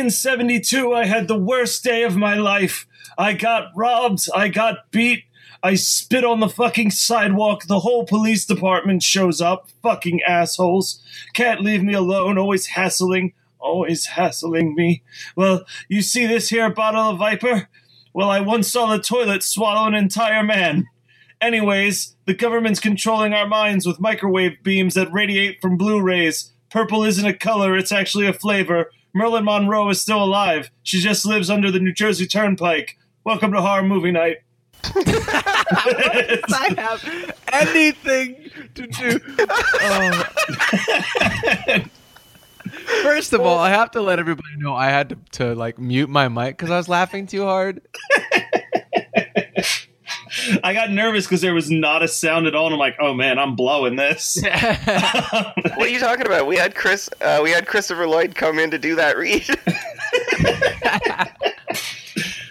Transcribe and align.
In 0.00 0.06
1972, 0.06 0.94
I 0.94 1.04
had 1.04 1.28
the 1.28 1.36
worst 1.36 1.84
day 1.84 2.04
of 2.04 2.16
my 2.16 2.34
life. 2.34 2.86
I 3.18 3.34
got 3.34 3.70
robbed. 3.76 4.30
I 4.34 4.48
got 4.48 4.90
beat. 4.90 5.24
I 5.62 5.74
spit 5.74 6.24
on 6.24 6.40
the 6.40 6.48
fucking 6.48 6.92
sidewalk. 6.92 7.66
The 7.66 7.80
whole 7.80 8.06
police 8.06 8.46
department 8.46 9.02
shows 9.02 9.42
up. 9.42 9.68
Fucking 9.82 10.22
assholes. 10.22 11.02
Can't 11.34 11.60
leave 11.60 11.82
me 11.82 11.92
alone. 11.92 12.38
Always 12.38 12.68
hassling. 12.68 13.34
Always 13.58 14.06
hassling 14.06 14.74
me. 14.74 15.02
Well, 15.36 15.66
you 15.86 16.00
see 16.00 16.24
this 16.24 16.48
here 16.48 16.70
bottle 16.70 17.10
of 17.10 17.18
Viper? 17.18 17.68
Well, 18.14 18.30
I 18.30 18.40
once 18.40 18.72
saw 18.72 18.86
the 18.86 19.02
toilet 19.02 19.42
swallow 19.42 19.86
an 19.86 19.94
entire 19.94 20.42
man. 20.42 20.86
Anyways, 21.42 22.16
the 22.24 22.32
government's 22.32 22.80
controlling 22.80 23.34
our 23.34 23.46
minds 23.46 23.86
with 23.86 24.00
microwave 24.00 24.62
beams 24.62 24.94
that 24.94 25.12
radiate 25.12 25.60
from 25.60 25.76
Blu 25.76 26.00
rays. 26.00 26.52
Purple 26.70 27.04
isn't 27.04 27.26
a 27.26 27.36
color, 27.36 27.76
it's 27.76 27.92
actually 27.92 28.26
a 28.26 28.32
flavor. 28.32 28.90
Marilyn 29.12 29.44
Monroe 29.44 29.88
is 29.90 30.00
still 30.00 30.22
alive. 30.22 30.70
She 30.82 31.00
just 31.00 31.26
lives 31.26 31.50
under 31.50 31.70
the 31.70 31.80
New 31.80 31.92
Jersey 31.92 32.26
Turnpike. 32.26 32.96
Welcome 33.24 33.52
to 33.52 33.60
Horror 33.60 33.82
Movie 33.82 34.12
Night. 34.12 34.38
I 34.84 36.74
have 36.78 37.34
anything 37.52 38.50
to 38.74 38.86
do. 38.86 39.20
Oh. 39.82 40.24
First 43.02 43.32
of 43.32 43.40
all, 43.40 43.58
I 43.58 43.70
have 43.70 43.90
to 43.92 44.00
let 44.00 44.18
everybody 44.20 44.56
know 44.56 44.74
I 44.74 44.86
had 44.86 45.08
to, 45.10 45.16
to 45.32 45.54
like 45.54 45.78
mute 45.78 46.08
my 46.08 46.28
mic 46.28 46.56
because 46.56 46.70
I 46.70 46.76
was 46.76 46.88
laughing 46.88 47.26
too 47.26 47.44
hard. 47.44 47.82
I 50.64 50.74
got 50.74 50.90
nervous 50.90 51.26
because 51.26 51.40
there 51.40 51.54
was 51.54 51.70
not 51.70 52.02
a 52.02 52.08
sound 52.08 52.46
at 52.46 52.54
all, 52.54 52.66
and 52.66 52.74
I'm 52.74 52.78
like, 52.78 52.96
oh 53.00 53.14
man, 53.14 53.38
I'm 53.38 53.56
blowing 53.56 53.96
this. 53.96 54.38
What 55.76 55.88
are 55.88 55.92
you 55.92 56.00
talking 56.00 56.26
about? 56.26 56.46
We 56.46 56.56
had 56.56 56.74
Chris. 56.74 57.08
Uh, 57.20 57.40
we 57.42 57.50
had 57.50 57.66
Christopher 57.66 58.06
Lloyd 58.06 58.34
come 58.34 58.58
in 58.58 58.70
to 58.70 58.78
do 58.78 58.96
that 58.96 59.16
read. 59.16 59.46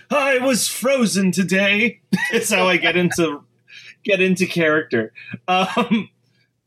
I 0.10 0.40
was 0.40 0.68
frozen 0.68 1.32
today. 1.32 2.02
It's 2.32 2.52
how 2.52 2.68
I 2.68 2.78
get 2.78 2.96
into 2.96 3.44
get 4.04 4.20
into 4.20 4.48
character. 4.48 5.14
Um, 5.48 6.10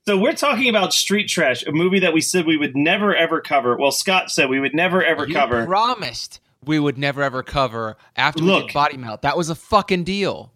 so 0.06 0.17
we're 0.17 0.34
talking 0.34 0.69
about 0.69 0.93
Street 0.93 1.28
Trash, 1.28 1.65
a 1.67 1.72
movie 1.72 2.01
that 2.01 2.12
we 2.12 2.21
said 2.21 2.47
we 2.47 2.56
would 2.56 2.77
never 2.77 3.15
ever 3.15 3.41
cover. 3.41 3.77
Well, 3.77 3.91
Scott 3.91 4.31
said 4.31 4.49
we 4.49 4.61
would 4.61 4.75
never 4.75 5.03
ever 5.03 5.27
you 5.27 5.34
cover. 5.34 5.67
promised 5.67 6.41
we 6.65 6.78
would 6.78 6.99
never 6.99 7.22
ever 7.22 7.43
cover 7.43 7.97
after 8.17 8.45
we 8.45 8.61
did 8.61 8.72
Body 8.72 8.97
Melt. 8.97 9.22
That 9.22 9.37
was 9.37 9.51
a 9.51 9.55
fucking 9.55 10.05
deal. 10.05 10.52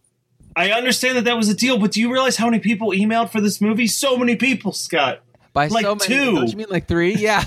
I 0.56 0.70
understand 0.70 1.18
that 1.18 1.24
that 1.24 1.36
was 1.36 1.50
a 1.50 1.54
deal, 1.54 1.78
but 1.78 1.92
do 1.92 2.00
you 2.00 2.10
realize 2.10 2.36
how 2.38 2.46
many 2.46 2.60
people 2.60 2.88
emailed 2.92 3.30
for 3.30 3.42
this 3.42 3.60
movie? 3.60 3.86
So 3.86 4.16
many 4.16 4.36
people, 4.36 4.72
Scott. 4.72 5.20
By 5.52 5.66
Like 5.68 5.84
so 5.84 5.94
many. 5.94 6.06
two. 6.06 6.34
Don't 6.34 6.50
you 6.50 6.56
mean 6.56 6.66
like 6.70 6.88
three? 6.88 7.14
Yeah. 7.14 7.42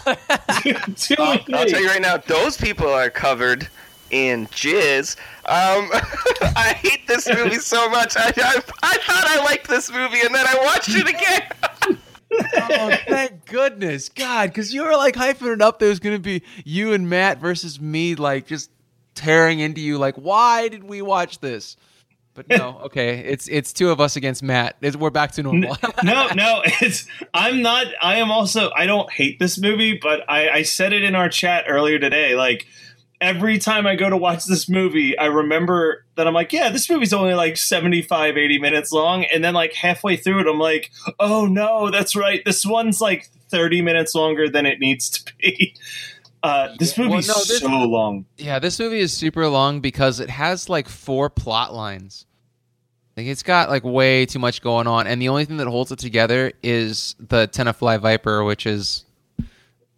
Too 0.95 1.15
I'll. 1.19 1.39
I'll 1.53 1.65
tell 1.65 1.81
you 1.81 1.87
right 1.87 2.01
now, 2.01 2.17
those 2.17 2.55
people 2.55 2.87
are 2.87 3.09
covered 3.09 3.67
in 4.11 4.45
jizz. 4.47 5.15
Um, 5.45 5.89
I 6.55 6.75
hate 6.81 7.07
this 7.07 7.27
movie 7.27 7.55
so 7.57 7.89
much. 7.89 8.15
I, 8.15 8.27
I, 8.35 8.61
I 8.83 8.97
thought 8.97 9.25
I 9.27 9.43
liked 9.43 9.67
this 9.67 9.91
movie, 9.91 10.21
and 10.23 10.33
then 10.33 10.45
I 10.47 10.59
watched 10.63 10.89
it 10.89 11.07
again. 11.09 11.97
oh, 12.71 12.95
thank 13.07 13.45
goodness, 13.45 14.09
God, 14.09 14.49
because 14.49 14.71
you 14.73 14.83
were 14.83 14.95
like 14.95 15.15
hyping 15.15 15.53
it 15.53 15.61
up. 15.61 15.79
There 15.79 15.89
was 15.89 15.99
going 15.99 16.15
to 16.15 16.21
be 16.21 16.43
you 16.63 16.93
and 16.93 17.09
Matt 17.09 17.39
versus 17.39 17.79
me, 17.79 18.13
like 18.15 18.45
just 18.47 18.69
tearing 19.15 19.59
into 19.59 19.81
you. 19.81 19.97
Like, 19.97 20.15
why 20.15 20.67
did 20.67 20.83
we 20.83 21.01
watch 21.01 21.39
this? 21.39 21.75
But 22.33 22.49
no, 22.49 22.79
okay, 22.85 23.19
it's 23.19 23.47
it's 23.47 23.73
two 23.73 23.89
of 23.89 23.99
us 23.99 24.15
against 24.15 24.43
Matt. 24.43 24.77
It's, 24.81 24.95
we're 24.95 25.09
back 25.09 25.31
to 25.33 25.43
normal. 25.43 25.77
no, 26.03 26.27
no, 26.35 26.61
it's 26.81 27.07
I'm 27.33 27.61
not. 27.61 27.87
I 28.01 28.15
am 28.15 28.31
also. 28.31 28.71
I 28.75 28.85
don't 28.85 29.11
hate 29.11 29.39
this 29.39 29.57
movie, 29.59 29.97
but 30.01 30.21
I, 30.29 30.49
I 30.49 30.61
said 30.63 30.93
it 30.93 31.03
in 31.03 31.15
our 31.15 31.29
chat 31.29 31.65
earlier 31.67 31.99
today. 31.99 32.35
Like 32.35 32.67
every 33.21 33.57
time 33.57 33.85
I 33.85 33.95
go 33.95 34.09
to 34.09 34.17
watch 34.17 34.45
this 34.45 34.69
movie, 34.69 35.17
I 35.17 35.25
remember 35.25 36.05
that 36.15 36.27
I'm 36.27 36.33
like, 36.33 36.53
yeah, 36.53 36.69
this 36.69 36.89
movie's 36.89 37.13
only 37.13 37.33
like 37.33 37.57
75, 37.57 38.37
80 38.37 38.59
minutes 38.59 38.91
long, 38.91 39.25
and 39.25 39.43
then 39.43 39.53
like 39.53 39.73
halfway 39.73 40.15
through 40.15 40.41
it, 40.41 40.47
I'm 40.47 40.59
like, 40.59 40.91
oh 41.19 41.45
no, 41.45 41.91
that's 41.91 42.15
right. 42.15 42.41
This 42.45 42.65
one's 42.65 43.01
like 43.01 43.29
30 43.49 43.81
minutes 43.81 44.15
longer 44.15 44.49
than 44.49 44.65
it 44.65 44.79
needs 44.79 45.09
to 45.09 45.33
be. 45.37 45.75
Uh, 46.41 46.69
this 46.79 46.97
Well, 46.97 47.09
no, 47.09 47.17
this- 47.17 47.59
so 47.59 47.67
long. 47.67 48.25
Yeah, 48.37 48.59
this 48.59 48.79
movie 48.79 48.99
is 48.99 49.11
super 49.11 49.47
long 49.47 49.81
because 49.81 50.19
it 50.19 50.29
has 50.29 50.69
like 50.69 50.87
four 50.87 51.29
plot 51.29 51.73
lines. 51.73 52.25
Like 53.17 53.25
it's 53.27 53.43
got 53.43 53.69
like 53.69 53.83
way 53.83 54.25
too 54.25 54.39
much 54.39 54.61
going 54.61 54.87
on, 54.87 55.05
and 55.07 55.21
the 55.21 55.27
only 55.27 55.43
thing 55.43 55.57
that 55.57 55.67
holds 55.67 55.91
it 55.91 55.99
together 55.99 56.53
is 56.63 57.15
the 57.19 57.47
Tenafly 57.49 57.99
Viper, 57.99 58.45
which 58.45 58.65
is 58.65 59.03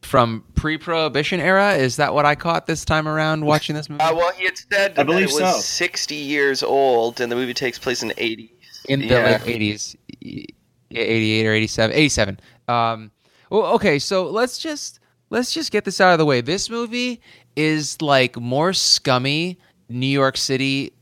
from 0.01 0.43
pre-prohibition 0.55 1.39
era. 1.39 1.73
Is 1.75 1.97
that 1.97 2.15
what 2.15 2.25
I 2.25 2.33
caught 2.33 2.65
this 2.65 2.83
time 2.83 3.07
around 3.07 3.45
watching 3.45 3.75
this 3.75 3.87
movie? 3.89 4.01
Uh, 4.01 4.15
well, 4.15 4.31
he 4.33 4.45
had 4.45 4.57
said 4.57 4.91
I 4.91 4.94
that 4.95 5.05
believe 5.05 5.29
it 5.29 5.33
was 5.39 5.55
so. 5.55 5.59
60 5.61 6.15
years 6.15 6.63
old, 6.63 7.21
and 7.21 7.31
the 7.31 7.35
movie 7.35 7.53
takes 7.53 7.77
place 7.77 8.01
in 8.01 8.07
the 8.07 8.15
80s. 8.15 8.49
in 8.89 9.01
the 9.01 9.05
Yeah. 9.05 9.23
late 9.25 9.47
eighties, 9.47 9.95
eighty 10.23 11.31
eight 11.33 11.45
or 11.45 11.53
87, 11.53 11.95
87. 11.95 12.39
Um, 12.67 13.11
well, 13.51 13.65
okay, 13.75 13.99
so 13.99 14.27
let's 14.27 14.57
just 14.57 14.99
let's 15.31 15.51
just 15.54 15.72
get 15.72 15.86
this 15.86 16.00
out 16.00 16.12
of 16.12 16.19
the 16.19 16.25
way. 16.25 16.42
This 16.42 16.69
movie 16.69 17.19
is 17.56 18.00
like 18.01 18.38
more 18.39 18.74
scummy 18.74 19.57
New 19.89 20.06
York 20.06 20.38
City 20.38 20.94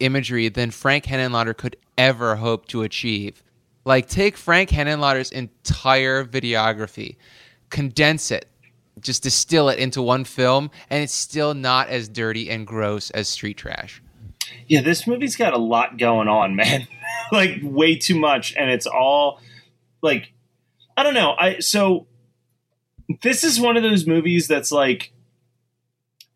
imagery 0.00 0.48
than 0.48 0.70
Frank 0.70 1.04
Henenlotter 1.04 1.54
could 1.54 1.76
ever 1.98 2.36
hope 2.36 2.66
to 2.68 2.82
achieve. 2.82 3.42
Like, 3.84 4.08
take 4.08 4.36
Frank 4.36 4.70
Henenlotter's 4.70 5.30
entire 5.30 6.24
videography, 6.24 7.16
condense 7.70 8.30
it, 8.30 8.48
just 9.00 9.22
distill 9.22 9.68
it 9.68 9.78
into 9.78 10.02
one 10.02 10.24
film, 10.24 10.70
and 10.90 11.02
it's 11.04 11.12
still 11.12 11.54
not 11.54 11.88
as 11.88 12.08
dirty 12.08 12.50
and 12.50 12.66
gross 12.66 13.10
as 13.10 13.28
Street 13.28 13.56
Trash. 13.56 14.02
Yeah, 14.66 14.80
this 14.80 15.06
movie's 15.06 15.36
got 15.36 15.52
a 15.52 15.58
lot 15.58 15.98
going 15.98 16.26
on, 16.26 16.56
man. 16.56 16.88
like 17.32 17.58
way 17.62 17.96
too 17.96 18.18
much, 18.18 18.54
and 18.56 18.70
it's 18.70 18.86
all 18.86 19.40
like 20.02 20.32
I 20.96 21.02
don't 21.02 21.14
know. 21.14 21.34
I 21.38 21.60
so 21.60 22.06
this 23.22 23.44
is 23.44 23.60
one 23.60 23.76
of 23.76 23.82
those 23.82 24.06
movies 24.06 24.48
that's 24.48 24.72
like 24.72 25.12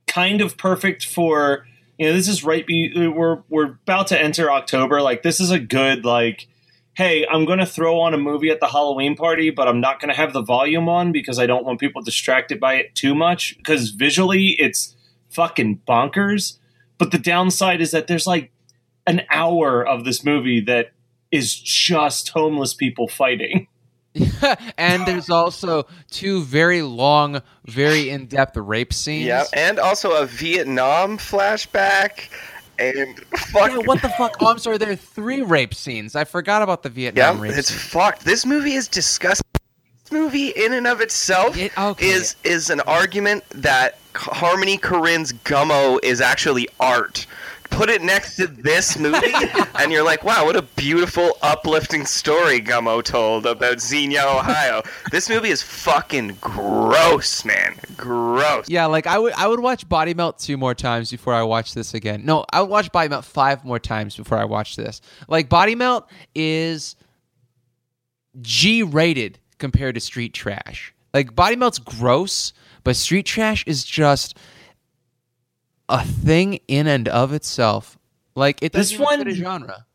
kind 0.07 0.41
of 0.41 0.57
perfect 0.57 1.07
for 1.07 1.67
you 1.99 2.07
know. 2.07 2.13
This 2.13 2.29
is 2.29 2.45
right. 2.45 2.67
Be, 2.67 3.09
we're 3.09 3.43
we're 3.49 3.73
about 3.73 4.09
to 4.09 4.21
enter 4.21 4.51
October. 4.51 5.03
Like 5.03 5.23
this 5.23 5.41
is 5.41 5.51
a 5.51 5.59
good 5.59 6.05
like. 6.05 6.47
Hey, 6.95 7.25
I'm 7.31 7.47
going 7.47 7.61
to 7.61 7.67
throw 7.67 8.01
on 8.01 8.15
a 8.15 8.19
movie 8.19 8.51
at 8.51 8.59
the 8.59 8.67
Halloween 8.67 9.15
party, 9.15 9.51
but 9.51 9.69
I'm 9.69 9.81
not 9.81 10.01
going 10.01 10.11
to 10.11 10.15
have 10.15 10.33
the 10.33 10.43
volume 10.43 10.89
on 10.89 11.13
because 11.13 11.39
I 11.39 11.47
don't 11.47 11.65
want 11.65 11.79
people 11.79 12.03
distracted 12.03 12.59
by 12.59 12.75
it 12.75 12.95
too 12.97 13.15
much. 13.15 13.57
Because 13.57 13.91
visually, 13.91 14.57
it's 14.59 14.97
fucking 15.31 15.83
bonkers. 15.89 16.59
But 16.99 17.13
the 17.13 17.19
downside 17.19 17.81
is 17.81 17.93
that 17.93 18.09
there's 18.09 18.27
like 18.27 18.51
an 19.07 19.23
hour 19.31 19.87
of 19.87 20.05
this 20.05 20.25
movie 20.25 20.61
that 20.63 20.91
is 21.31 21.55
just 21.55 22.31
homeless 22.31 22.75
people 22.75 23.09
fighting. 23.09 23.69
and 24.79 25.07
there's 25.07 25.31
also 25.31 25.87
two 26.11 26.43
very 26.43 26.83
long, 26.83 27.41
very 27.67 28.11
in-depth 28.11 28.57
rape 28.57 28.93
scenes. 28.93 29.27
Yeah, 29.27 29.45
and 29.53 29.79
also 29.79 30.13
a 30.23 30.27
Vietnam 30.27 31.17
flashback, 31.17 32.29
and 32.79 33.19
fuck. 33.37 33.71
Yeah, 33.71 33.79
what 33.79 34.03
the 34.03 34.09
fuck? 34.11 34.37
Oh, 34.41 34.49
I'm 34.49 34.59
sorry. 34.59 34.79
There 34.79 34.91
are 34.91 34.97
three 34.97 35.43
rape 35.43 35.75
scenes. 35.75 36.17
I 36.17 36.25
forgot 36.25 36.63
about 36.63 36.83
the 36.83 36.89
Yeah, 36.89 37.11
Vietnam 37.13 37.41
rape. 37.41 37.53
it's 37.57 37.69
scene. 37.69 37.79
fucked. 37.79 38.25
This 38.25 38.45
movie 38.45 38.73
is 38.75 38.89
disgusting. 38.89 39.47
This 40.03 40.11
movie, 40.13 40.49
in 40.49 40.73
and 40.73 40.87
of 40.89 41.01
itself, 41.01 41.57
It- 41.57 41.77
okay. 41.79 42.09
is 42.09 42.35
is 42.43 42.69
an 42.71 42.81
argument 42.81 43.45
that 43.51 43.99
Harmony 44.17 44.77
Korine's 44.77 45.33
Gummo 45.45 46.01
is 46.03 46.21
actually 46.21 46.69
art. 46.81 47.27
Put 47.71 47.89
it 47.89 48.03
next 48.03 48.37
to 48.37 48.47
this 48.47 48.99
movie, 48.99 49.33
and 49.77 49.91
you're 49.91 50.05
like, 50.05 50.23
wow, 50.23 50.45
what 50.45 50.57
a 50.57 50.63
beautiful, 50.63 51.39
uplifting 51.43 52.05
story 52.05 52.61
Gummo 52.61 53.03
told 53.03 53.47
about 53.47 53.81
Xenia, 53.81 54.23
Ohio. 54.23 54.83
This 55.11 55.31
movie 55.31 55.49
is 55.49 55.63
fucking 55.63 56.37
gross, 56.41 57.45
man. 57.45 57.77
Gross. 57.97 58.69
Yeah, 58.69 58.87
like 58.87 59.07
I 59.07 59.19
would 59.19 59.33
I 59.33 59.47
would 59.49 59.61
watch 59.61 59.89
Body 59.89 60.13
Melt 60.13 60.39
two 60.39 60.57
more 60.57 60.75
times 60.75 61.11
before 61.11 61.33
I 61.33 61.43
watch 61.43 61.73
this 61.73 61.95
again. 61.95 62.25
No, 62.25 62.45
I 62.53 62.61
would 62.61 62.71
watch 62.71 62.93
Body 62.93 63.09
Melt 63.09 63.25
five 63.25 63.65
more 63.65 63.79
times 63.79 64.17
before 64.17 64.39
I 64.39 64.45
watch 64.45 64.77
this. 64.77 65.01
Like 65.29 65.49
Body 65.49 65.75
Melt 65.75 66.09
is 66.35 66.97
G 68.41 68.83
rated 68.83 69.39
compared 69.59 69.95
to 69.95 70.01
Street 70.01 70.35
Trash. 70.35 70.95
Like 71.15 71.35
Body 71.35 71.57
Melt's 71.57 71.79
gross, 71.79 72.53
but 72.85 72.97
Street 72.97 73.27
Trash 73.27 73.65
is 73.67 73.85
just 73.85 74.37
a 75.91 76.05
thing 76.05 76.61
in 76.69 76.87
and 76.87 77.09
of 77.09 77.33
itself. 77.33 77.99
Like 78.35 78.63
it 78.63 78.73
This 78.73 78.93
fit 78.93 79.01
one- 79.01 79.27
a 79.27 79.31
genre. 79.31 79.87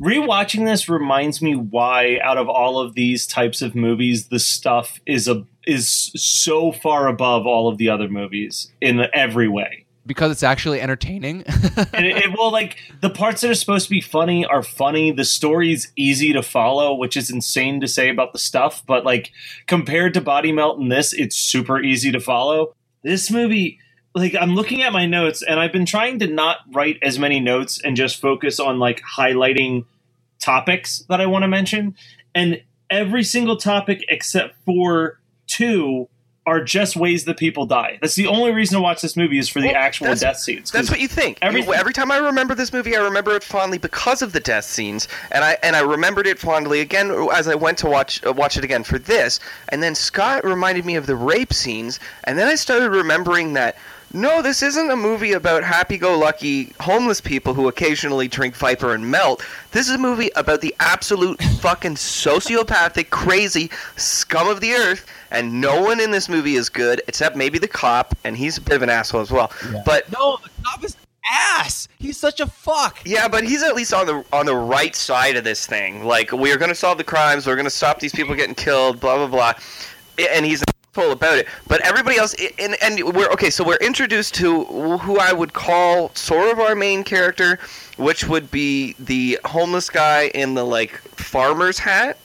Rewatching 0.00 0.64
this 0.64 0.88
reminds 0.88 1.42
me 1.42 1.54
why, 1.54 2.18
out 2.22 2.38
of 2.38 2.48
all 2.48 2.78
of 2.78 2.94
these 2.94 3.26
types 3.26 3.60
of 3.60 3.74
movies, 3.74 4.28
the 4.28 4.38
stuff 4.38 4.98
is 5.04 5.28
a 5.28 5.44
is 5.66 6.10
so 6.16 6.72
far 6.72 7.06
above 7.06 7.46
all 7.46 7.68
of 7.68 7.76
the 7.76 7.90
other 7.90 8.08
movies 8.08 8.72
in 8.80 9.04
every 9.12 9.46
way. 9.46 9.84
Because 10.06 10.32
it's 10.32 10.42
actually 10.42 10.80
entertaining. 10.80 11.42
and 11.92 12.06
it, 12.06 12.16
it 12.16 12.38
will 12.38 12.50
like 12.50 12.78
the 13.02 13.10
parts 13.10 13.42
that 13.42 13.50
are 13.50 13.54
supposed 13.54 13.84
to 13.86 13.90
be 13.90 14.00
funny 14.00 14.46
are 14.46 14.62
funny. 14.62 15.10
The 15.12 15.26
story's 15.26 15.92
easy 15.96 16.32
to 16.32 16.42
follow, 16.42 16.94
which 16.94 17.14
is 17.14 17.30
insane 17.30 17.80
to 17.82 17.86
say 17.86 18.08
about 18.08 18.32
the 18.32 18.38
stuff, 18.38 18.82
but 18.86 19.04
like 19.04 19.30
compared 19.66 20.14
to 20.14 20.22
Body 20.22 20.50
Melt 20.50 20.78
and 20.78 20.90
this, 20.90 21.12
it's 21.12 21.36
super 21.36 21.78
easy 21.82 22.10
to 22.10 22.20
follow. 22.20 22.74
This 23.02 23.30
movie, 23.30 23.78
like 24.14 24.34
I'm 24.34 24.54
looking 24.54 24.82
at 24.82 24.92
my 24.92 25.06
notes 25.06 25.42
and 25.42 25.60
I've 25.60 25.72
been 25.72 25.86
trying 25.86 26.18
to 26.20 26.26
not 26.26 26.58
write 26.72 26.98
as 27.02 27.18
many 27.18 27.40
notes 27.40 27.80
and 27.80 27.96
just 27.96 28.20
focus 28.20 28.58
on 28.60 28.78
like 28.78 29.02
highlighting 29.02 29.84
topics 30.38 31.04
that 31.08 31.20
I 31.20 31.26
want 31.26 31.42
to 31.42 31.48
mention. 31.48 31.94
And 32.34 32.62
every 32.88 33.22
single 33.22 33.56
topic 33.56 34.04
except 34.08 34.56
for 34.64 35.18
two 35.46 36.08
are 36.46 36.64
just 36.64 36.96
ways 36.96 37.26
that 37.26 37.36
people 37.36 37.66
die. 37.66 37.98
That's 38.00 38.14
the 38.14 38.26
only 38.26 38.50
reason 38.50 38.76
to 38.76 38.80
watch 38.82 39.02
this 39.02 39.14
movie 39.16 39.38
is 39.38 39.48
for 39.48 39.60
the 39.60 39.68
Well, 39.68 39.76
actual 39.76 40.14
death 40.14 40.38
scenes. 40.38 40.70
That's 40.72 40.90
what 40.90 40.98
you 40.98 41.06
think. 41.06 41.38
every- 41.42 41.60
Every, 41.60 41.76
every 41.76 41.92
time 41.92 42.10
I 42.10 42.16
remember 42.16 42.54
this 42.54 42.72
movie, 42.72 42.96
I 42.96 43.00
remember 43.00 43.36
it 43.36 43.44
fondly 43.44 43.76
because 43.78 44.22
of 44.22 44.32
the 44.32 44.40
death 44.40 44.64
scenes, 44.64 45.06
and 45.30 45.44
I 45.44 45.58
and 45.62 45.76
I 45.76 45.80
remembered 45.80 46.26
it 46.26 46.38
fondly 46.38 46.80
again 46.80 47.10
as 47.32 47.46
I 47.46 47.54
went 47.54 47.78
to 47.78 47.86
watch 47.88 48.24
uh, 48.26 48.32
watch 48.32 48.56
it 48.56 48.64
again 48.64 48.82
for 48.84 48.98
this. 48.98 49.38
And 49.68 49.82
then 49.82 49.94
Scott 49.94 50.42
reminded 50.44 50.84
me 50.86 50.96
of 50.96 51.06
the 51.06 51.14
rape 51.14 51.52
scenes, 51.52 52.00
and 52.24 52.38
then 52.38 52.48
I 52.48 52.54
started 52.54 52.88
remembering 52.90 53.52
that. 53.52 53.76
No, 54.12 54.42
this 54.42 54.60
isn't 54.62 54.90
a 54.90 54.96
movie 54.96 55.32
about 55.34 55.62
happy-go-lucky 55.62 56.72
homeless 56.80 57.20
people 57.20 57.54
who 57.54 57.68
occasionally 57.68 58.26
drink 58.26 58.56
Viper 58.56 58.92
and 58.92 59.08
melt. 59.08 59.44
This 59.70 59.88
is 59.88 59.94
a 59.94 59.98
movie 59.98 60.30
about 60.34 60.60
the 60.60 60.74
absolute 60.80 61.40
fucking 61.60 61.94
sociopathic, 61.94 63.10
crazy 63.10 63.70
scum 63.96 64.48
of 64.48 64.60
the 64.60 64.72
earth, 64.72 65.06
and 65.30 65.60
no 65.60 65.80
one 65.80 66.00
in 66.00 66.10
this 66.10 66.28
movie 66.28 66.56
is 66.56 66.68
good 66.68 67.00
except 67.06 67.36
maybe 67.36 67.58
the 67.60 67.68
cop, 67.68 68.16
and 68.24 68.36
he's 68.36 68.58
a 68.58 68.60
bit 68.60 68.74
of 68.74 68.82
an 68.82 68.90
asshole 68.90 69.20
as 69.20 69.30
well. 69.30 69.52
But 69.84 70.10
no, 70.10 70.38
the 70.42 70.50
cop 70.64 70.82
is 70.82 70.96
ass. 71.30 71.86
He's 72.00 72.18
such 72.18 72.40
a 72.40 72.48
fuck. 72.48 72.98
yeah, 73.04 73.28
but 73.28 73.44
he's 73.44 73.62
at 73.62 73.76
least 73.76 73.94
on 73.94 74.06
the 74.06 74.24
on 74.32 74.46
the 74.46 74.56
right 74.56 74.96
side 74.96 75.36
of 75.36 75.44
this 75.44 75.66
thing. 75.68 76.04
Like 76.04 76.32
we 76.32 76.50
are 76.50 76.56
going 76.56 76.70
to 76.70 76.74
solve 76.74 76.98
the 76.98 77.04
crimes, 77.04 77.46
we're 77.46 77.54
going 77.54 77.64
to 77.64 77.70
stop 77.70 78.00
these 78.00 78.12
people 78.12 78.34
getting 78.34 78.56
killed, 78.56 78.98
blah 78.98 79.16
blah 79.18 79.28
blah, 79.28 79.52
and 80.32 80.44
he's 80.44 80.64
full 80.64 80.79
about 80.96 81.38
it. 81.38 81.46
But 81.68 81.80
everybody 81.82 82.18
else, 82.18 82.34
and 82.58 82.76
and 82.82 83.14
we're 83.14 83.28
okay. 83.30 83.50
So 83.50 83.64
we're 83.64 83.76
introduced 83.76 84.34
to 84.36 84.64
who 84.64 85.18
I 85.18 85.32
would 85.32 85.52
call 85.52 86.10
sort 86.14 86.50
of 86.50 86.58
our 86.58 86.74
main 86.74 87.04
character, 87.04 87.58
which 87.96 88.26
would 88.26 88.50
be 88.50 88.94
the 88.98 89.38
homeless 89.44 89.88
guy 89.88 90.26
in 90.34 90.54
the 90.54 90.64
like 90.64 90.98
farmer's 91.16 91.78
hat. 91.78 92.18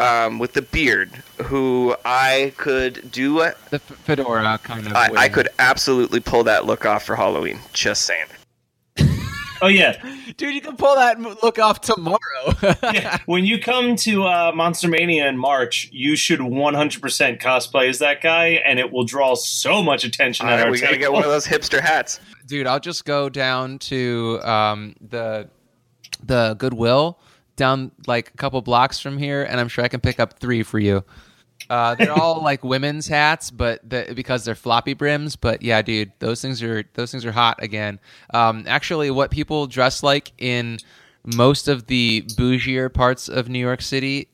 Um, 0.00 0.40
with 0.40 0.54
the 0.54 0.62
beard, 0.62 1.22
who 1.44 1.94
I 2.04 2.52
could 2.56 3.12
do, 3.12 3.42
I, 3.42 3.52
The 3.70 3.76
f- 3.76 3.82
fedora 3.82 4.58
kind 4.60 4.88
of. 4.88 4.92
I 4.92 5.08
way. 5.12 5.28
could 5.28 5.48
absolutely 5.60 6.18
pull 6.18 6.42
that 6.44 6.64
look 6.66 6.84
off 6.84 7.04
for 7.04 7.14
Halloween. 7.14 7.60
Just 7.72 8.02
saying. 8.02 8.26
Oh 9.64 9.68
yeah, 9.68 9.96
Dude, 10.36 10.54
you 10.54 10.60
can 10.60 10.76
pull 10.76 10.94
that 10.96 11.18
look 11.18 11.58
off 11.58 11.80
tomorrow. 11.80 12.18
yeah. 12.82 13.16
When 13.24 13.46
you 13.46 13.58
come 13.58 13.96
to 13.96 14.24
uh, 14.24 14.52
Monster 14.54 14.88
Mania 14.88 15.26
in 15.26 15.38
March, 15.38 15.88
you 15.90 16.16
should 16.16 16.40
100% 16.40 17.40
cosplay 17.40 17.88
as 17.88 17.98
that 18.00 18.20
guy, 18.20 18.60
and 18.66 18.78
it 18.78 18.92
will 18.92 19.04
draw 19.04 19.34
so 19.34 19.82
much 19.82 20.04
attention. 20.04 20.44
All 20.44 20.52
at 20.52 20.56
right, 20.56 20.66
our 20.66 20.70
we 20.70 20.78
gotta 20.78 20.98
get 20.98 21.14
one 21.14 21.24
of 21.24 21.30
those 21.30 21.46
hipster 21.46 21.80
hats. 21.80 22.20
Dude, 22.46 22.66
I'll 22.66 22.78
just 22.78 23.06
go 23.06 23.30
down 23.30 23.78
to 23.78 24.38
um, 24.42 24.96
the 25.00 25.48
the 26.22 26.56
Goodwill 26.58 27.18
down 27.56 27.90
like 28.06 28.32
a 28.34 28.36
couple 28.36 28.60
blocks 28.60 29.00
from 29.00 29.16
here, 29.16 29.44
and 29.44 29.58
I'm 29.58 29.68
sure 29.68 29.82
I 29.82 29.88
can 29.88 30.00
pick 30.00 30.20
up 30.20 30.38
three 30.38 30.62
for 30.62 30.78
you. 30.78 31.04
Uh, 31.70 31.94
they're 31.94 32.12
all 32.18 32.42
like 32.42 32.62
women's 32.64 33.06
hats, 33.08 33.50
but 33.50 33.80
the, 33.88 34.12
because 34.14 34.44
they're 34.44 34.54
floppy 34.54 34.94
brims. 34.94 35.36
But 35.36 35.62
yeah, 35.62 35.82
dude, 35.82 36.12
those 36.18 36.40
things 36.42 36.62
are 36.62 36.84
those 36.94 37.10
things 37.10 37.24
are 37.24 37.32
hot 37.32 37.62
again. 37.62 38.00
Um, 38.32 38.64
actually, 38.66 39.10
what 39.10 39.30
people 39.30 39.66
dress 39.66 40.02
like 40.02 40.32
in 40.38 40.78
most 41.24 41.68
of 41.68 41.86
the 41.86 42.22
bougier 42.36 42.92
parts 42.92 43.28
of 43.28 43.48
New 43.48 43.58
York 43.58 43.80
City 43.82 44.28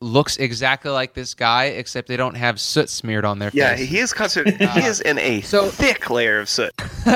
looks 0.00 0.36
exactly 0.38 0.90
like 0.90 1.14
this 1.14 1.32
guy, 1.34 1.66
except 1.66 2.08
they 2.08 2.16
don't 2.16 2.34
have 2.36 2.58
soot 2.58 2.88
smeared 2.88 3.24
on 3.24 3.38
their 3.38 3.50
Yeah, 3.52 3.70
face. 3.76 3.80
Yeah, 3.80 3.86
he 3.86 3.98
is 3.98 4.12
considered. 4.12 4.54
he 4.72 4.80
is 4.80 5.00
in 5.00 5.18
a 5.18 5.40
so- 5.42 5.68
thick 5.68 6.10
layer 6.10 6.40
of 6.40 6.48
soot. 6.48 6.72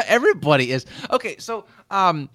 Everybody 0.06 0.70
is. 0.70 0.86
Okay, 1.10 1.36
so 1.38 1.64
um 1.90 2.28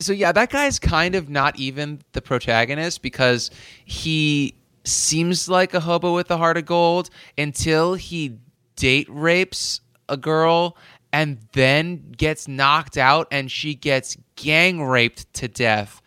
so 0.00 0.12
yeah, 0.12 0.32
that 0.32 0.50
guy's 0.50 0.78
kind 0.78 1.14
of 1.14 1.28
not 1.30 1.56
even 1.58 2.00
the 2.12 2.20
protagonist 2.20 3.00
because 3.00 3.50
he 3.84 4.54
seems 4.84 5.48
like 5.48 5.74
a 5.74 5.80
hobo 5.80 6.14
with 6.14 6.30
a 6.30 6.36
heart 6.36 6.56
of 6.56 6.66
gold 6.66 7.10
until 7.36 7.94
he 7.94 8.38
date 8.76 9.06
rapes 9.10 9.80
a 10.08 10.16
girl 10.16 10.76
and 11.12 11.38
then 11.52 12.12
gets 12.16 12.48
knocked 12.48 12.96
out 12.96 13.26
and 13.30 13.50
she 13.50 13.74
gets 13.74 14.16
gang 14.36 14.82
raped 14.82 15.32
to 15.34 15.48
death 15.48 16.02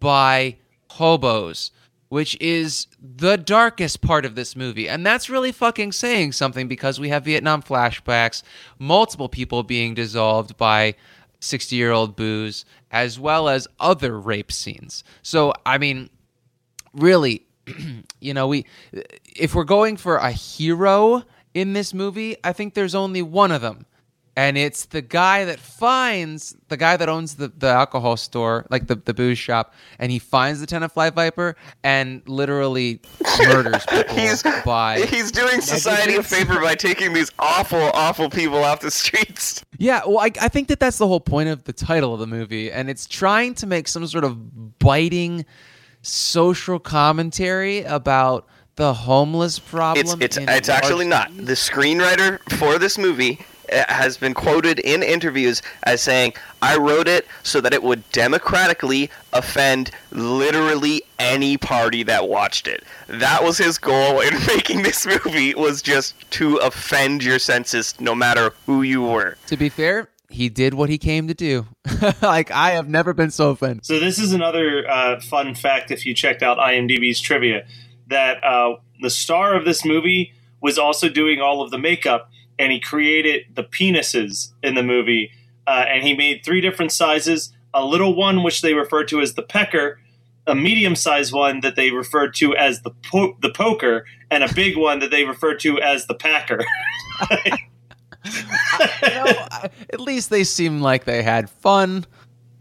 by 0.00 0.56
hobos. 0.90 1.70
which 2.08 2.36
is 2.40 2.88
the 3.00 3.36
darkest 3.36 4.00
part 4.00 4.24
of 4.26 4.34
this 4.34 4.56
movie. 4.56 4.88
And 4.88 5.06
that's 5.06 5.30
really 5.30 5.52
fucking 5.52 5.92
saying 5.92 6.32
something 6.32 6.66
because 6.66 6.98
we 6.98 7.08
have 7.10 7.24
Vietnam 7.24 7.62
flashbacks, 7.62 8.42
multiple 8.80 9.28
people 9.28 9.62
being 9.62 9.94
dissolved 9.94 10.56
by 10.56 10.96
60 11.38 11.76
year 11.76 11.92
old 11.92 12.16
booze, 12.16 12.64
as 12.90 13.20
well 13.20 13.48
as 13.48 13.68
other 13.78 14.18
rape 14.18 14.50
scenes. 14.50 15.04
So, 15.22 15.52
I 15.64 15.78
mean, 15.78 16.10
really, 16.92 17.46
you 18.20 18.34
know, 18.34 18.48
we 18.48 18.66
if 19.24 19.54
we're 19.54 19.64
going 19.64 19.96
for 19.96 20.16
a 20.16 20.30
hero 20.30 21.22
in 21.54 21.72
this 21.72 21.92
movie, 21.94 22.36
I 22.44 22.52
think 22.52 22.74
there's 22.74 22.94
only 22.94 23.22
one 23.22 23.52
of 23.52 23.62
them. 23.62 23.86
And 24.36 24.56
it's 24.56 24.86
the 24.86 25.02
guy 25.02 25.44
that 25.44 25.58
finds 25.58 26.56
the 26.68 26.76
guy 26.76 26.96
that 26.96 27.08
owns 27.08 27.34
the, 27.34 27.48
the 27.48 27.66
alcohol 27.66 28.16
store, 28.16 28.64
like 28.70 28.86
the, 28.86 28.94
the 28.94 29.12
booze 29.12 29.38
shop, 29.38 29.74
and 29.98 30.12
he 30.12 30.18
finds 30.18 30.60
the 30.60 30.66
Tenafly 30.66 31.12
Viper 31.12 31.56
and 31.82 32.22
literally 32.26 33.00
murders 33.40 33.84
people 33.86 34.14
He's 34.14 34.42
by 34.64 35.00
he's 35.00 35.32
doing 35.32 35.60
society 35.60 36.14
a 36.14 36.22
favor 36.22 36.60
by 36.60 36.74
taking 36.76 37.12
these 37.12 37.30
awful, 37.38 37.90
awful 37.92 38.30
people 38.30 38.62
off 38.62 38.80
the 38.80 38.90
streets. 38.90 39.64
Yeah, 39.78 40.02
well, 40.06 40.20
I, 40.20 40.30
I 40.40 40.48
think 40.48 40.68
that 40.68 40.78
that's 40.78 40.98
the 40.98 41.08
whole 41.08 41.20
point 41.20 41.48
of 41.48 41.64
the 41.64 41.72
title 41.72 42.14
of 42.14 42.20
the 42.20 42.26
movie, 42.26 42.70
and 42.70 42.88
it's 42.88 43.06
trying 43.06 43.54
to 43.56 43.66
make 43.66 43.88
some 43.88 44.06
sort 44.06 44.24
of 44.24 44.78
biting 44.78 45.44
social 46.02 46.78
commentary 46.78 47.82
about 47.82 48.46
the 48.76 48.94
homeless 48.94 49.58
problem. 49.58 50.06
It's 50.20 50.38
it's 50.38 50.48
it's 50.48 50.68
actually 50.68 51.06
not. 51.06 51.34
The 51.36 51.52
screenwriter 51.52 52.38
for 52.56 52.78
this 52.78 52.96
movie 52.96 53.38
uh, 53.70 53.84
has 53.88 54.16
been 54.16 54.32
quoted 54.32 54.78
in 54.78 55.02
interviews 55.02 55.60
as 55.82 56.00
saying, 56.00 56.32
"I 56.62 56.78
wrote 56.78 57.06
it 57.06 57.26
so 57.42 57.60
that 57.60 57.74
it 57.74 57.82
would 57.82 58.08
democratically 58.10 59.10
offend 59.34 59.90
literally 60.12 61.02
any 61.18 61.58
party 61.58 62.02
that 62.04 62.28
watched 62.28 62.66
it." 62.66 62.84
That 63.08 63.44
was 63.44 63.58
his 63.58 63.76
goal 63.76 64.20
in 64.20 64.34
making 64.46 64.82
this 64.82 65.06
movie 65.06 65.54
was 65.54 65.82
just 65.82 66.14
to 66.32 66.56
offend 66.56 67.22
your 67.22 67.38
senses 67.38 67.94
no 68.00 68.14
matter 68.14 68.54
who 68.64 68.80
you 68.82 69.02
were. 69.02 69.36
To 69.48 69.56
be 69.58 69.68
fair, 69.68 70.08
he 70.30 70.48
did 70.48 70.74
what 70.74 70.88
he 70.88 70.96
came 70.96 71.28
to 71.28 71.34
do. 71.34 71.66
like 72.22 72.50
I 72.50 72.70
have 72.70 72.88
never 72.88 73.12
been 73.12 73.30
so 73.30 73.50
offended. 73.50 73.84
So 73.84 73.98
this 73.98 74.18
is 74.18 74.32
another 74.32 74.88
uh, 74.88 75.20
fun 75.20 75.54
fact. 75.54 75.90
If 75.90 76.06
you 76.06 76.14
checked 76.14 76.42
out 76.42 76.58
IMDb's 76.58 77.20
trivia, 77.20 77.66
that 78.06 78.42
uh, 78.42 78.76
the 79.00 79.10
star 79.10 79.54
of 79.54 79.64
this 79.64 79.84
movie 79.84 80.32
was 80.60 80.78
also 80.78 81.08
doing 81.08 81.40
all 81.40 81.62
of 81.62 81.70
the 81.70 81.78
makeup, 81.78 82.30
and 82.58 82.70
he 82.70 82.80
created 82.80 83.46
the 83.54 83.64
penises 83.64 84.52
in 84.62 84.74
the 84.74 84.82
movie, 84.82 85.32
uh, 85.66 85.84
and 85.88 86.04
he 86.04 86.14
made 86.14 86.44
three 86.44 86.60
different 86.60 86.92
sizes: 86.92 87.52
a 87.74 87.84
little 87.84 88.14
one, 88.14 88.42
which 88.42 88.62
they 88.62 88.74
referred 88.74 89.08
to 89.08 89.20
as 89.20 89.34
the 89.34 89.42
pecker, 89.42 90.00
a 90.46 90.54
medium-sized 90.54 91.32
one 91.32 91.60
that 91.60 91.76
they 91.76 91.90
referred 91.90 92.34
to 92.34 92.54
as 92.54 92.82
the 92.82 92.90
po- 92.90 93.36
the 93.42 93.50
poker, 93.50 94.06
and 94.30 94.44
a 94.44 94.52
big 94.54 94.76
one 94.76 95.00
that 95.00 95.10
they 95.10 95.24
referred 95.24 95.58
to 95.60 95.80
as 95.80 96.06
the 96.06 96.14
packer. 96.14 96.64
You 98.24 99.08
know, 99.14 99.24
at 99.92 100.00
least 100.00 100.30
they 100.30 100.44
seem 100.44 100.80
like 100.80 101.04
they 101.04 101.22
had 101.22 101.48
fun. 101.50 102.04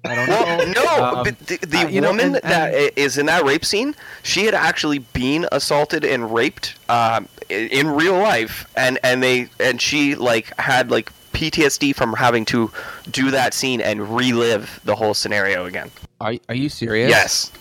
I 0.05 0.15
don't 0.15 0.27
Well, 0.29 0.65
know. 0.67 0.71
no, 0.71 1.03
Um, 1.17 1.23
but 1.25 1.39
the, 1.39 1.57
the 1.57 1.77
uh, 1.79 1.87
you 1.89 1.99
know, 2.01 2.09
woman 2.09 2.25
and- 2.27 2.35
that 2.35 2.73
and- 2.73 2.75
i- 2.85 2.91
is 2.95 3.17
in 3.17 3.25
that 3.25 3.43
rape 3.43 3.65
scene, 3.65 3.95
she 4.23 4.45
had 4.45 4.53
actually 4.55 4.99
been 4.99 5.45
assaulted 5.51 6.05
and 6.05 6.33
raped 6.33 6.75
um, 6.87 7.27
i- 7.49 7.53
in 7.53 7.89
real 7.89 8.17
life, 8.17 8.65
and 8.77 8.97
and 9.03 9.21
they 9.21 9.49
and 9.59 9.81
she 9.81 10.15
like 10.15 10.57
had 10.57 10.89
like 10.89 11.11
PTSD 11.33 11.93
from 11.93 12.13
having 12.13 12.45
to 12.45 12.71
do 13.11 13.29
that 13.31 13.53
scene 13.53 13.81
and 13.81 14.15
relive 14.15 14.79
the 14.85 14.95
whole 14.95 15.13
scenario 15.13 15.65
again. 15.65 15.91
Are 16.21 16.33
are 16.47 16.55
you 16.55 16.69
serious? 16.69 17.09
Yes. 17.09 17.51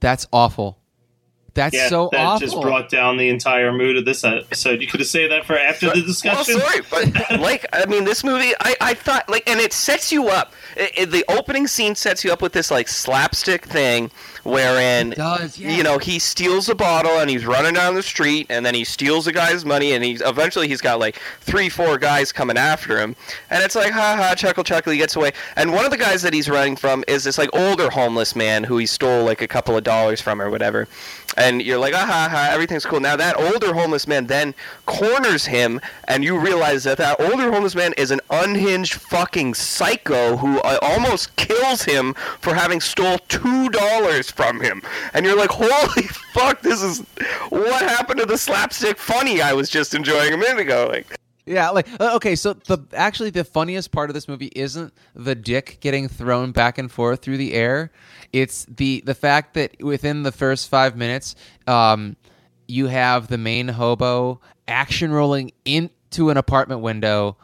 That's 0.00 0.26
awful. 0.32 0.77
That's 1.54 1.74
yeah, 1.74 1.88
so 1.88 2.08
that 2.12 2.20
awful. 2.20 2.46
just 2.46 2.60
brought 2.60 2.88
down 2.88 3.16
the 3.16 3.28
entire 3.28 3.72
mood 3.72 3.96
of 3.96 4.04
this 4.04 4.22
episode. 4.22 4.80
You 4.80 4.86
could 4.86 5.00
have 5.00 5.08
saved 5.08 5.32
that 5.32 5.44
for 5.44 5.58
after 5.58 5.86
the 5.86 5.92
Well, 5.96 6.06
discussion. 6.06 6.60
sorry, 6.60 6.80
but 6.88 7.40
like, 7.40 7.66
I 7.72 7.84
mean, 7.86 8.04
this 8.04 8.22
movie, 8.22 8.52
I, 8.60 8.76
I 8.80 8.94
thought, 8.94 9.28
like, 9.28 9.48
and 9.50 9.58
it 9.58 9.72
sets 9.72 10.12
you 10.12 10.28
up. 10.28 10.52
i 10.76 10.90
i- 11.00 11.04
the 11.04 11.24
opening 11.28 11.66
scene 11.66 11.94
sets 11.96 12.22
you 12.24 12.32
up 12.32 12.42
with 12.42 12.52
this 12.52 12.70
like 12.70 12.86
slapstick 12.86 13.64
thing, 13.64 14.10
wherein 14.44 15.10
does, 15.10 15.58
yeah. 15.58 15.70
you 15.70 15.82
know 15.82 15.98
he 15.98 16.18
steals 16.18 16.68
a 16.68 16.74
bottle 16.74 17.18
and 17.18 17.28
he's 17.28 17.44
running 17.44 17.74
down 17.74 17.94
the 17.94 18.02
street, 18.02 18.46
and 18.50 18.64
then 18.64 18.74
he 18.74 18.84
steals 18.84 19.26
a 19.26 19.32
guy's 19.32 19.64
money, 19.64 19.92
and 19.92 20.04
he's 20.04 20.20
eventually 20.20 20.68
he's 20.68 20.80
got 20.80 21.00
like 21.00 21.18
three, 21.40 21.68
four 21.68 21.98
guys 21.98 22.30
coming 22.30 22.56
after 22.56 23.00
him, 23.00 23.16
and 23.50 23.62
it's 23.64 23.74
like 23.74 23.90
ha 23.92 24.14
ha, 24.16 24.34
chuckle 24.36 24.62
chuckle, 24.64 24.92
he 24.92 24.98
gets 24.98 25.16
away, 25.16 25.32
and 25.56 25.72
one 25.72 25.84
of 25.84 25.90
the 25.90 25.96
guys 25.98 26.22
that 26.22 26.32
he's 26.32 26.48
running 26.48 26.76
from 26.76 27.02
is 27.08 27.24
this 27.24 27.36
like 27.38 27.50
older 27.52 27.90
homeless 27.90 28.36
man 28.36 28.62
who 28.64 28.78
he 28.78 28.86
stole 28.86 29.24
like 29.24 29.42
a 29.42 29.48
couple 29.48 29.76
of 29.76 29.82
dollars 29.82 30.20
from 30.20 30.40
or 30.40 30.50
whatever, 30.50 30.86
and 31.38 31.62
you're 31.62 31.78
like 31.78 31.94
ah 31.94 32.04
ha 32.04 32.28
ha, 32.30 32.50
everything's 32.52 32.84
cool. 32.84 33.00
Now 33.00 33.16
that 33.16 33.38
older 33.38 33.72
homeless 33.72 34.06
man 34.06 34.26
then 34.26 34.54
corners 34.86 35.46
him, 35.46 35.80
and 36.06 36.24
you 36.24 36.38
realize 36.38 36.84
that 36.84 36.98
that 36.98 37.20
older 37.20 37.50
homeless 37.52 37.74
man 37.74 37.94
is 37.96 38.10
an 38.10 38.20
unhinged 38.30 38.94
fucking 38.94 39.54
psycho 39.54 40.36
who 40.36 40.58
uh, 40.60 40.78
almost 40.82 41.34
kills 41.36 41.82
him 41.82 42.14
for 42.40 42.54
having 42.54 42.80
stole 42.80 43.18
two 43.28 43.68
dollars 43.70 44.30
from 44.30 44.60
him, 44.60 44.82
and 45.14 45.24
you're 45.24 45.36
like, 45.36 45.50
holy 45.50 46.06
fuck, 46.32 46.60
this 46.60 46.82
is 46.82 47.00
what 47.50 47.82
happened 47.82 48.20
to 48.20 48.26
the 48.26 48.38
slapstick 48.38 48.98
funny 48.98 49.40
I 49.40 49.52
was 49.52 49.70
just 49.70 49.94
enjoying 49.94 50.34
a 50.34 50.36
minute 50.36 50.58
ago. 50.58 50.88
Like, 50.90 51.18
Yeah, 51.48 51.70
like 51.70 51.88
uh, 51.98 52.14
okay, 52.16 52.36
so 52.36 52.52
the 52.52 52.78
actually 52.92 53.30
the 53.30 53.42
funniest 53.44 53.90
part 53.90 54.10
of 54.10 54.14
this 54.14 54.28
movie 54.28 54.52
isn't 54.54 54.92
the 55.14 55.34
dick 55.34 55.78
getting 55.80 56.06
thrown 56.06 56.52
back 56.52 56.76
and 56.76 56.92
forth 56.92 57.22
through 57.22 57.38
the 57.38 57.54
air. 57.54 57.90
It's 58.34 58.66
the 58.66 59.02
the 59.06 59.14
fact 59.14 59.54
that 59.54 59.82
within 59.82 60.24
the 60.24 60.32
first 60.32 60.68
five 60.68 60.94
minutes, 60.94 61.36
um, 61.66 62.16
you 62.66 62.88
have 62.88 63.28
the 63.28 63.38
main 63.38 63.68
hobo 63.68 64.40
action 64.66 65.10
rolling 65.10 65.52
into 65.64 66.28
an 66.28 66.36
apartment 66.36 66.82
window 66.82 67.38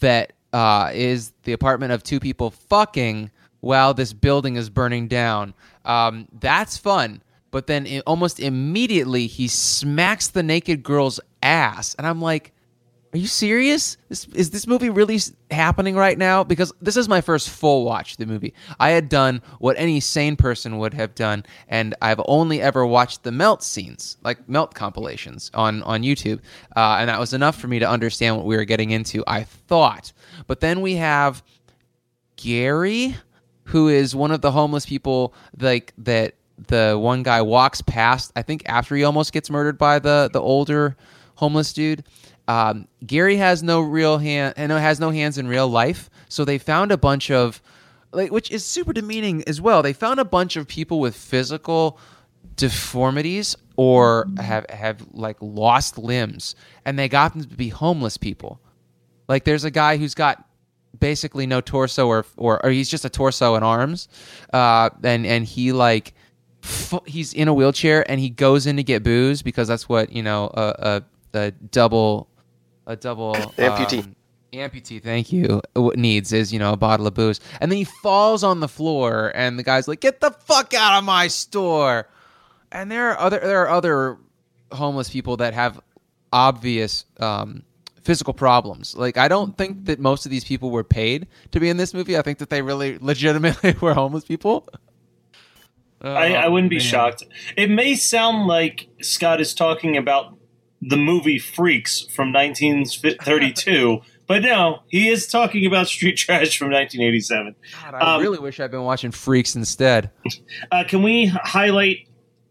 that 0.00 0.32
uh, 0.54 0.90
is 0.94 1.32
the 1.42 1.52
apartment 1.52 1.92
of 1.92 2.02
two 2.02 2.20
people 2.20 2.50
fucking 2.50 3.30
while 3.60 3.92
this 3.92 4.14
building 4.14 4.56
is 4.56 4.70
burning 4.70 5.06
down. 5.06 5.52
Um, 5.84 6.28
that's 6.32 6.78
fun. 6.78 7.22
But 7.50 7.66
then 7.68 7.86
i 7.86 8.00
almost 8.06 8.40
immediately 8.40 9.26
he 9.26 9.46
smacks 9.48 10.28
the 10.28 10.42
naked 10.42 10.82
girl's 10.82 11.20
ass, 11.42 11.94
and 11.94 12.06
I'm 12.06 12.20
like, 12.20 12.53
"Are 13.14 13.16
you 13.16 13.28
serious? 13.28 13.96
Is 14.10 14.50
this 14.50 14.66
movie 14.66 14.90
really 14.90 15.20
happening 15.52 15.94
right 15.94 16.18
now?" 16.18 16.42
Because 16.42 16.72
this 16.82 16.96
is 16.96 17.08
my 17.08 17.20
first 17.20 17.48
full 17.48 17.84
watch 17.84 18.16
the 18.16 18.26
movie. 18.26 18.52
I 18.80 18.90
had 18.90 19.08
done 19.08 19.40
what 19.60 19.76
any 19.78 20.00
sane 20.00 20.34
person 20.34 20.78
would 20.78 20.94
have 20.94 21.14
done, 21.14 21.46
and 21.68 21.94
I've 22.02 22.20
only 22.26 22.60
ever 22.60 22.84
watched 22.84 23.22
the 23.22 23.30
melt 23.30 23.62
scenes, 23.62 24.16
like 24.24 24.48
melt 24.48 24.74
compilations 24.74 25.50
on 25.54 25.82
on 25.84 26.02
YouTube, 26.02 26.40
uh, 26.74 26.96
and 26.98 27.08
that 27.08 27.20
was 27.20 27.32
enough 27.32 27.56
for 27.60 27.68
me 27.68 27.78
to 27.78 27.88
understand 27.88 28.36
what 28.36 28.46
we 28.46 28.56
were 28.56 28.64
getting 28.64 28.90
into. 28.90 29.22
I 29.28 29.44
thought, 29.44 30.12
but 30.48 30.58
then 30.58 30.80
we 30.80 30.96
have 30.96 31.44
Gary, 32.36 33.14
who 33.64 33.88
is 33.88 34.16
one 34.16 34.32
of 34.32 34.40
the 34.40 34.50
homeless 34.50 34.86
people 34.86 35.34
like 35.60 35.92
that 35.98 36.34
the 36.66 36.98
one 37.00 37.22
guy 37.22 37.42
walks 37.42 37.80
past. 37.80 38.32
I 38.34 38.42
think 38.42 38.62
after 38.66 38.96
he 38.96 39.04
almost 39.04 39.32
gets 39.32 39.50
murdered 39.50 39.78
by 39.78 40.00
the 40.00 40.30
the 40.32 40.40
older 40.40 40.96
homeless 41.36 41.72
dude. 41.72 42.04
Um, 42.46 42.88
Gary 43.06 43.36
has 43.36 43.62
no 43.62 43.80
real 43.80 44.18
hand 44.18 44.54
and 44.56 44.70
has 44.70 45.00
no 45.00 45.10
hands 45.10 45.38
in 45.38 45.48
real 45.48 45.68
life, 45.68 46.10
so 46.28 46.44
they 46.44 46.58
found 46.58 46.92
a 46.92 46.96
bunch 46.96 47.30
of 47.30 47.62
like, 48.12 48.30
which 48.30 48.50
is 48.50 48.64
super 48.64 48.92
demeaning 48.92 49.42
as 49.48 49.60
well. 49.60 49.82
They 49.82 49.92
found 49.92 50.20
a 50.20 50.24
bunch 50.24 50.56
of 50.56 50.68
people 50.68 51.00
with 51.00 51.16
physical 51.16 51.98
deformities 52.56 53.56
or 53.76 54.28
have 54.38 54.66
have 54.70 55.04
like 55.12 55.36
lost 55.40 55.98
limbs, 55.98 56.54
and 56.84 56.98
they 56.98 57.08
got 57.08 57.32
them 57.32 57.42
to 57.42 57.48
be 57.48 57.68
homeless 57.70 58.16
people. 58.16 58.60
Like 59.28 59.44
there's 59.44 59.64
a 59.64 59.70
guy 59.70 59.96
who's 59.96 60.14
got 60.14 60.44
basically 61.00 61.46
no 61.46 61.60
torso 61.60 62.06
or 62.06 62.26
or, 62.36 62.64
or 62.64 62.70
he's 62.70 62.88
just 62.88 63.04
a 63.04 63.10
torso 63.10 63.54
and 63.54 63.64
arms, 63.64 64.08
uh, 64.52 64.90
and 65.02 65.26
and 65.26 65.44
he 65.44 65.72
like 65.72 66.14
he's 67.06 67.34
in 67.34 67.48
a 67.48 67.54
wheelchair 67.54 68.08
and 68.10 68.20
he 68.20 68.30
goes 68.30 68.66
in 68.66 68.76
to 68.76 68.82
get 68.82 69.02
booze 69.02 69.42
because 69.42 69.68
that's 69.68 69.88
what 69.88 70.12
you 70.12 70.22
know 70.22 70.50
a 70.54 71.02
a, 71.34 71.38
a 71.38 71.50
double 71.50 72.28
a 72.86 72.96
double 72.96 73.34
Amputee. 73.34 74.04
um, 74.04 74.16
amputee 74.52 75.02
thank 75.02 75.32
you 75.32 75.60
what 75.74 75.98
needs 75.98 76.32
is 76.32 76.52
you 76.52 76.58
know 76.58 76.72
a 76.72 76.76
bottle 76.76 77.06
of 77.08 77.14
booze 77.14 77.40
and 77.60 77.72
then 77.72 77.76
he 77.76 77.84
falls 77.84 78.44
on 78.44 78.60
the 78.60 78.68
floor 78.68 79.32
and 79.34 79.58
the 79.58 79.62
guy's 79.64 79.88
like 79.88 80.00
get 80.00 80.20
the 80.20 80.30
fuck 80.30 80.72
out 80.74 80.96
of 80.98 81.02
my 81.04 81.26
store 81.26 82.08
and 82.70 82.90
there 82.90 83.10
are 83.10 83.18
other 83.18 83.38
there 83.40 83.62
are 83.62 83.68
other 83.70 84.16
homeless 84.72 85.08
people 85.10 85.36
that 85.38 85.54
have 85.54 85.80
obvious 86.32 87.04
um, 87.20 87.62
physical 88.02 88.34
problems. 88.34 88.96
Like 88.96 89.16
I 89.16 89.28
don't 89.28 89.56
think 89.56 89.84
that 89.86 90.00
most 90.00 90.24
of 90.26 90.30
these 90.32 90.44
people 90.44 90.70
were 90.70 90.82
paid 90.82 91.28
to 91.52 91.60
be 91.60 91.68
in 91.68 91.76
this 91.76 91.94
movie. 91.94 92.18
I 92.18 92.22
think 92.22 92.38
that 92.38 92.50
they 92.50 92.60
really 92.60 92.98
legitimately 93.00 93.76
were 93.80 93.94
homeless 93.94 94.24
people. 94.24 94.68
I, 96.00 96.34
I 96.34 96.48
wouldn't 96.48 96.70
be 96.70 96.76
Oh, 96.76 96.78
man. 96.80 96.86
shocked. 96.88 97.22
It 97.56 97.70
may 97.70 97.94
sound 97.94 98.46
like 98.46 98.88
Scott 99.00 99.40
is 99.40 99.54
talking 99.54 99.96
about 99.96 100.36
the 100.88 100.96
movie 100.96 101.38
Freaks 101.38 102.00
from 102.14 102.32
1932, 102.32 104.00
but 104.26 104.42
no, 104.42 104.80
he 104.88 105.08
is 105.08 105.26
talking 105.26 105.66
about 105.66 105.88
Street 105.88 106.16
Trash 106.16 106.56
from 106.58 106.70
1987. 106.70 107.54
God, 107.82 107.94
I 107.94 108.14
Um, 108.16 108.22
really 108.22 108.38
wish 108.38 108.60
I'd 108.60 108.70
been 108.70 108.82
watching 108.84 109.10
Freaks 109.10 109.54
instead. 109.56 110.10
Uh, 110.70 110.84
can 110.86 111.02
we 111.02 111.26
highlight 111.26 112.08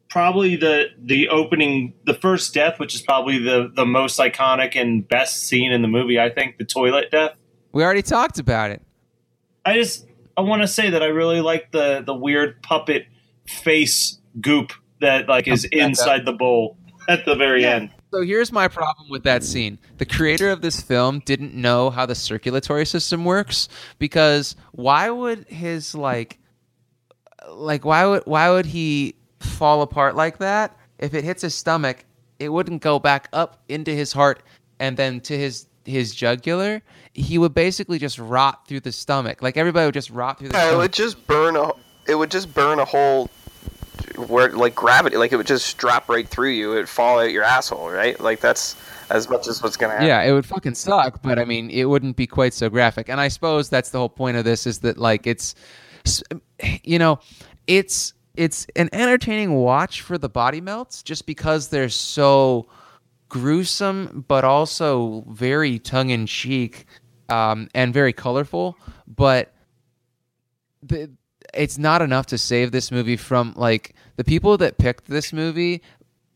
probably 0.10 0.56
the 0.56 0.86
the 1.04 1.28
opening, 1.30 1.94
the 2.06 2.14
first 2.14 2.54
death, 2.54 2.80
which 2.80 2.94
is 2.94 3.02
probably 3.02 3.40
the 3.40 3.72
the 3.76 3.86
most 3.86 4.20
iconic 4.20 4.76
and 4.80 5.08
best 5.08 5.48
scene 5.48 5.72
in 5.72 5.82
the 5.82 5.88
movie. 5.88 6.20
I 6.20 6.30
think 6.30 6.58
the 6.58 6.66
toilet 6.66 7.10
death. 7.12 7.32
We 7.72 7.84
already 7.84 8.04
talked 8.04 8.38
about 8.38 8.70
it. 8.70 8.82
I 9.66 9.74
just 9.76 10.06
I 10.38 10.42
want 10.42 10.62
to 10.62 10.68
say 10.68 10.92
that 10.92 11.02
I 11.02 11.08
really 11.08 11.42
like 11.42 11.72
the 11.72 12.04
the 12.06 12.14
weird 12.14 12.62
puppet 12.62 13.08
face 13.48 14.20
goop 14.40 14.72
that 15.02 15.28
like 15.28 15.48
is 15.48 15.66
inside 15.66 16.26
the 16.26 16.34
bowl 16.34 16.78
at 17.10 17.26
the 17.26 17.36
very 17.36 17.66
end. 17.66 17.90
So 18.14 18.22
here's 18.22 18.52
my 18.52 18.68
problem 18.68 19.10
with 19.10 19.24
that 19.24 19.44
scene. 19.44 19.80
The 19.98 20.06
creator 20.06 20.52
of 20.52 20.62
this 20.62 20.80
film 20.80 21.18
didn't 21.26 21.56
know 21.56 21.90
how 21.90 22.06
the 22.06 22.14
circulatory 22.14 22.86
system 22.86 23.26
works 23.26 23.68
because 23.98 24.56
why 24.72 25.10
would 25.10 25.48
his 25.48 25.96
like 25.96 26.38
like 27.50 27.84
why 27.84 28.06
would 28.06 28.22
why 28.26 28.52
would 28.52 28.68
he 28.68 29.16
fall 29.40 29.82
apart 29.82 30.16
like 30.16 30.38
that? 30.38 30.78
If 31.00 31.16
it 31.16 31.24
hits 31.24 31.42
his 31.42 31.56
stomach, 31.56 32.06
it 32.38 32.50
wouldn't 32.50 32.84
go 32.84 33.00
back 33.00 33.30
up 33.34 33.64
into 33.68 33.90
his 33.90 34.14
heart 34.14 34.44
and 34.80 34.96
then 34.96 35.20
to 35.22 35.36
his 35.36 35.66
his 35.84 36.14
jugular. 36.14 36.84
He 37.16 37.40
would 37.40 37.56
basically 37.56 37.98
just 37.98 38.20
rot 38.20 38.68
through 38.68 38.82
the 38.82 38.92
stomach. 38.92 39.42
Like 39.42 39.58
everybody 39.58 39.88
would 39.88 39.96
just 39.96 40.12
rot 40.12 40.38
through 40.38 40.50
the 40.50 40.54
Yeah, 40.56 40.66
it 40.66 40.68
stomach. 40.68 40.82
would 40.84 40.94
just 40.94 41.26
burn 41.26 41.56
a. 41.56 41.72
It 42.08 42.14
would 42.14 42.30
just 42.30 42.54
burn 42.54 42.78
a 42.78 42.86
hole 42.86 43.32
where 44.18 44.52
like 44.52 44.76
gravity, 44.76 45.18
like 45.18 45.32
it 45.32 45.38
would 45.38 45.48
just 45.48 45.78
drop 45.78 46.10
right 46.10 46.28
through 46.28 46.52
you. 46.52 46.74
It 46.74 46.76
would 46.76 46.90
fall 46.90 47.20
out 47.20 47.32
your 47.32 47.44
asshole, 47.44 47.90
right? 47.90 48.20
Like 48.20 48.40
that's 48.40 48.76
as 49.10 49.30
much 49.30 49.48
as 49.48 49.62
what's 49.62 49.78
gonna 49.78 49.94
happen. 49.94 50.08
Yeah, 50.08 50.22
it 50.22 50.32
would 50.32 50.46
fucking 50.46 50.76
suck, 50.76 51.22
but 51.22 51.40
I 51.40 51.46
mean, 51.46 51.70
it 51.70 51.86
wouldn't 51.86 52.16
be 52.16 52.28
quite 52.28 52.54
so 52.54 52.70
graphic. 52.70 53.10
And 53.10 53.20
I 53.20 53.28
suppose 53.28 53.70
that's 53.70 53.90
the 53.90 54.00
whole 54.00 54.10
point 54.10 54.38
of 54.38 54.46
this 54.46 54.66
is 54.66 54.80
that 54.80 54.98
like 54.98 55.28
it's 55.28 55.56
you 56.84 57.00
know, 57.00 57.20
it's 57.68 58.14
it's 58.36 58.66
an 58.76 58.90
entertaining 58.94 59.54
watch 59.54 60.02
for 60.02 60.18
the 60.18 60.30
body 60.30 60.62
melts 60.62 61.04
just 61.04 61.26
because 61.26 61.68
they're 61.68 61.90
so 61.90 62.68
gruesome 63.30 64.26
but 64.28 64.44
also 64.44 65.24
very 65.30 65.80
tongue 65.80 66.10
in 66.10 66.26
cheek 66.26 66.86
um, 67.30 67.68
and 67.74 67.94
very 67.94 68.14
colorful, 68.14 68.78
but 69.08 69.54
the, 70.82 71.12
it's 71.54 71.78
not 71.78 72.02
enough 72.02 72.26
to 72.28 72.38
save 72.38 72.72
this 72.72 72.92
movie 72.92 73.18
from 73.18 73.54
like 73.56 73.96
the 74.16 74.24
people 74.24 74.58
that 74.58 74.78
picked 74.78 75.08
this 75.08 75.34
movie 75.34 75.82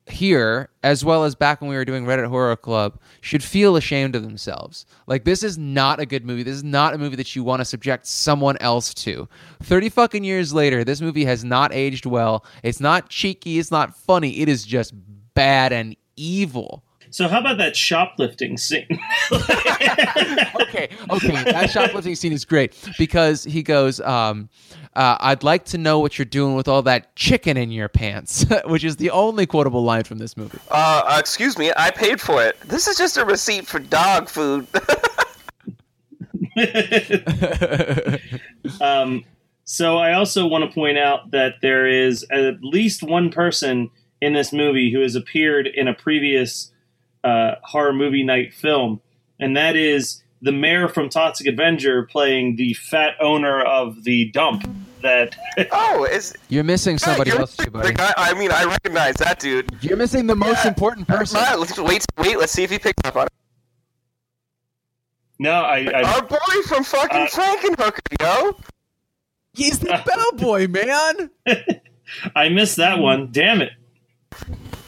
here 0.09 0.69
as 0.83 1.03
well 1.03 1.23
as 1.23 1.35
back 1.35 1.59
when 1.59 1.69
we 1.69 1.75
were 1.75 1.85
doing 1.85 2.05
Reddit 2.05 2.27
Horror 2.27 2.55
Club 2.55 2.99
should 3.21 3.43
feel 3.43 3.75
ashamed 3.75 4.15
of 4.15 4.23
themselves. 4.23 4.85
Like 5.05 5.25
this 5.25 5.43
is 5.43 5.57
not 5.57 5.99
a 5.99 6.05
good 6.05 6.25
movie. 6.25 6.43
This 6.43 6.55
is 6.55 6.63
not 6.63 6.93
a 6.93 6.97
movie 6.97 7.17
that 7.17 7.35
you 7.35 7.43
want 7.43 7.59
to 7.59 7.65
subject 7.65 8.07
someone 8.07 8.57
else 8.57 8.93
to. 8.95 9.27
30 9.63 9.89
fucking 9.89 10.23
years 10.23 10.53
later, 10.53 10.83
this 10.83 11.01
movie 11.01 11.25
has 11.25 11.43
not 11.43 11.73
aged 11.73 12.05
well. 12.05 12.45
It's 12.63 12.79
not 12.79 13.09
cheeky, 13.09 13.59
it's 13.59 13.71
not 13.71 13.95
funny. 13.95 14.39
It 14.39 14.49
is 14.49 14.65
just 14.65 14.93
bad 15.33 15.73
and 15.73 15.95
evil. 16.15 16.83
So 17.09 17.27
how 17.27 17.39
about 17.39 17.57
that 17.57 17.75
shoplifting 17.75 18.57
scene? 18.57 18.99
okay, 19.31 20.89
okay. 21.09 21.43
That 21.43 21.69
shoplifting 21.71 22.15
scene 22.15 22.33
is 22.33 22.43
great 22.43 22.75
because 22.97 23.43
he 23.45 23.63
goes, 23.63 24.01
um, 24.01 24.49
uh, 24.97 25.17
"I'd 25.19 25.43
like 25.43 25.65
to 25.65 25.77
know 25.77 25.99
what 25.99 26.17
you're 26.17 26.25
doing 26.25 26.55
with 26.55 26.67
all 26.67 26.81
that 26.81 27.15
chicken 27.15 27.55
in 27.55 27.71
your 27.71 27.87
pants," 27.87 28.45
which 28.65 28.83
is 28.83 28.97
the 28.97 29.11
only 29.11 29.45
quotable 29.45 29.83
line 29.83 30.03
from 30.03 30.17
this 30.17 30.35
movie. 30.35 30.59
Uh, 30.69 31.03
uh, 31.05 31.17
excuse 31.19 31.57
me, 31.57 31.71
I 31.77 31.91
paid 31.91 32.19
for 32.19 32.43
it. 32.43 32.59
This 32.61 32.87
is 32.87 32.97
just 32.97 33.17
a 33.17 33.25
receipt 33.25 33.67
for 33.67 33.79
dog 33.79 34.27
food. 34.27 34.67
um, 38.81 39.23
so 39.63 39.97
I 39.97 40.13
also 40.13 40.47
want 40.47 40.63
to 40.63 40.73
point 40.73 40.97
out 40.97 41.31
that 41.31 41.55
there 41.61 41.85
is 41.85 42.25
at 42.31 42.63
least 42.63 43.03
one 43.03 43.29
person 43.29 43.91
in 44.21 44.33
this 44.33 44.51
movie 44.51 44.91
who 44.91 45.01
has 45.01 45.15
appeared 45.15 45.67
in 45.67 45.87
a 45.87 45.93
previous 45.93 46.71
uh, 47.23 47.55
horror 47.63 47.93
movie 47.93 48.23
night 48.23 48.53
film, 48.53 49.01
and 49.39 49.55
that 49.55 49.75
is 49.75 50.23
the 50.41 50.51
mayor 50.51 50.87
from 50.87 51.09
Toxic 51.09 51.47
Avenger 51.47 52.03
playing 52.03 52.55
the 52.55 52.73
fat 52.73 53.15
owner 53.19 53.61
of 53.61 54.03
the 54.03 54.31
dump. 54.31 54.67
That 55.01 55.35
oh, 55.71 56.05
is 56.05 56.33
You're 56.49 56.63
missing 56.63 56.97
somebody 56.97 57.29
you're- 57.29 57.41
else 57.41 57.55
too, 57.55 57.69
buddy. 57.69 57.93
guy- 57.93 58.13
I 58.17 58.33
mean, 58.33 58.51
I 58.51 58.63
recognize 58.65 59.15
that 59.15 59.39
dude. 59.39 59.69
You're 59.81 59.97
missing 59.97 60.25
the 60.27 60.35
most 60.35 60.63
Yeah. 60.63 60.69
important 60.69 61.07
person. 61.07 61.39
Uh, 61.39 61.55
let's 61.57 61.77
wait, 61.77 62.03
wait. 62.17 62.37
Let's 62.39 62.51
see 62.51 62.63
if 62.63 62.71
he 62.71 62.79
picks 62.79 63.01
up 63.05 63.15
on 63.15 63.27
it. 63.27 63.33
no, 65.39 65.51
I, 65.51 65.87
I 65.93 66.01
Our 66.03 66.21
boy 66.23 66.37
from 66.67 66.83
fucking 66.83 67.21
Uh, 67.21 67.27
Frankenhooker, 67.27 67.99
yo. 68.21 68.57
He's 69.53 69.79
the 69.79 70.01
bellboy, 70.39 70.67
man. 70.67 71.29
I 72.35 72.49
missed 72.49 72.77
that 72.77 72.99
one. 72.99 73.29
Damn 73.31 73.61
it! 73.61 73.71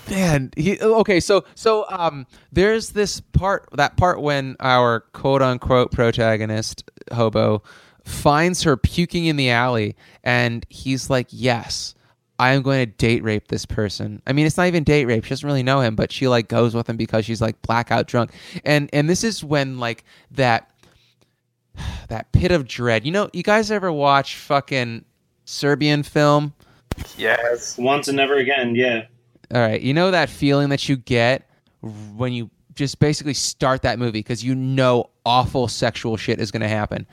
Man, 0.09 0.51
he 0.55 0.79
okay. 0.79 1.19
So 1.19 1.43
so 1.55 1.85
um, 1.89 2.25
there's 2.51 2.91
this 2.91 3.19
part 3.21 3.67
that 3.73 3.95
part 3.97 4.21
when 4.21 4.55
our 4.59 5.01
quote 5.13 5.41
unquote 5.41 5.91
protagonist 5.91 6.83
hobo 7.11 7.61
finds 8.05 8.63
her 8.63 8.77
puking 8.77 9.25
in 9.25 9.35
the 9.35 9.49
alley, 9.49 9.95
and 10.23 10.65
he's 10.69 11.09
like, 11.09 11.27
"Yes, 11.29 11.95
I 12.37 12.53
am 12.53 12.61
going 12.61 12.79
to 12.79 12.85
date 12.85 13.23
rape 13.23 13.47
this 13.47 13.65
person." 13.65 14.21
I 14.27 14.33
mean, 14.33 14.45
it's 14.45 14.57
not 14.57 14.67
even 14.67 14.83
date 14.83 15.05
rape; 15.05 15.23
she 15.23 15.29
doesn't 15.29 15.47
really 15.47 15.63
know 15.63 15.81
him, 15.81 15.95
but 15.95 16.11
she 16.11 16.27
like 16.27 16.47
goes 16.47 16.75
with 16.75 16.89
him 16.89 16.97
because 16.97 17.25
she's 17.25 17.41
like 17.41 17.61
blackout 17.61 18.07
drunk, 18.07 18.31
and 18.63 18.89
and 18.93 19.09
this 19.09 19.23
is 19.23 19.43
when 19.43 19.79
like 19.79 20.03
that 20.31 20.71
that 22.09 22.31
pit 22.31 22.51
of 22.51 22.67
dread. 22.67 23.05
You 23.05 23.11
know, 23.11 23.29
you 23.33 23.43
guys 23.43 23.71
ever 23.71 23.91
watch 23.91 24.35
fucking 24.35 25.05
Serbian 25.45 26.03
film? 26.03 26.53
Yes. 27.17 27.77
Once 27.77 28.07
and 28.07 28.17
never 28.17 28.35
again. 28.35 28.75
Yeah. 28.75 29.05
All 29.53 29.61
right, 29.61 29.81
you 29.81 29.95
know 29.95 30.11
that 30.11 30.29
feeling 30.29 30.69
that 30.69 30.87
you 30.87 30.95
get 30.95 31.49
when 31.81 32.33
you 32.33 32.51
just 32.79 32.97
basically 32.99 33.33
start 33.33 33.81
that 33.81 33.99
movie 33.99 34.19
because 34.19 34.41
you 34.41 34.55
know 34.55 35.09
awful 35.25 35.67
sexual 35.67 36.15
shit 36.15 36.39
is 36.39 36.49
going 36.49 36.61
to 36.61 36.67
happen. 36.69 37.05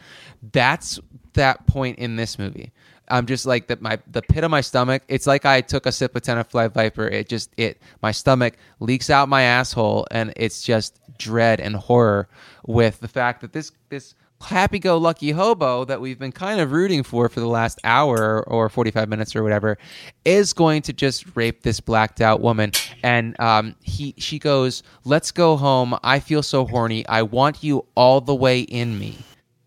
That's 0.52 1.00
that 1.33 1.66
point 1.66 1.98
in 1.98 2.14
this 2.14 2.38
movie. 2.38 2.72
I'm 3.09 3.26
just 3.26 3.46
like 3.46 3.66
that. 3.66 3.83
My 3.83 3.98
the 4.11 4.22
pit 4.22 4.44
of 4.44 4.50
my 4.50 4.61
stomach. 4.61 5.02
It's 5.09 5.26
like 5.26 5.44
I 5.44 5.61
took 5.61 5.87
a 5.87 5.92
sip 5.92 6.14
of 6.14 6.22
Tenafly 6.22 6.72
Viper. 6.72 7.09
It 7.09 7.29
just 7.29 7.50
it 7.57 7.83
my 8.00 8.12
stomach 8.12 8.55
leaks 8.79 9.11
out 9.11 9.29
my 9.29 9.42
asshole, 9.42 10.07
and 10.12 10.33
it's 10.37 10.62
just 10.62 11.00
dread 11.18 11.61
and 11.61 11.74
horror 11.74 12.29
with 12.64 13.00
the 13.00 13.09
fact 13.09 13.40
that 13.40 13.52
this 13.52 13.72
this 13.88 14.14
happy-go-lucky 14.42 15.31
hobo 15.31 15.85
that 15.85 16.01
we've 16.01 16.18
been 16.18 16.33
kind 16.33 16.61
of 16.61 16.72
rooting 16.72 17.03
for 17.03 17.29
for 17.29 17.40
the 17.40 17.49
last 17.49 17.81
hour 17.85 18.44
or 18.46 18.68
45 18.68 19.09
minutes 19.09 19.35
or 19.35 19.42
whatever 19.42 19.79
is 20.25 20.53
going 20.53 20.83
to 20.83 20.92
just 20.92 21.25
rape 21.35 21.62
this 21.62 21.81
blacked 21.81 22.20
out 22.20 22.40
woman. 22.40 22.72
And 23.03 23.38
um, 23.40 23.77
he 23.83 24.14
she 24.18 24.38
goes 24.38 24.83
let's 25.05 25.31
go 25.31 25.57
home. 25.57 25.96
I 26.03 26.20
feel 26.20 26.42
so 26.42 26.66
horny. 26.66 27.07
I 27.07 27.22
want 27.22 27.62
you 27.62 27.87
all 27.94 28.20
the 28.20 28.35
way 28.35 28.61
in 28.61 28.99
me. 28.99 29.18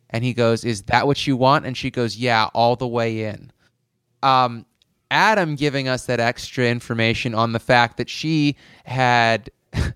And 0.10 0.23
he 0.23 0.34
goes 0.34 0.63
is 0.63 0.84
that 0.84 1.08
what 1.08 1.25
you 1.25 1.36
want? 1.36 1.65
And 1.65 1.75
she 1.75 1.89
goes 1.91 2.17
yeah 2.17 2.49
all 2.53 2.75
the 2.75 2.88
way 2.88 3.25
in. 3.25 3.51
Um, 4.21 4.65
adam 5.12 5.55
giving 5.55 5.88
us 5.88 6.05
that 6.05 6.19
extra 6.19 6.65
information 6.65 7.34
on 7.34 7.53
the 7.53 7.60
fact 7.60 7.97
that 7.97 8.10
she 8.10 8.55
had 8.86 9.49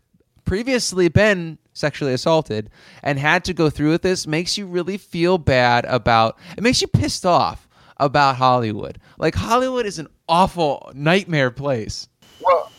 previously 0.46 1.08
been 1.10 1.58
sexually 1.74 2.14
assaulted 2.14 2.70
and 3.02 3.20
had 3.20 3.44
to 3.46 3.54
go 3.54 3.70
through 3.70 3.92
with 3.92 4.02
this 4.02 4.28
makes 4.28 4.58
you 4.58 4.66
really 4.66 4.98
feel 4.98 5.38
bad 5.38 5.86
about 5.86 6.38
it 6.58 6.64
makes 6.64 6.82
you 6.82 6.88
pissed 6.88 7.26
off 7.26 7.68
about 7.98 8.36
Hollywood. 8.36 9.00
Like 9.18 9.36
Hollywood 9.36 9.86
is 9.86 10.00
an 10.00 10.08
awful 10.28 10.92
nightmare 10.94 11.52
place. 11.52 12.08
Well, 12.42 12.72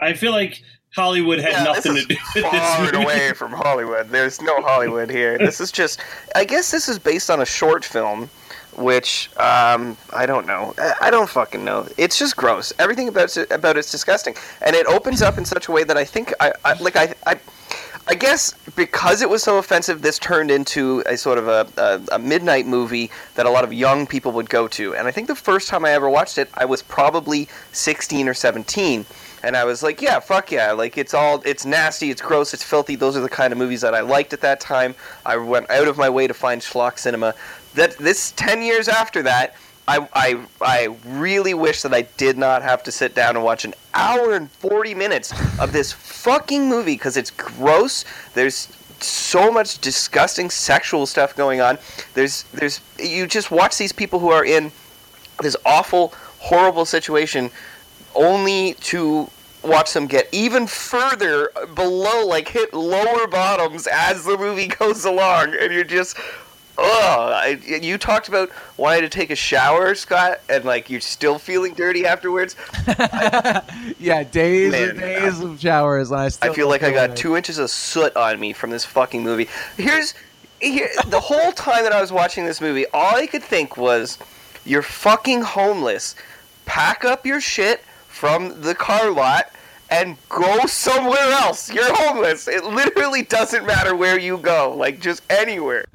I 0.00 0.12
feel 0.12 0.32
like 0.32 0.62
Hollywood 0.94 1.38
had 1.38 1.52
yeah, 1.52 1.64
nothing 1.64 1.94
this 1.94 2.06
to 2.06 2.14
do 2.14 2.20
with 2.34 2.52
this 2.52 2.74
far 2.74 2.84
movie. 2.84 3.02
away 3.02 3.32
from 3.34 3.52
Hollywood. 3.52 4.08
There's 4.08 4.40
no 4.40 4.60
Hollywood 4.62 5.10
here. 5.10 5.36
This 5.38 5.60
is 5.60 5.70
just. 5.70 6.00
I 6.34 6.44
guess 6.44 6.70
this 6.70 6.88
is 6.88 6.98
based 6.98 7.30
on 7.30 7.40
a 7.42 7.46
short 7.46 7.84
film, 7.84 8.30
which 8.76 9.30
um, 9.36 9.96
I 10.14 10.24
don't 10.24 10.46
know. 10.46 10.74
I, 10.78 10.94
I 11.02 11.10
don't 11.10 11.28
fucking 11.28 11.64
know. 11.64 11.86
It's 11.98 12.18
just 12.18 12.36
gross. 12.36 12.72
Everything 12.78 13.08
about 13.08 13.36
it, 13.36 13.50
about 13.50 13.76
it's 13.76 13.90
disgusting, 13.90 14.34
and 14.62 14.74
it 14.74 14.86
opens 14.86 15.20
up 15.20 15.36
in 15.36 15.44
such 15.44 15.68
a 15.68 15.72
way 15.72 15.84
that 15.84 15.98
I 15.98 16.04
think 16.04 16.32
I, 16.40 16.52
I 16.64 16.72
like. 16.74 16.96
I, 16.96 17.14
I 17.26 17.38
I 18.08 18.14
guess 18.14 18.54
because 18.76 19.20
it 19.20 19.28
was 19.28 19.42
so 19.42 19.58
offensive, 19.58 20.00
this 20.00 20.18
turned 20.20 20.50
into 20.50 21.02
a 21.06 21.16
sort 21.16 21.38
of 21.38 21.48
a, 21.48 21.66
a, 21.76 22.14
a 22.14 22.18
midnight 22.20 22.64
movie 22.66 23.10
that 23.34 23.46
a 23.46 23.50
lot 23.50 23.64
of 23.64 23.72
young 23.72 24.06
people 24.06 24.30
would 24.32 24.48
go 24.48 24.68
to. 24.68 24.94
And 24.94 25.08
I 25.08 25.10
think 25.10 25.26
the 25.26 25.34
first 25.34 25.66
time 25.68 25.84
I 25.84 25.90
ever 25.90 26.08
watched 26.08 26.38
it, 26.38 26.48
I 26.54 26.66
was 26.66 26.82
probably 26.82 27.48
16 27.72 28.28
or 28.28 28.34
17. 28.34 29.04
And 29.42 29.56
I 29.56 29.64
was 29.64 29.82
like, 29.82 30.00
yeah, 30.00 30.20
fuck 30.20 30.52
yeah. 30.52 30.70
Like, 30.70 30.96
it's 30.96 31.14
all, 31.14 31.42
it's 31.44 31.66
nasty, 31.66 32.10
it's 32.10 32.22
gross, 32.22 32.54
it's 32.54 32.62
filthy. 32.62 32.94
Those 32.94 33.16
are 33.16 33.20
the 33.20 33.28
kind 33.28 33.52
of 33.52 33.58
movies 33.58 33.80
that 33.80 33.94
I 33.94 34.00
liked 34.00 34.32
at 34.32 34.40
that 34.40 34.60
time. 34.60 34.94
I 35.24 35.36
went 35.36 35.68
out 35.68 35.88
of 35.88 35.98
my 35.98 36.08
way 36.08 36.28
to 36.28 36.34
find 36.34 36.60
schlock 36.60 36.98
cinema. 36.98 37.34
That 37.74 37.98
This 37.98 38.32
10 38.36 38.62
years 38.62 38.86
after 38.88 39.22
that, 39.22 39.56
I, 39.88 40.08
I, 40.12 40.46
I 40.60 40.96
really 41.04 41.54
wish 41.54 41.82
that 41.82 41.94
I 41.94 42.02
did 42.02 42.36
not 42.36 42.62
have 42.62 42.82
to 42.84 42.92
sit 42.92 43.14
down 43.14 43.36
and 43.36 43.44
watch 43.44 43.64
an 43.64 43.74
hour 43.94 44.32
and 44.32 44.50
40 44.50 44.94
minutes 44.94 45.32
of 45.60 45.72
this 45.72 45.92
fucking 45.92 46.68
movie 46.68 46.94
because 46.94 47.16
it's 47.16 47.30
gross. 47.30 48.04
There's 48.34 48.68
so 49.00 49.52
much 49.52 49.78
disgusting 49.80 50.50
sexual 50.50 51.06
stuff 51.06 51.36
going 51.36 51.60
on. 51.60 51.78
There's, 52.14 52.42
there's, 52.54 52.80
you 52.98 53.26
just 53.26 53.50
watch 53.50 53.78
these 53.78 53.92
people 53.92 54.18
who 54.18 54.30
are 54.30 54.44
in 54.44 54.72
this 55.40 55.56
awful, 55.64 56.14
horrible 56.38 56.84
situation 56.84 57.50
only 58.14 58.74
to 58.74 59.30
watch 59.62 59.92
them 59.92 60.06
get 60.06 60.28
even 60.32 60.66
further 60.66 61.50
below, 61.74 62.26
like 62.26 62.48
hit 62.48 62.72
lower 62.72 63.26
bottoms 63.26 63.86
as 63.86 64.24
the 64.24 64.36
movie 64.36 64.66
goes 64.66 65.04
along, 65.04 65.54
and 65.54 65.72
you're 65.72 65.84
just. 65.84 66.16
Ugh. 66.78 66.84
I, 66.84 67.58
you 67.80 67.96
talked 67.98 68.28
about 68.28 68.50
wanting 68.76 69.02
to 69.02 69.08
take 69.08 69.30
a 69.30 69.36
shower, 69.36 69.94
Scott, 69.94 70.40
and 70.48 70.64
like 70.64 70.90
you're 70.90 71.00
still 71.00 71.38
feeling 71.38 71.74
dirty 71.74 72.06
afterwards. 72.06 72.56
yeah, 73.98 74.22
days 74.24 74.72
Man, 74.72 74.90
and 74.90 74.98
days 74.98 75.40
of 75.40 75.60
showers, 75.60 76.10
and 76.10 76.20
I 76.20 76.28
still 76.28 76.50
I 76.50 76.54
feel 76.54 76.68
like 76.68 76.82
I 76.82 76.90
got 76.90 77.10
like- 77.10 77.18
two 77.18 77.36
inches 77.36 77.58
of 77.58 77.70
soot 77.70 78.14
on 78.16 78.38
me 78.38 78.52
from 78.52 78.70
this 78.70 78.84
fucking 78.84 79.22
movie. 79.22 79.48
Here's 79.76 80.14
here 80.60 80.88
the 81.06 81.20
whole 81.20 81.52
time 81.52 81.82
that 81.84 81.92
I 81.92 82.00
was 82.00 82.12
watching 82.12 82.46
this 82.46 82.60
movie, 82.60 82.86
all 82.92 83.16
I 83.16 83.26
could 83.26 83.42
think 83.42 83.76
was, 83.76 84.18
"You're 84.64 84.82
fucking 84.82 85.42
homeless. 85.42 86.14
Pack 86.66 87.04
up 87.04 87.24
your 87.24 87.40
shit 87.40 87.80
from 88.08 88.60
the 88.62 88.74
car 88.74 89.10
lot." 89.10 89.50
And 89.88 90.16
go 90.28 90.66
somewhere 90.66 91.18
else. 91.18 91.72
You're 91.72 91.94
homeless. 91.94 92.48
It 92.48 92.64
literally 92.64 93.22
doesn't 93.22 93.64
matter 93.64 93.94
where 93.94 94.18
you 94.18 94.38
go. 94.38 94.74
Like 94.76 95.00
just 95.00 95.22
anywhere. 95.30 95.84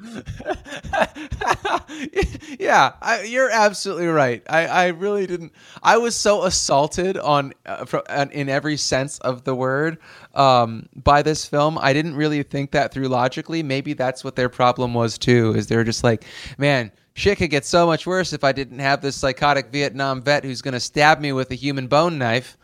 yeah, 2.58 2.92
I, 3.02 3.24
you're 3.26 3.50
absolutely 3.50 4.06
right. 4.06 4.42
I, 4.48 4.66
I 4.66 4.86
really 4.88 5.26
didn't. 5.26 5.52
I 5.82 5.98
was 5.98 6.16
so 6.16 6.44
assaulted 6.44 7.18
on 7.18 7.52
uh, 7.66 7.84
in 8.32 8.48
every 8.48 8.78
sense 8.78 9.18
of 9.18 9.44
the 9.44 9.54
word 9.54 9.98
um, 10.34 10.88
by 10.96 11.20
this 11.22 11.44
film. 11.44 11.78
I 11.78 11.92
didn't 11.92 12.16
really 12.16 12.42
think 12.42 12.70
that 12.70 12.92
through 12.92 13.08
logically. 13.08 13.62
Maybe 13.62 13.92
that's 13.92 14.24
what 14.24 14.36
their 14.36 14.48
problem 14.48 14.94
was 14.94 15.18
too. 15.18 15.52
Is 15.54 15.66
they're 15.66 15.84
just 15.84 16.02
like, 16.04 16.24
man. 16.58 16.92
Shit 17.14 17.36
could 17.36 17.50
get 17.50 17.66
so 17.66 17.84
much 17.84 18.06
worse 18.06 18.32
if 18.32 18.42
I 18.42 18.52
didn't 18.52 18.78
have 18.78 19.02
this 19.02 19.16
psychotic 19.16 19.70
Vietnam 19.70 20.22
vet 20.22 20.44
who's 20.44 20.62
going 20.62 20.72
to 20.72 20.80
stab 20.80 21.20
me 21.20 21.32
with 21.32 21.50
a 21.50 21.54
human 21.54 21.86
bone 21.86 22.16
knife. 22.16 22.56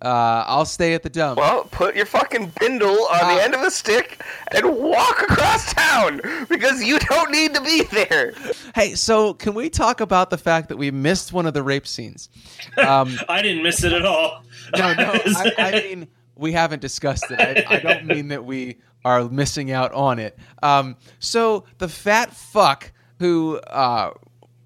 Uh, 0.00 0.44
I'll 0.46 0.64
stay 0.64 0.94
at 0.94 1.02
the 1.02 1.10
dump. 1.10 1.38
Well, 1.40 1.64
put 1.64 1.96
your 1.96 2.06
fucking 2.06 2.52
bindle 2.60 3.06
on 3.10 3.20
Uh, 3.20 3.34
the 3.34 3.42
end 3.42 3.54
of 3.54 3.62
a 3.62 3.70
stick 3.70 4.22
and 4.52 4.76
walk 4.76 5.22
across 5.22 5.72
town 5.74 6.20
because 6.48 6.82
you 6.84 6.98
don't 7.00 7.30
need 7.32 7.52
to 7.54 7.60
be 7.60 7.82
there. 7.84 8.32
Hey, 8.76 8.94
so 8.94 9.34
can 9.34 9.54
we 9.54 9.68
talk 9.68 10.00
about 10.00 10.30
the 10.30 10.38
fact 10.38 10.68
that 10.68 10.76
we 10.76 10.90
missed 10.92 11.32
one 11.32 11.46
of 11.46 11.54
the 11.54 11.62
rape 11.64 11.86
scenes? 11.86 12.28
Um, 12.76 13.18
I 13.28 13.42
didn't 13.42 13.62
miss 13.64 13.82
it 13.82 13.92
at 13.92 14.06
all. 14.06 14.44
no, 14.76 14.94
no, 14.94 15.12
I, 15.26 15.52
I 15.58 15.70
mean 15.72 16.08
we 16.36 16.52
haven't 16.52 16.80
discussed 16.80 17.24
it. 17.30 17.40
I, 17.40 17.76
I 17.76 17.78
don't 17.80 18.06
mean 18.06 18.28
that 18.28 18.44
we 18.44 18.76
are 19.04 19.28
missing 19.28 19.72
out 19.72 19.92
on 19.92 20.20
it. 20.20 20.38
Um, 20.62 20.96
so 21.18 21.64
the 21.78 21.88
fat 21.88 22.32
fuck 22.32 22.92
who 23.18 23.56
uh, 23.56 24.12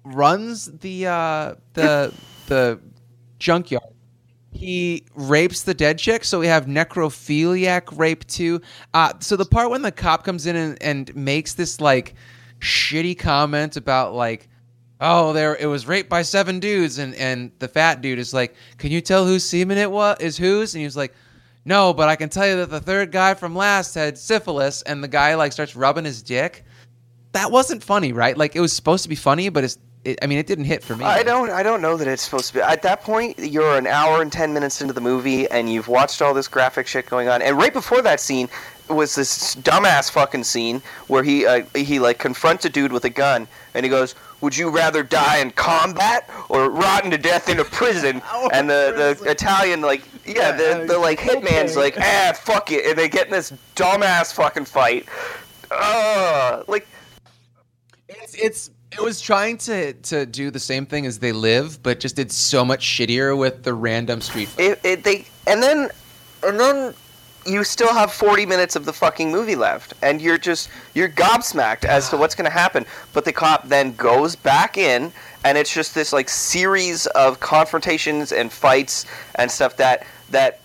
runs 0.03 0.65
the 0.79 1.07
uh, 1.07 1.55
the 1.73 2.13
the 2.47 2.79
junkyard. 3.39 3.83
He 4.53 5.05
rapes 5.15 5.63
the 5.63 5.73
dead 5.73 5.97
chick, 5.97 6.23
so 6.23 6.39
we 6.39 6.47
have 6.47 6.67
necrophiliac 6.67 7.97
rape 7.97 8.25
too. 8.27 8.61
Uh, 8.93 9.13
so 9.19 9.35
the 9.35 9.45
part 9.45 9.69
when 9.69 9.81
the 9.81 9.91
cop 9.91 10.23
comes 10.23 10.45
in 10.45 10.55
and, 10.55 10.81
and 10.81 11.15
makes 11.15 11.53
this 11.53 11.81
like 11.81 12.13
shitty 12.59 13.17
comment 13.17 13.75
about 13.75 14.13
like, 14.13 14.47
oh, 15.01 15.33
there 15.33 15.55
it 15.55 15.65
was 15.65 15.87
raped 15.87 16.09
by 16.09 16.21
seven 16.21 16.59
dudes, 16.59 16.99
and 16.99 17.15
and 17.15 17.51
the 17.59 17.67
fat 17.67 18.01
dude 18.01 18.19
is 18.19 18.33
like, 18.33 18.55
can 18.77 18.91
you 18.91 19.01
tell 19.01 19.25
whose 19.25 19.43
semen 19.43 19.77
it 19.77 19.91
was 19.91 20.17
is 20.19 20.37
whose? 20.37 20.75
And 20.75 20.79
he 20.79 20.85
was 20.85 20.95
like, 20.95 21.13
no, 21.65 21.93
but 21.93 22.09
I 22.09 22.15
can 22.15 22.29
tell 22.29 22.47
you 22.47 22.57
that 22.57 22.69
the 22.69 22.79
third 22.79 23.11
guy 23.11 23.33
from 23.33 23.55
last 23.55 23.95
had 23.95 24.17
syphilis, 24.17 24.81
and 24.83 25.03
the 25.03 25.07
guy 25.07 25.35
like 25.35 25.51
starts 25.51 25.75
rubbing 25.75 26.05
his 26.05 26.21
dick. 26.21 26.63
That 27.31 27.51
wasn't 27.51 27.83
funny, 27.83 28.13
right? 28.13 28.37
Like 28.37 28.55
it 28.55 28.59
was 28.59 28.73
supposed 28.73 29.03
to 29.03 29.09
be 29.09 29.15
funny, 29.15 29.49
but 29.49 29.63
it's. 29.63 29.77
It, 30.05 30.19
I 30.21 30.27
mean, 30.27 30.37
it 30.37 30.47
didn't 30.47 30.65
hit 30.65 30.83
for 30.83 30.97
me. 30.97 31.05
I 31.05 31.23
don't. 31.23 31.49
I 31.49 31.63
don't 31.63 31.81
know 31.81 31.95
that 31.95 32.07
it's 32.07 32.23
supposed 32.23 32.47
to 32.47 32.53
be. 32.55 32.59
At 32.61 32.81
that 32.81 33.01
point, 33.01 33.39
you're 33.39 33.77
an 33.77 33.87
hour 33.87 34.21
and 34.21 34.31
ten 34.31 34.53
minutes 34.53 34.81
into 34.81 34.93
the 34.93 34.99
movie, 35.01 35.49
and 35.49 35.71
you've 35.71 35.87
watched 35.87 36.21
all 36.21 36.33
this 36.33 36.47
graphic 36.47 36.87
shit 36.87 37.05
going 37.05 37.29
on. 37.29 37.41
And 37.41 37.57
right 37.57 37.71
before 37.71 38.01
that 38.01 38.19
scene 38.19 38.49
was 38.89 39.15
this 39.15 39.55
dumbass 39.55 40.11
fucking 40.11 40.43
scene 40.43 40.81
where 41.07 41.23
he 41.23 41.45
uh, 41.45 41.63
he 41.73 41.99
like 41.99 42.19
confronts 42.19 42.65
a 42.65 42.69
dude 42.69 42.91
with 42.91 43.05
a 43.05 43.09
gun, 43.09 43.47
and 43.75 43.85
he 43.85 43.89
goes, 43.89 44.15
"Would 44.41 44.57
you 44.57 44.69
rather 44.69 45.03
die 45.03 45.37
in 45.37 45.51
combat 45.51 46.29
or 46.49 46.69
rotten 46.69 47.09
to 47.11 47.17
death 47.17 47.47
in 47.47 47.59
a 47.59 47.63
prison?" 47.63 48.21
Oh, 48.33 48.49
and 48.51 48.69
the 48.69 48.91
prison. 48.93 49.23
the 49.23 49.31
Italian 49.31 49.81
like, 49.81 50.01
yeah, 50.25 50.33
Yeah, 50.57 50.79
the 50.79 50.85
the 50.85 50.97
like 50.99 51.19
hitman's 51.19 51.77
like, 51.77 51.95
ah, 51.97 52.33
fuck 52.35 52.73
it, 52.73 52.85
and 52.85 52.97
they 52.97 53.07
get 53.07 53.27
in 53.27 53.31
this 53.31 53.53
dumbass 53.77 54.33
fucking 54.33 54.65
fight. 54.65 55.07
Ugh, 55.71 56.65
like 56.67 56.87
It's 58.09 58.35
it's 58.35 58.69
it 58.93 59.01
was 59.01 59.21
trying 59.21 59.57
to 59.59 59.93
to 59.93 60.25
do 60.25 60.51
the 60.51 60.59
same 60.59 60.85
thing 60.85 61.05
as 61.05 61.19
They 61.19 61.31
Live, 61.31 61.81
but 61.83 61.99
just 61.99 62.15
did 62.15 62.31
so 62.31 62.63
much 62.63 62.85
shittier 62.85 63.37
with 63.37 63.63
the 63.63 63.73
random 63.73 64.21
street. 64.21 64.49
fight. 64.49 64.65
it, 64.65 64.79
it 64.83 65.03
they 65.03 65.25
and 65.47 65.61
then 65.61 65.89
and 66.43 66.59
then 66.59 66.93
you 67.45 67.63
still 67.63 67.93
have 67.93 68.11
40 68.13 68.45
minutes 68.45 68.75
of 68.75 68.85
the 68.85 68.93
fucking 68.93 69.29
movie 69.29 69.55
left 69.55 69.93
and 70.01 70.21
you're 70.21 70.37
just 70.37 70.69
you're 70.93 71.09
gobsmacked 71.09 71.83
as 71.83 72.09
to 72.09 72.17
what's 72.23 72.35
going 72.35 72.45
to 72.45 72.51
happen 72.51 72.85
but 73.11 73.25
the 73.25 73.33
cop 73.33 73.67
then 73.67 73.93
goes 73.95 74.35
back 74.35 74.77
in 74.77 75.11
and 75.43 75.57
it's 75.57 75.73
just 75.73 75.93
this 75.93 76.13
like 76.13 76.29
series 76.29 77.05
of 77.07 77.39
confrontations 77.39 78.31
and 78.31 78.51
fights 78.51 79.05
and 79.35 79.51
stuff 79.51 79.75
that 79.77 80.05
that 80.29 80.61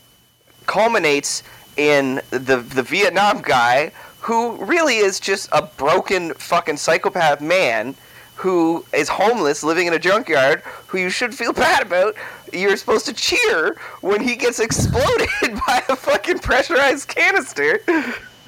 culminates 0.67 1.43
in 1.77 2.21
the 2.31 2.59
the 2.59 2.83
Vietnam 2.83 3.41
guy 3.43 3.91
who 4.21 4.57
really 4.65 4.97
is 4.97 5.19
just 5.19 5.49
a 5.53 5.63
broken 5.63 6.35
fucking 6.35 6.77
psychopath 6.77 7.41
man 7.41 7.95
who 8.39 8.85
is 8.95 9.09
homeless 9.09 9.63
living 9.65 9.87
in 9.87 9.93
a 9.93 9.99
junkyard 9.99 10.61
who 10.87 10.99
you 10.99 11.11
should 11.11 11.35
feel 11.35 11.53
bad 11.67 11.83
about 11.83 12.15
you're 12.53 12.77
supposed 12.77 13.05
to 13.07 13.13
cheer 13.13 13.77
when 14.01 14.21
he 14.23 14.37
gets 14.37 14.59
exploded 14.61 15.29
by 15.67 15.83
a 15.89 15.97
fucking 15.97 16.39
pressurized 16.39 17.09
canister 17.09 17.81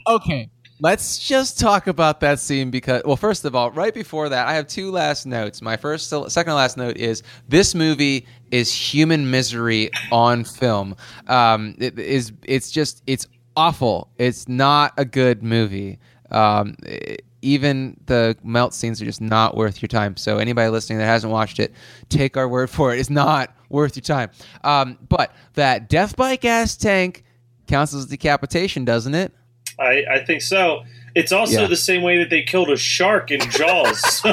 Okay, 0.07 0.49
let's 0.81 1.19
just 1.19 1.61
talk 1.61 1.87
about 1.87 2.21
that 2.21 2.41
scene 2.41 2.71
because, 2.71 3.03
well, 3.05 3.17
first 3.17 3.45
of 3.45 3.55
all, 3.55 3.71
right 3.73 3.93
before 3.93 4.31
that, 4.31 4.49
I 4.49 4.55
have 4.55 4.67
two 4.67 4.91
last 4.91 5.27
notes. 5.27 5.61
My 5.61 5.77
first, 5.77 6.09
second, 6.09 6.55
last 6.55 6.79
note 6.79 6.97
is 6.97 7.23
this 7.49 7.75
movie 7.75 8.27
is 8.51 8.73
human 8.73 9.31
misery 9.31 9.91
on 10.11 10.45
film. 10.45 10.97
Um, 11.29 11.75
it 11.79 11.99
is 11.99 12.33
it's 12.45 12.71
just 12.71 13.03
it's 13.07 13.27
awful. 13.57 14.09
It's 14.17 14.49
not 14.49 14.95
a 14.97 15.05
good 15.05 15.43
movie. 15.43 15.99
Um, 16.31 16.77
it- 16.85 17.25
even 17.43 17.97
the 18.07 18.37
melt 18.43 18.75
scenes 18.75 19.01
are 19.01 19.05
just 19.05 19.21
not 19.21 19.57
worth 19.57 19.81
your 19.83 19.89
time. 19.89 20.17
So 20.17 20.39
anybody 20.39 20.69
listening 20.71 20.99
that 20.99 21.07
hasn't 21.07 21.33
watched 21.33 21.59
it, 21.59 21.73
take 22.09 22.37
our 22.37 22.49
word 22.49 22.71
for 22.71 22.95
it. 22.95 22.99
It's 23.01 23.11
not 23.11 23.55
worth 23.69 23.97
your 23.97 24.03
time. 24.03 24.31
Um, 24.65 24.99
but 25.09 25.33
that 25.55 25.89
death 25.89 26.17
by 26.17 26.37
gas 26.37 26.77
tank 26.77 27.25
counts 27.67 27.95
as 27.95 28.07
decapitation, 28.07 28.85
doesn't 28.85 29.15
it? 29.15 29.33
I, 29.79 30.05
I 30.11 30.25
think 30.25 30.43
so. 30.43 30.83
It's 31.15 31.33
also 31.33 31.63
Yeah. 31.63 31.67
the 31.67 31.77
same 31.77 32.03
way 32.03 32.19
that 32.19 32.31
they 32.31 32.43
killed 32.43 32.71
a 32.71 32.77
shark 32.77 33.31
in 33.31 33.41
Jaws. 33.51 34.23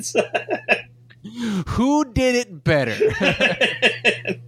So 0.00 0.30
Who 1.68 2.04
did 2.12 2.34
it 2.36 2.62
better? 2.64 2.96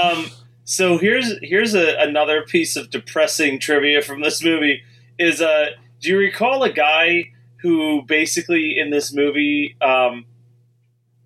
um, 0.00 0.26
so 0.64 0.98
here's 0.98 1.38
here's 1.42 1.74
a, 1.74 1.96
another 2.00 2.42
piece 2.42 2.76
of 2.76 2.90
depressing 2.90 3.58
trivia 3.58 4.02
from 4.02 4.20
this 4.20 4.42
movie. 4.42 4.82
Is 5.18 5.40
uh, 5.40 5.66
do 6.00 6.10
you 6.10 6.18
recall 6.18 6.62
a 6.62 6.72
guy 6.72 7.32
who 7.60 8.02
basically 8.02 8.78
in 8.78 8.90
this 8.90 9.12
movie 9.12 9.76
um, 9.80 10.26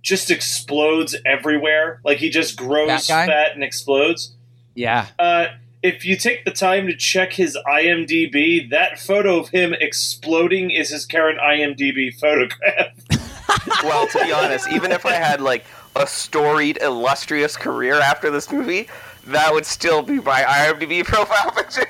just 0.02 0.30
explodes 0.30 1.14
everywhere? 1.24 2.00
Like 2.04 2.18
he 2.18 2.30
just 2.30 2.56
grows 2.56 3.06
fat 3.06 3.52
and 3.54 3.62
explodes. 3.62 4.34
yeah. 4.74 5.08
Uh, 5.18 5.46
if 5.82 6.04
you 6.04 6.16
take 6.16 6.44
the 6.44 6.52
time 6.52 6.86
to 6.86 6.96
check 6.96 7.32
his 7.32 7.58
IMDb, 7.66 8.70
that 8.70 9.00
photo 9.00 9.40
of 9.40 9.48
him 9.48 9.74
exploding 9.74 10.70
is 10.70 10.90
his 10.90 11.04
current 11.04 11.40
IMDb 11.40 12.14
photograph. 12.14 12.94
well 13.82 14.06
to 14.06 14.24
be 14.24 14.32
honest 14.32 14.70
even 14.70 14.92
if 14.92 15.04
i 15.04 15.12
had 15.12 15.40
like 15.40 15.64
a 15.96 16.06
storied 16.06 16.78
illustrious 16.80 17.56
career 17.56 17.94
after 18.00 18.30
this 18.30 18.50
movie 18.50 18.88
that 19.26 19.52
would 19.52 19.66
still 19.66 20.02
be 20.02 20.20
my 20.20 20.42
imdb 20.42 21.04
profile 21.06 21.50
picture 21.50 21.86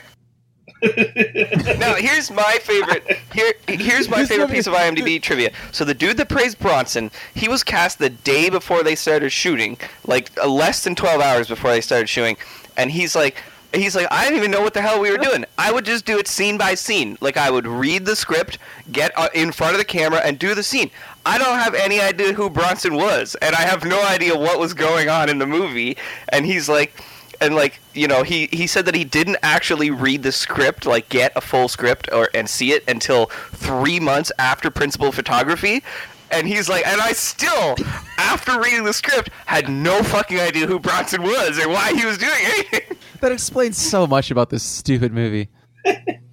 now 1.79 1.95
here's 1.95 2.31
my 2.31 2.59
favorite 2.61 3.19
here 3.33 3.53
here's 3.69 4.09
my 4.09 4.25
favorite 4.25 4.51
piece 4.51 4.67
of 4.67 4.75
IMDb 4.75 5.23
trivia. 5.23 5.53
So 5.71 5.85
the 5.85 5.95
dude 5.95 6.17
that 6.17 6.29
praised 6.29 6.59
Bronson, 6.59 7.11
he 7.35 7.49
was 7.49 7.63
cast 7.63 7.99
the 7.99 8.11
day 8.11 8.51
before 8.51 8.83
they 8.83 8.97
started 8.97 9.31
shooting, 9.31 9.79
like 10.07 10.31
uh, 10.39 10.49
less 10.49 10.83
than 10.83 10.95
12 10.95 11.21
hours 11.21 11.49
before 11.49 11.71
they 11.71 11.81
started 11.81 12.09
shooting, 12.09 12.37
and 12.77 12.91
he's 12.91 13.15
like 13.15 13.37
he's 13.73 13.95
like 13.95 14.09
I 14.11 14.25
didn't 14.25 14.39
even 14.39 14.51
know 14.51 14.61
what 14.61 14.75
the 14.75 14.83
hell 14.83 15.01
we 15.01 15.11
were 15.11 15.19
doing. 15.19 15.45
I 15.57 15.71
would 15.71 15.85
just 15.85 16.05
do 16.05 16.19
it 16.19 16.27
scene 16.27 16.59
by 16.59 16.75
scene. 16.75 17.17
Like 17.21 17.37
I 17.37 17.51
would 17.51 17.67
read 17.67 18.05
the 18.05 18.17
script, 18.17 18.59
get 18.91 19.13
uh, 19.17 19.29
in 19.35 19.53
front 19.53 19.75
of 19.75 19.79
the 19.79 19.85
camera 19.85 20.19
and 20.19 20.39
do 20.39 20.55
the 20.55 20.65
scene. 20.65 20.91
I 21.25 21.39
don't 21.39 21.59
have 21.59 21.75
any 21.75 22.01
idea 22.01 22.33
who 22.33 22.51
Bronson 22.51 22.95
was, 22.95 23.37
and 23.37 23.55
I 23.55 23.63
have 23.63 23.85
no 23.85 24.05
idea 24.05 24.37
what 24.37 24.59
was 24.59 24.75
going 24.75 25.09
on 25.09 25.29
in 25.29 25.39
the 25.39 25.47
movie. 25.47 25.97
And 26.31 26.45
he's 26.45 26.69
like, 26.69 27.01
and 27.43 27.55
like 27.55 27.81
you 27.93 28.07
know, 28.09 28.23
he 28.23 28.49
he 28.53 28.67
said 28.67 28.87
that 28.87 28.95
he 28.95 29.05
didn't 29.05 29.37
actually 29.43 29.91
read 29.91 30.23
the 30.23 30.33
script, 30.33 30.87
like 30.87 31.09
get 31.09 31.33
a 31.37 31.41
full 31.41 31.69
script 31.69 32.09
or 32.13 32.31
and 32.35 32.49
see 32.49 32.73
it 32.73 32.85
until 32.89 33.27
three 33.53 34.01
months 34.01 34.33
after 34.39 34.71
principal 34.71 35.13
photography. 35.13 35.83
and 36.31 36.47
he's 36.49 36.69
like, 36.69 36.87
and 36.87 36.99
I 37.01 37.13
still, 37.13 37.77
after 38.17 38.59
reading 38.59 38.85
the 38.85 38.95
script, 38.95 39.29
had 39.45 39.69
no 39.69 40.03
fucking 40.03 40.41
idea 40.41 40.67
who 40.67 40.79
Bronson 40.79 41.23
was 41.23 41.59
or 41.59 41.69
why 41.69 41.93
he 41.95 42.07
was 42.07 42.17
doing 42.17 42.33
anything. 42.43 42.97
That 43.21 43.31
explains 43.31 43.79
so 43.79 44.05
much 44.07 44.33
about 44.33 44.51
this 44.51 44.65
stupid 44.65 45.13
movie. 45.13 45.49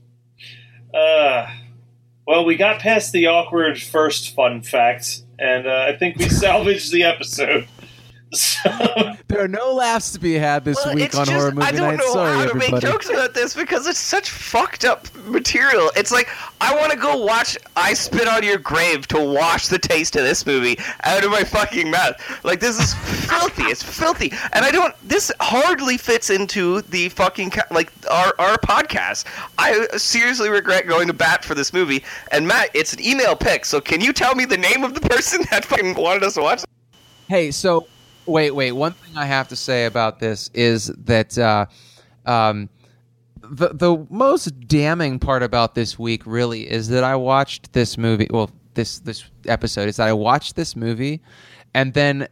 Uh, 0.92 1.48
well, 2.26 2.46
we 2.46 2.56
got 2.56 2.80
past 2.82 3.12
the 3.12 3.28
awkward 3.28 3.80
first 3.80 4.34
fun 4.36 4.64
fact, 4.64 5.22
and 5.38 5.68
uh, 5.68 5.86
I 5.88 5.96
think 5.96 6.18
we 6.18 6.30
salvaged 6.30 6.92
the 6.92 7.04
episode. 7.04 7.68
So, 8.32 8.70
There 9.28 9.44
are 9.44 9.48
no 9.48 9.74
laughs 9.74 10.12
to 10.12 10.20
be 10.20 10.34
had 10.36 10.64
this 10.64 10.78
Well, 10.86 10.94
week 10.94 11.16
on 11.16 11.26
just, 11.26 11.32
horror 11.32 11.52
movie 11.52 11.66
I 11.66 11.72
don't 11.72 11.82
night. 11.96 12.00
know 12.00 12.14
Sorry, 12.14 12.32
how 12.38 12.44
to 12.44 12.50
everybody. 12.50 12.72
make 12.74 12.82
jokes 12.82 13.10
about 13.10 13.34
this 13.34 13.56
because 13.56 13.88
it's 13.88 13.98
such 14.00 14.30
fucked 14.30 14.86
up 14.86 15.08
material. 15.26 15.90
It's 15.96 16.12
like 16.12 16.30
I 16.62 16.76
want 16.76 16.92
to 16.92 16.98
go 16.98 17.18
watch 17.26 17.58
"I 17.76 17.94
Spit 17.94 18.28
on 18.28 18.44
Your 18.44 18.58
Grave" 18.60 19.08
to 19.08 19.20
wash 19.20 19.68
the 19.68 19.80
taste 19.80 20.16
of 20.16 20.24
this 20.24 20.46
movie 20.46 20.78
out 21.06 21.24
of 21.24 21.32
my 21.32 21.44
fucking 21.44 21.90
mouth. 21.90 22.16
Like 22.44 22.60
this 22.60 22.78
is 22.80 22.94
filthy. 23.30 23.64
It's 23.64 23.82
filthy, 23.82 24.32
and 24.54 24.64
I 24.64 24.72
don't. 24.72 24.94
This 25.08 25.32
hardly 25.40 25.98
fits 25.98 26.30
into 26.30 26.82
the 26.84 27.10
fucking 27.10 27.52
like 27.72 27.92
our 28.12 28.34
our 28.38 28.58
podcast. 28.60 29.26
I 29.58 29.88
seriously 29.98 30.50
regret 30.50 30.88
going 30.88 31.08
to 31.08 31.14
bat 31.14 31.44
for 31.44 31.56
this 31.56 31.74
movie. 31.74 32.04
And 32.32 32.48
Matt, 32.48 32.70
it's 32.76 32.94
an 32.94 33.02
email 33.04 33.36
pick. 33.36 33.66
So 33.66 33.82
can 33.82 34.02
you 34.02 34.14
tell 34.14 34.36
me 34.36 34.46
the 34.46 34.58
name 34.58 34.84
of 34.84 34.94
the 34.94 35.02
person 35.02 35.42
that 35.52 35.66
fucking 35.66 35.96
wanted 35.96 36.24
us 36.24 36.36
to 36.36 36.42
watch? 36.42 36.64
Hey, 37.28 37.52
so 37.52 37.88
wait, 38.30 38.52
wait. 38.52 38.72
One 38.72 38.94
thing 38.94 39.18
I 39.18 39.26
have 39.26 39.48
to 39.50 39.56
say 39.56 39.86
about 39.86 40.20
this 40.20 40.50
is 40.54 40.88
that 40.88 41.38
uh, 41.38 41.66
um, 42.26 42.70
the 43.42 43.70
the 43.70 44.06
most 44.10 44.68
damning 44.68 45.20
part 45.20 45.44
about 45.44 45.76
this 45.76 45.98
week 45.98 46.22
really 46.26 46.70
is 46.70 46.88
that 46.90 47.04
I 47.04 47.16
watched 47.16 47.74
this 47.74 47.98
movie. 47.98 48.28
Well, 48.30 48.52
this 48.74 49.00
this 49.00 49.26
episode 49.46 49.90
is 49.90 49.98
that 49.98 50.08
I 50.08 50.14
watched 50.14 50.56
this 50.56 50.76
movie, 50.76 51.22
and 51.74 51.94
then 51.94 52.28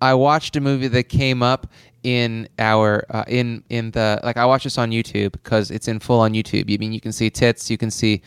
I 0.00 0.14
watched 0.14 0.56
a 0.56 0.60
movie 0.60 0.88
that 0.88 1.04
came 1.04 1.42
up 1.42 1.68
in 2.02 2.48
our 2.58 3.04
uh, 3.10 3.24
in 3.28 3.62
in 3.68 3.90
the 3.92 4.20
like 4.22 4.36
I 4.36 4.44
watched 4.46 4.64
this 4.64 4.78
on 4.78 4.90
YouTube 4.90 5.32
because 5.32 5.70
it's 5.70 5.88
in 5.88 6.00
full 6.00 6.20
on 6.20 6.32
YouTube. 6.32 6.72
I 6.72 6.76
mean, 6.78 6.92
you 6.92 7.00
can 7.00 7.12
see 7.12 7.30
tits, 7.30 7.70
you 7.70 7.78
can 7.78 7.90
see 7.90 8.22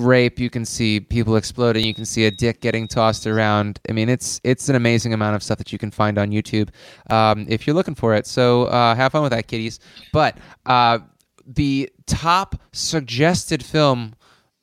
rape 0.00 0.38
you 0.38 0.50
can 0.50 0.64
see 0.64 1.00
people 1.00 1.36
exploding 1.36 1.84
you 1.84 1.94
can 1.94 2.04
see 2.04 2.26
a 2.26 2.30
dick 2.30 2.60
getting 2.60 2.88
tossed 2.88 3.26
around. 3.26 3.80
I 3.88 3.92
mean 3.92 4.08
it's 4.08 4.40
it's 4.44 4.68
an 4.68 4.76
amazing 4.76 5.12
amount 5.12 5.36
of 5.36 5.42
stuff 5.42 5.58
that 5.58 5.72
you 5.72 5.78
can 5.78 5.90
find 5.90 6.18
on 6.18 6.30
youtube 6.30 6.70
um, 7.10 7.46
if 7.48 7.66
you're 7.66 7.74
looking 7.74 7.94
for 7.94 8.14
it. 8.14 8.26
So 8.26 8.64
uh, 8.64 8.94
have 8.94 9.12
fun 9.12 9.22
with 9.22 9.32
that 9.32 9.46
kiddies. 9.46 9.80
But 10.12 10.38
uh, 10.66 11.00
the 11.46 11.90
top 12.06 12.60
suggested 12.72 13.64
film 13.64 14.14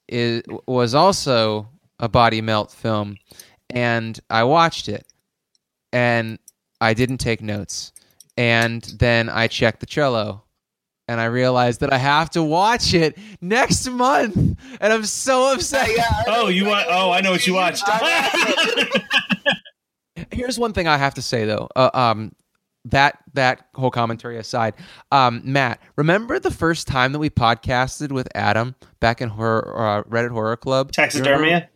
is 0.08 0.44
was 0.68 0.96
also 0.96 1.70
a 2.00 2.08
body 2.08 2.42
melt 2.42 2.72
film 2.72 3.18
and 3.72 4.20
i 4.30 4.44
watched 4.44 4.88
it 4.88 5.06
and 5.92 6.40
i 6.82 6.94
didn't 6.94 7.18
take 7.18 7.42
notes. 7.42 7.92
And 8.38 8.84
then 9.00 9.30
i 9.30 9.48
checked 9.48 9.80
the 9.80 9.86
cello 9.86 10.44
and 11.08 11.20
I 11.22 11.26
realized 11.26 11.80
that 11.82 11.92
I 11.94 11.98
have 11.98 12.30
to 12.32 12.44
watch 12.44 12.94
it 12.94 13.18
next 13.42 13.88
month, 13.90 14.36
and 14.36 14.94
I'm 14.94 15.06
so 15.06 15.54
upset. 15.54 15.90
oh, 16.28 16.48
you 16.48 16.66
want? 16.66 16.88
Oh, 16.90 17.12
I 17.12 17.22
know 17.22 17.32
what 17.32 17.46
you 17.48 17.54
watched. 17.54 17.84
Here's 20.32 20.58
one 20.60 20.74
thing 20.74 20.88
I 20.88 20.98
have 20.98 21.14
to 21.16 21.22
say 21.22 21.46
though. 21.46 21.70
Uh, 21.76 21.90
um, 21.94 22.32
that 22.86 23.20
that 23.34 23.68
whole 23.76 23.92
commentary 23.92 24.38
aside, 24.38 24.74
um, 25.12 25.42
Matt, 25.44 25.82
remember 25.96 26.40
the 26.40 26.52
first 26.52 26.88
time 26.88 27.12
that 27.14 27.20
we 27.20 27.30
podcasted 27.30 28.12
with 28.12 28.28
Adam 28.34 28.76
back 29.00 29.22
in 29.22 29.30
horror, 29.30 29.74
uh, 29.78 30.04
Reddit 30.04 30.32
Horror 30.32 30.58
Club? 30.58 30.92
You 30.98 31.04
remember- 31.22 31.46
Taxidermia. 31.46 31.68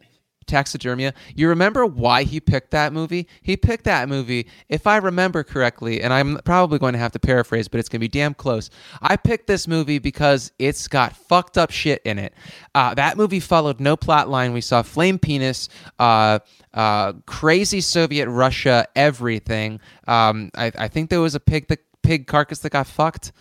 Taxidermia. 0.47 1.13
You 1.35 1.49
remember 1.49 1.85
why 1.85 2.23
he 2.23 2.39
picked 2.39 2.71
that 2.71 2.93
movie? 2.93 3.27
He 3.41 3.57
picked 3.57 3.85
that 3.85 4.09
movie, 4.09 4.47
if 4.69 4.87
I 4.87 4.97
remember 4.97 5.43
correctly, 5.43 6.01
and 6.01 6.13
I'm 6.13 6.37
probably 6.43 6.79
going 6.79 6.93
to 6.93 6.99
have 6.99 7.11
to 7.13 7.19
paraphrase, 7.19 7.67
but 7.67 7.79
it's 7.79 7.89
going 7.89 7.99
to 7.99 8.03
be 8.03 8.07
damn 8.07 8.33
close. 8.33 8.69
I 9.01 9.15
picked 9.15 9.47
this 9.47 9.67
movie 9.67 9.99
because 9.99 10.51
it's 10.59 10.87
got 10.87 11.15
fucked 11.15 11.57
up 11.57 11.71
shit 11.71 12.01
in 12.05 12.19
it. 12.19 12.33
Uh, 12.75 12.93
that 12.95 13.17
movie 13.17 13.39
followed 13.39 13.79
no 13.79 13.95
plot 13.95 14.29
line. 14.29 14.53
We 14.53 14.61
saw 14.61 14.81
flame 14.81 15.19
penis, 15.19 15.69
uh, 15.99 16.39
uh, 16.73 17.13
crazy 17.25 17.81
Soviet 17.81 18.29
Russia, 18.29 18.87
everything. 18.95 19.79
Um, 20.07 20.51
I, 20.55 20.71
I 20.77 20.87
think 20.87 21.09
there 21.09 21.21
was 21.21 21.35
a 21.35 21.39
pig 21.39 21.67
that 21.67 21.79
pig 22.01 22.27
carcass 22.27 22.59
that 22.59 22.71
got 22.71 22.87
fucked. 22.87 23.31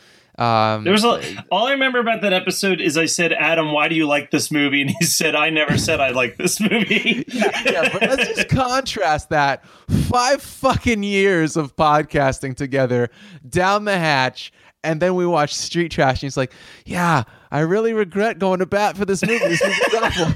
Um, 0.41 0.85
There 0.85 0.93
was 0.93 1.05
a, 1.05 1.21
all 1.51 1.67
I 1.67 1.73
remember 1.73 1.99
about 1.99 2.23
that 2.23 2.33
episode 2.33 2.81
is 2.81 2.97
I 2.97 3.05
said, 3.05 3.31
"Adam, 3.35 3.73
why 3.73 3.89
do 3.89 3.95
you 3.95 4.07
like 4.07 4.31
this 4.31 4.51
movie?" 4.51 4.81
And 4.81 4.91
he 4.99 5.05
said, 5.05 5.35
"I 5.35 5.51
never 5.51 5.77
said 5.77 6.01
I 6.01 6.11
like 6.11 6.39
this 6.39 6.59
movie." 6.59 7.25
yeah, 7.33 7.91
but 7.93 8.01
let's 8.01 8.27
just 8.27 8.49
contrast 8.49 9.29
that 9.29 9.67
five 10.09 10.41
fucking 10.41 11.03
years 11.03 11.59
of 11.59 11.77
podcasting 11.77 12.57
together 12.57 13.11
down 13.47 13.85
the 13.85 13.99
hatch, 13.99 14.51
and 14.83 15.03
then 15.03 15.15
we 15.15 15.27
watch 15.27 15.55
Street 15.55 15.93
Trash, 15.93 16.23
and 16.23 16.23
he's 16.23 16.39
like, 16.39 16.53
"Yeah, 16.87 17.25
I 17.51 17.61
really 17.61 17.93
regret 17.93 18.39
going 18.39 18.61
to 18.61 18.67
bat 18.67 18.97
for 18.97 19.05
this 19.05 19.23
movie. 19.23 19.47
This 19.47 19.63
movie's 19.63 19.95
awful." 19.95 20.33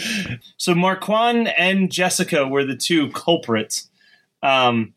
so 0.56 0.74
Marquand 0.74 1.48
and 1.48 1.92
Jessica 1.92 2.48
were 2.48 2.64
the 2.64 2.76
two 2.76 3.10
culprits. 3.10 3.90
Um, 4.42 4.94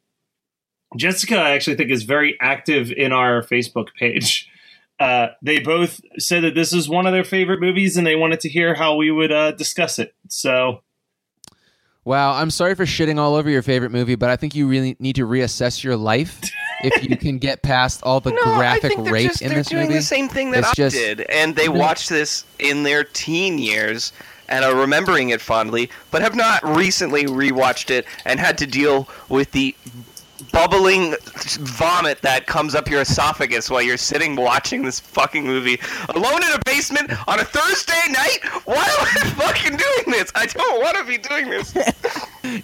Jessica, 0.95 1.37
I 1.37 1.51
actually 1.51 1.75
think, 1.75 1.91
is 1.91 2.03
very 2.03 2.37
active 2.41 2.91
in 2.91 3.11
our 3.11 3.41
Facebook 3.43 3.87
page. 3.99 4.49
Uh, 4.99 5.27
they 5.41 5.59
both 5.59 5.99
said 6.17 6.43
that 6.43 6.55
this 6.55 6.71
is 6.71 6.87
one 6.87 7.05
of 7.05 7.11
their 7.13 7.23
favorite 7.25 7.59
movies, 7.59 7.97
and 7.97 8.07
they 8.07 8.15
wanted 8.15 8.39
to 8.41 8.49
hear 8.49 8.73
how 8.75 8.95
we 8.95 9.11
would 9.11 9.31
uh, 9.31 9.51
discuss 9.51 9.99
it. 9.99 10.15
So 10.29 10.81
Wow, 12.03 12.33
I'm 12.33 12.51
sorry 12.51 12.75
for 12.75 12.85
shitting 12.85 13.17
all 13.17 13.33
over 13.35 13.49
your 13.49 13.63
favorite 13.63 13.91
movie, 13.91 14.13
but 14.13 14.29
I 14.29 14.35
think 14.35 14.53
you 14.53 14.67
really 14.67 14.95
need 14.99 15.15
to 15.15 15.25
reassess 15.25 15.83
your 15.83 15.97
life 15.97 16.39
if 16.83 17.03
you 17.09 17.17
can 17.17 17.39
get 17.39 17.63
past 17.63 18.03
all 18.03 18.19
the 18.19 18.29
No, 18.31 18.41
I 18.43 18.57
graphic 18.57 18.91
think 18.91 19.03
they're 19.05 19.13
rape 19.13 19.29
just 19.31 19.41
in 19.41 19.49
they're 19.49 19.57
this 19.57 19.67
doing 19.69 19.87
movie. 19.87 19.95
the 19.95 20.01
same 20.03 20.29
thing 20.29 20.51
that 20.51 20.59
It's 20.59 20.69
I 20.69 20.73
just- 20.75 20.95
did, 20.95 21.21
and 21.21 21.55
they 21.55 21.67
watched 21.67 22.09
this 22.09 22.45
in 22.59 22.83
their 22.83 23.03
teen 23.03 23.57
years 23.57 24.13
and 24.47 24.63
are 24.63 24.75
remembering 24.75 25.29
it 25.29 25.41
fondly, 25.41 25.89
but 26.11 26.21
have 26.21 26.35
not 26.35 26.63
recently 26.63 27.23
rewatched 27.25 27.89
it 27.89 28.05
and 28.23 28.39
had 28.39 28.59
to 28.59 28.67
deal 28.67 29.09
with 29.27 29.51
the 29.51 29.75
bubbling 30.55 31.13
vomit 31.59 32.21
that 32.21 32.47
comes 32.47 32.75
up 32.75 32.89
your 32.89 33.01
esophagus 33.01 33.69
while 33.69 33.81
you're 33.81 33.97
sitting 33.97 34.37
watching 34.37 34.83
this 34.83 35.01
fucking 35.01 35.43
movie 35.45 35.77
alone 36.15 36.41
in 36.41 36.51
a 36.53 36.59
basement 36.65 37.11
on 37.27 37.41
a 37.41 37.43
Thursday 37.43 38.11
night. 38.11 38.37
Why 38.63 38.75
am 38.75 39.01
I 39.01 39.29
fucking 39.35 39.75
doing 39.75 40.17
this? 40.17 40.31
I 40.33 40.45
don't 40.45 40.81
want 40.81 40.97
to 40.97 41.03
be 41.03 41.17
doing 41.17 41.49
this. 41.49 41.75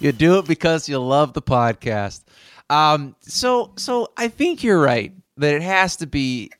you 0.00 0.10
do 0.10 0.38
it 0.38 0.46
because 0.46 0.88
you 0.88 0.98
love 0.98 1.34
the 1.34 1.42
podcast. 1.42 2.22
Um, 2.70 3.14
so 3.20 3.74
so 3.76 4.08
I 4.16 4.28
think 4.28 4.64
you're 4.64 4.80
right 4.80 5.12
that 5.36 5.54
it 5.54 5.62
has 5.62 5.96
to 5.96 6.06
be 6.06 6.50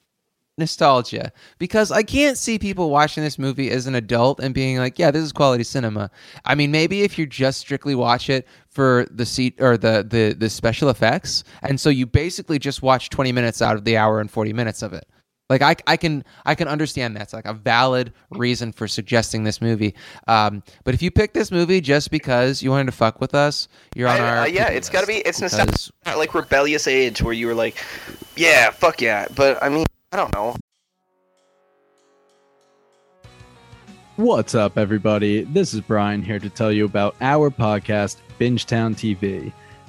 nostalgia 0.62 1.32
because 1.58 1.90
I 1.92 2.02
can't 2.02 2.38
see 2.38 2.58
people 2.58 2.88
watching 2.90 3.22
this 3.22 3.38
movie 3.38 3.70
as 3.70 3.86
an 3.86 3.94
adult 3.94 4.40
and 4.40 4.54
being 4.54 4.78
like, 4.78 4.98
"Yeah, 4.98 5.10
this 5.10 5.22
is 5.22 5.32
quality 5.32 5.64
cinema." 5.64 6.10
I 6.44 6.54
mean, 6.54 6.70
maybe 6.70 7.02
if 7.02 7.18
you 7.18 7.26
just 7.26 7.58
strictly 7.60 7.94
watch 7.94 8.30
it 8.30 8.46
for 8.70 9.06
the 9.10 9.26
seat 9.26 9.54
or 9.60 9.76
the 9.76 10.06
the 10.08 10.34
the 10.38 10.48
special 10.48 10.88
effects, 10.88 11.44
and 11.62 11.78
so 11.78 11.90
you 11.90 12.06
basically 12.06 12.58
just 12.58 12.82
watch 12.82 13.10
20 13.10 13.32
minutes 13.32 13.60
out 13.60 13.76
of 13.76 13.84
the 13.84 13.96
hour 13.96 14.20
and 14.20 14.30
40 14.30 14.52
minutes 14.52 14.82
of 14.82 14.92
it. 14.92 15.06
Like 15.50 15.60
I, 15.60 15.76
I 15.86 15.96
can 15.98 16.24
I 16.46 16.54
can 16.54 16.66
understand 16.66 17.14
that's 17.14 17.34
like 17.34 17.44
a 17.44 17.52
valid 17.52 18.14
reason 18.30 18.72
for 18.72 18.88
suggesting 18.88 19.44
this 19.44 19.60
movie. 19.60 19.94
Um, 20.26 20.62
but 20.84 20.94
if 20.94 21.02
you 21.02 21.10
pick 21.10 21.34
this 21.34 21.50
movie 21.50 21.82
just 21.82 22.10
because 22.10 22.62
you 22.62 22.70
wanted 22.70 22.86
to 22.86 22.92
fuck 22.92 23.20
with 23.20 23.34
us, 23.34 23.68
you're 23.94 24.08
on 24.08 24.18
I- 24.20 24.28
our 24.28 24.36
uh, 24.38 24.44
yeah, 24.46 24.68
it's 24.68 24.88
got 24.88 25.02
to 25.02 25.06
be. 25.06 25.16
It's 25.16 25.40
because- 25.40 25.58
nostalgic, 25.58 26.16
like 26.16 26.32
rebellious 26.34 26.86
age 26.86 27.20
where 27.20 27.34
you 27.34 27.46
were 27.48 27.54
like, 27.54 27.76
yeah, 28.34 28.70
fuck 28.70 29.02
yeah. 29.02 29.26
But 29.34 29.62
I 29.62 29.68
mean, 29.68 29.84
I 30.12 30.16
don't 30.18 30.32
know. 30.34 30.54
What's 34.16 34.54
up, 34.54 34.76
everybody? 34.76 35.44
This 35.44 35.72
is 35.72 35.80
Brian 35.80 36.22
here 36.22 36.38
to 36.38 36.50
tell 36.50 36.70
you 36.70 36.84
about 36.84 37.16
our 37.22 37.50
podcast, 37.50 38.18
Bingetown 38.38 38.94
TV. 38.94 39.54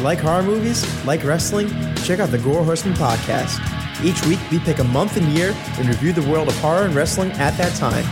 Like 0.00 0.20
horror 0.20 0.44
movies? 0.44 0.84
Like 1.04 1.24
wrestling? 1.24 1.68
Check 1.96 2.20
out 2.20 2.30
the 2.30 2.38
Gore 2.38 2.62
Horseman 2.62 2.94
podcast. 2.94 3.58
Each 4.04 4.24
week, 4.26 4.38
we 4.50 4.60
pick 4.60 4.78
a 4.78 4.84
month 4.84 5.16
and 5.16 5.26
year 5.28 5.52
and 5.76 5.88
review 5.88 6.12
the 6.12 6.22
world 6.22 6.46
of 6.46 6.56
horror 6.58 6.84
and 6.84 6.94
wrestling 6.94 7.32
at 7.32 7.56
that 7.58 7.76
time. 7.76 8.04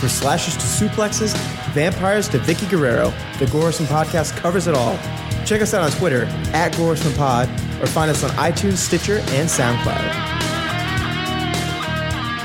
From 0.00 0.08
slashes 0.08 0.54
to 0.54 0.60
suplexes, 0.62 1.36
vampires 1.74 2.28
to 2.30 2.38
Vickie 2.38 2.70
Guerrero, 2.70 3.12
the 3.38 3.46
Gore 3.52 3.62
Horseman 3.62 3.88
podcast 3.90 4.34
covers 4.38 4.66
it 4.66 4.74
all. 4.74 4.96
Check 5.44 5.60
us 5.60 5.74
out 5.74 5.82
on 5.82 5.90
Twitter 5.98 6.24
at 6.54 6.74
Gore 6.76 6.86
Horseman 6.86 7.12
Pod 7.14 7.48
or 7.82 7.86
find 7.86 8.10
us 8.10 8.24
on 8.24 8.30
iTunes, 8.30 8.78
Stitcher, 8.78 9.18
and 9.18 9.46
SoundCloud. 9.46 10.32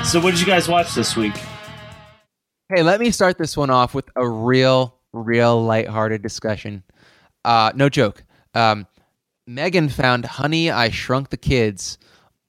So, 0.05 0.19
what 0.19 0.31
did 0.31 0.41
you 0.41 0.45
guys 0.45 0.67
watch 0.67 0.93
this 0.93 1.15
week? 1.15 1.35
Hey, 2.67 2.83
let 2.83 2.99
me 2.99 3.11
start 3.11 3.37
this 3.37 3.55
one 3.55 3.69
off 3.69 3.93
with 3.93 4.09
a 4.17 4.27
real, 4.27 4.97
real 5.13 5.63
lighthearted 5.63 6.21
discussion. 6.21 6.83
Uh, 7.45 7.71
no 7.75 7.87
joke. 7.87 8.23
Um, 8.53 8.87
Megan 9.49 9.89
found 9.89 10.25
Honey, 10.25 10.69
I 10.69 10.91
Shrunk 10.91 11.29
the 11.31 11.37
Kids 11.37 11.97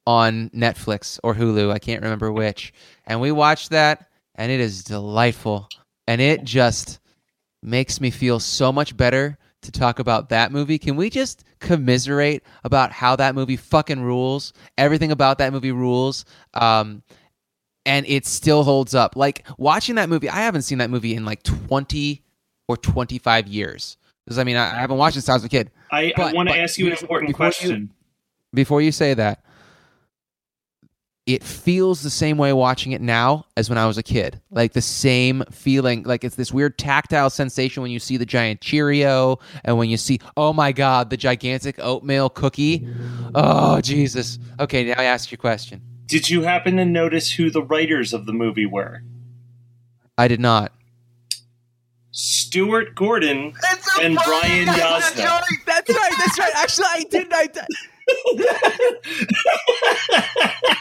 on 0.07 0.51
Netflix 0.51 1.19
or 1.25 1.35
Hulu. 1.35 1.73
I 1.73 1.79
can't 1.79 2.03
remember 2.03 2.31
which. 2.31 2.75
And 3.07 3.23
we 3.23 3.33
watched 3.33 3.71
that, 3.71 4.11
and 4.35 4.53
it 4.53 4.61
is 4.61 4.85
delightful. 4.85 5.67
And 6.07 6.21
it 6.21 6.45
just 6.45 7.01
makes 7.63 8.03
me 8.03 8.11
feel 8.11 8.39
so 8.39 8.71
much 8.71 8.95
better 8.95 9.39
to 9.63 9.73
talk 9.73 9.99
about 9.99 10.29
that 10.29 10.53
movie. 10.53 10.79
Can 10.79 10.95
we 10.95 11.09
just 11.09 11.43
commiserate 11.59 12.43
about 12.65 12.93
how 12.93 13.17
that 13.17 13.35
movie 13.35 13.57
fucking 13.57 14.03
rules? 14.03 14.53
Everything 14.77 15.11
about 15.11 15.39
that 15.39 15.55
movie 15.55 15.73
rules. 15.73 16.27
Um, 16.53 17.03
and 17.87 18.05
it 18.09 18.27
still 18.27 18.63
holds 18.63 18.95
up. 18.95 19.17
Like 19.17 19.47
watching 19.57 19.95
that 19.95 20.11
movie, 20.11 20.29
I 20.29 20.41
haven't 20.41 20.63
seen 20.63 20.79
that 20.79 20.91
movie 20.91 21.15
in 21.15 21.25
like 21.25 21.43
20 21.45 22.23
or 22.69 22.77
25 22.77 23.49
years. 23.49 23.97
Because 24.31 24.39
I 24.39 24.45
mean, 24.45 24.57
I, 24.57 24.77
I 24.77 24.81
haven't 24.81 24.97
watched 24.97 25.17
it 25.17 25.23
since 25.23 25.29
I 25.31 25.35
was 25.35 25.43
a 25.43 25.49
kid. 25.49 25.73
I, 25.91 26.13
I 26.17 26.33
want 26.33 26.49
to 26.51 26.57
ask 26.57 26.79
you 26.79 26.87
an 26.87 26.93
important 26.93 27.31
before 27.31 27.47
you- 27.47 27.51
question. 27.51 27.93
Before 28.55 28.81
you 28.81 28.93
say 28.93 29.13
that, 29.15 29.45
it 31.27 31.43
feels 31.43 32.03
the 32.03 32.11
same 32.11 32.39
way 32.39 32.53
watching 32.53 32.93
it 32.93 33.01
now 33.01 33.47
as 33.57 33.69
when 33.69 33.77
I 33.77 33.87
was 33.87 33.99
a 33.99 34.05
kid. 34.05 34.41
Like 34.53 34.73
the 34.73 34.83
same 34.83 35.43
feeling, 35.51 36.05
like 36.05 36.23
it's 36.23 36.37
this 36.37 36.53
weird 36.53 36.79
tactile 36.79 37.29
sensation 37.29 37.83
when 37.83 37.91
you 37.91 37.99
see 37.99 38.17
the 38.19 38.25
giant 38.25 38.61
Cheerio 38.61 39.41
and 39.65 39.77
when 39.79 39.91
you 39.91 39.97
see, 39.97 40.21
oh 40.37 40.53
my 40.53 40.71
God, 40.71 41.11
the 41.11 41.17
gigantic 41.17 41.81
oatmeal 41.81 42.29
cookie. 42.31 42.87
Oh, 43.35 43.81
Jesus. 43.81 44.39
Okay, 44.61 44.85
now 44.85 44.95
I 44.97 45.05
ask 45.05 45.33
your 45.33 45.39
question. 45.39 45.83
Did 46.07 46.31
you 46.31 46.43
happen 46.43 46.77
to 46.77 46.85
notice 46.85 47.33
who 47.33 47.51
the 47.51 47.65
writers 47.65 48.13
of 48.13 48.27
the 48.27 48.33
movie 48.33 48.67
were? 48.67 49.03
I 50.17 50.29
did 50.29 50.39
not. 50.39 50.73
Stuart 52.13 52.95
Gordon 52.95 53.53
and 54.01 54.19
Brian 54.25 54.67
Yuzna. 54.67 55.43
That's 55.67 55.89
right. 55.89 56.13
That's 56.19 56.39
right. 56.39 56.53
Actually, 56.57 56.87
I 56.91 57.05
didn't. 57.11 57.33
I 57.33 57.47
did. 57.47 57.65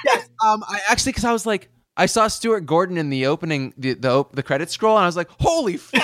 yes. 0.06 0.30
Um. 0.44 0.63
I 0.68 0.80
actually, 0.89 1.12
because 1.12 1.26
I 1.26 1.32
was 1.32 1.46
like, 1.46 1.70
I 1.96 2.06
saw 2.08 2.28
Stuart 2.28 2.62
Gordon 2.62 2.98
in 2.98 3.10
the 3.10 3.28
opening, 3.28 3.74
the 3.78 3.94
the, 3.94 4.10
op- 4.10 4.36
the 4.36 4.44
credit 4.44 4.72
scroll, 4.72 4.98
and 4.98 5.04
I 5.04 5.08
was 5.08 5.15
like, 5.18 5.30
holy 5.39 5.78
fuck, 5.78 6.02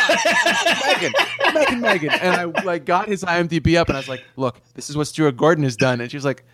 Megan, 0.85 1.13
Megan, 1.53 1.81
Megan, 1.81 2.09
and 2.11 2.35
I 2.35 2.43
like 2.63 2.85
got 2.85 3.07
his 3.07 3.23
IMDb 3.23 3.75
up, 3.77 3.87
and 3.87 3.97
I 3.97 3.99
was 3.99 4.09
like, 4.09 4.23
look, 4.35 4.59
this 4.75 4.89
is 4.89 4.97
what 4.97 5.07
Stuart 5.07 5.37
Gordon 5.37 5.63
has 5.63 5.75
done, 5.75 6.01
and 6.01 6.11
she 6.11 6.17
was 6.17 6.25
like, 6.25 6.45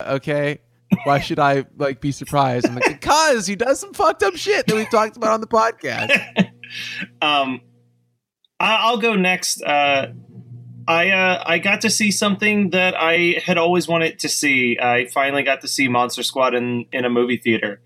okay. 0.00 0.60
Why 1.04 1.20
should 1.20 1.38
I 1.38 1.64
like 1.78 2.02
be 2.02 2.12
surprised? 2.12 2.66
I'm 2.68 2.74
like, 2.74 2.84
because 2.86 3.46
he 3.46 3.56
does 3.56 3.80
some 3.80 3.94
fucked 3.94 4.22
up 4.22 4.36
shit 4.36 4.66
that 4.66 4.74
we've 4.74 4.90
talked 4.90 5.16
about 5.16 5.30
on 5.30 5.40
the 5.40 5.46
podcast. 5.46 6.10
Um, 7.20 7.20
I- 7.20 7.60
I'll 8.62 8.98
go 8.98 9.14
next. 9.14 9.62
Uh, 9.62 10.12
I 10.86 11.10
uh, 11.10 11.42
I 11.44 11.58
got 11.58 11.80
to 11.82 11.90
see 11.90 12.10
something 12.10 12.70
that 12.70 12.94
I 12.96 13.40
had 13.44 13.58
always 13.58 13.88
wanted 13.88 14.18
to 14.20 14.28
see. 14.28 14.78
I 14.80 15.06
finally 15.06 15.42
got 15.42 15.60
to 15.62 15.68
see 15.68 15.88
Monster 15.88 16.22
Squad 16.22 16.54
in 16.54 16.86
in 16.92 17.04
a 17.04 17.10
movie 17.10 17.36
theater, 17.36 17.80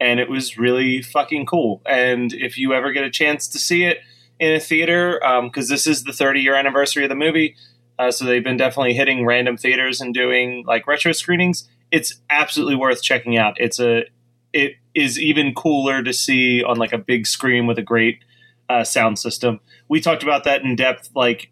and 0.00 0.20
it 0.20 0.28
was 0.28 0.56
really 0.56 1.02
fucking 1.02 1.46
cool. 1.46 1.82
And 1.86 2.32
if 2.32 2.58
you 2.58 2.74
ever 2.74 2.92
get 2.92 3.04
a 3.04 3.10
chance 3.10 3.48
to 3.48 3.58
see 3.58 3.84
it 3.84 3.98
in 4.38 4.52
a 4.52 4.60
theater, 4.60 5.20
because 5.44 5.68
this 5.68 5.86
is 5.86 6.04
the 6.04 6.12
30 6.12 6.40
year 6.40 6.54
anniversary 6.54 7.04
of 7.04 7.08
the 7.08 7.16
movie, 7.16 7.56
uh, 7.98 8.10
so 8.10 8.24
they've 8.24 8.44
been 8.44 8.56
definitely 8.56 8.94
hitting 8.94 9.24
random 9.24 9.56
theaters 9.56 10.00
and 10.00 10.12
doing 10.12 10.64
like 10.66 10.86
retro 10.86 11.12
screenings. 11.12 11.68
It's 11.90 12.20
absolutely 12.30 12.76
worth 12.76 13.02
checking 13.02 13.36
out. 13.36 13.54
It's 13.58 13.78
a 13.78 14.04
it 14.52 14.74
is 14.94 15.18
even 15.18 15.54
cooler 15.54 16.02
to 16.02 16.12
see 16.12 16.62
on 16.62 16.76
like 16.76 16.92
a 16.92 16.98
big 16.98 17.26
screen 17.26 17.66
with 17.66 17.78
a 17.78 17.82
great 17.82 18.20
uh, 18.68 18.84
sound 18.84 19.18
system. 19.18 19.60
We 19.88 20.00
talked 20.00 20.22
about 20.22 20.44
that 20.44 20.62
in 20.62 20.76
depth, 20.76 21.10
like 21.14 21.50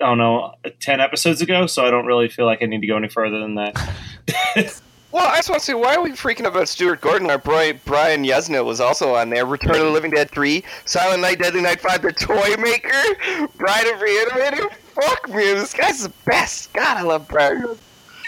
I 0.00 0.06
don't 0.06 0.18
know, 0.18 0.54
ten 0.80 1.00
episodes 1.00 1.40
ago. 1.40 1.66
So 1.66 1.86
I 1.86 1.90
don't 1.90 2.06
really 2.06 2.28
feel 2.28 2.46
like 2.46 2.62
I 2.62 2.66
need 2.66 2.80
to 2.80 2.86
go 2.86 2.96
any 2.96 3.08
further 3.08 3.40
than 3.40 3.56
that. 3.56 4.80
Well, 5.10 5.26
I 5.26 5.36
just 5.36 5.48
want 5.48 5.60
to 5.60 5.64
say, 5.64 5.72
why 5.72 5.94
are 5.94 6.02
we 6.02 6.10
freaking 6.10 6.44
about 6.44 6.68
Stuart 6.68 7.00
Gordon? 7.00 7.30
Our 7.30 7.38
boy 7.38 7.80
Brian 7.86 8.24
Yuzna 8.24 8.62
was 8.62 8.78
also 8.78 9.14
on 9.14 9.30
there. 9.30 9.46
Return 9.46 9.76
of 9.76 9.80
the 9.80 9.90
Living 9.90 10.10
Dead 10.10 10.30
3, 10.30 10.62
Silent 10.84 11.22
Night, 11.22 11.38
Deadly 11.38 11.62
Night 11.62 11.80
5, 11.80 12.02
The 12.02 12.12
Toy 12.12 12.56
Maker, 12.58 13.48
Bride 13.56 13.86
of 13.86 14.00
Reanimator. 14.00 14.70
Fuck 14.70 15.30
me, 15.30 15.54
this 15.54 15.72
guy's 15.72 16.02
the 16.02 16.12
best. 16.26 16.74
God, 16.74 16.98
I 16.98 17.02
love 17.02 17.26
Brian. 17.28 17.64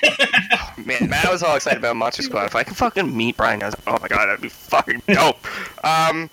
Oh, 0.03 0.73
man, 0.87 1.11
man, 1.11 1.27
I 1.27 1.31
was 1.31 1.43
all 1.43 1.57
excited 1.57 1.79
about 1.79 1.95
Monster 1.95 2.23
Squad. 2.23 2.47
If 2.47 2.57
I 2.57 2.65
can 2.65 2.73
fucking 2.73 3.15
meet 3.15 3.37
Brian 3.37 3.61
Yuzna, 3.61 3.83
oh 3.87 3.99
my 4.01 4.09
god, 4.09 4.29
that'd 4.29 4.41
be 4.41 4.49
fucking 4.49 5.03
dope. 5.09 5.37
Um, 5.85 6.31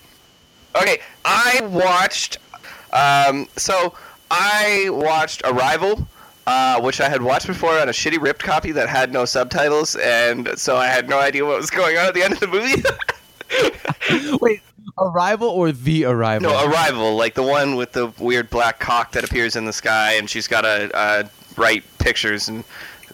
okay, 0.76 1.00
I 1.24 1.60
watched. 1.70 2.38
Um, 2.92 3.46
so 3.56 3.94
I 4.30 4.88
watched 4.90 5.42
Arrival. 5.44 6.06
Uh, 6.46 6.80
which 6.80 6.98
I 6.98 7.10
had 7.10 7.20
watched 7.20 7.46
before 7.46 7.78
on 7.78 7.90
a 7.90 7.92
shitty 7.92 8.18
ripped 8.18 8.42
copy 8.42 8.72
that 8.72 8.88
had 8.88 9.12
no 9.12 9.26
subtitles, 9.26 9.96
and 9.96 10.48
so 10.58 10.78
I 10.78 10.86
had 10.86 11.06
no 11.06 11.18
idea 11.18 11.44
what 11.44 11.58
was 11.58 11.68
going 11.68 11.98
on 11.98 12.06
at 12.06 12.14
the 12.14 12.22
end 12.22 12.32
of 12.32 12.40
the 12.40 12.46
movie. 12.46 12.82
Wait, 14.40 14.62
Arrival 14.96 15.48
or 15.50 15.72
The 15.72 16.06
Arrival? 16.06 16.48
no, 16.50 16.64
Arrival, 16.66 17.16
like 17.16 17.34
the 17.34 17.42
one 17.42 17.76
with 17.76 17.92
the 17.92 18.06
weird 18.18 18.48
black 18.48 18.78
cock 18.80 19.12
that 19.12 19.24
appears 19.24 19.56
in 19.56 19.66
the 19.66 19.74
sky, 19.74 20.14
and 20.14 20.28
she's 20.30 20.48
got 20.48 20.62
to 20.62 20.90
uh, 20.96 21.24
write 21.58 21.84
pictures 21.98 22.48
and 22.48 22.64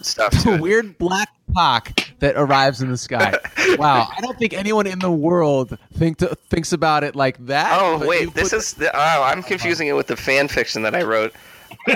stuff. 0.01 0.31
To 0.45 0.51
a 0.53 0.55
it. 0.55 0.61
weird 0.61 0.97
black 0.99 1.31
cock 1.57 2.04
that 2.20 2.37
arrives 2.37 2.81
in 2.83 2.90
the 2.90 2.96
sky. 2.98 3.38
Wow, 3.79 4.09
I 4.16 4.20
don't 4.20 4.38
think 4.38 4.53
anyone 4.53 4.87
in 4.87 5.00
the 5.00 5.11
world 5.11 5.77
think 5.94 6.18
to, 6.18 6.37
thinks 6.48 6.72
about 6.72 7.03
it 7.03 7.16
like 7.16 7.44
that. 7.46 7.77
Oh 7.81 7.98
but 7.98 8.05
you 8.05 8.09
wait, 8.11 8.35
this 8.35 8.50
put- 8.50 8.59
is 8.59 8.74
the, 8.74 8.94
oh 8.94 9.22
I'm 9.22 9.42
confusing 9.42 9.88
it 9.88 9.94
with 9.94 10.07
the 10.07 10.16
fan 10.16 10.46
fiction 10.48 10.83
that 10.83 10.94
I 10.94 11.03
wrote. 11.03 11.33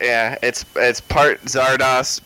yeah, 0.00 0.36
it's 0.42 0.64
it's 0.76 1.00
part 1.00 1.40
Zardoz, 1.44 2.20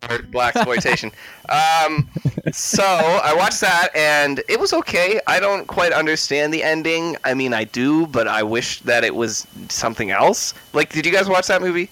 part 0.00 0.30
blaxploitation. 0.30 1.12
um, 1.48 2.08
so 2.52 2.82
I 2.82 3.34
watched 3.36 3.60
that 3.60 3.94
and 3.94 4.42
it 4.48 4.58
was 4.58 4.72
okay. 4.72 5.20
I 5.26 5.38
don't 5.38 5.66
quite 5.66 5.92
understand 5.92 6.52
the 6.52 6.62
ending. 6.62 7.16
I 7.24 7.34
mean, 7.34 7.54
I 7.54 7.64
do, 7.64 8.06
but 8.06 8.26
I 8.26 8.42
wish 8.42 8.80
that 8.80 9.04
it 9.04 9.14
was 9.14 9.46
something 9.68 10.10
else. 10.10 10.54
Like, 10.72 10.92
did 10.92 11.06
you 11.06 11.12
guys 11.12 11.28
watch 11.28 11.46
that 11.46 11.60
movie? 11.60 11.90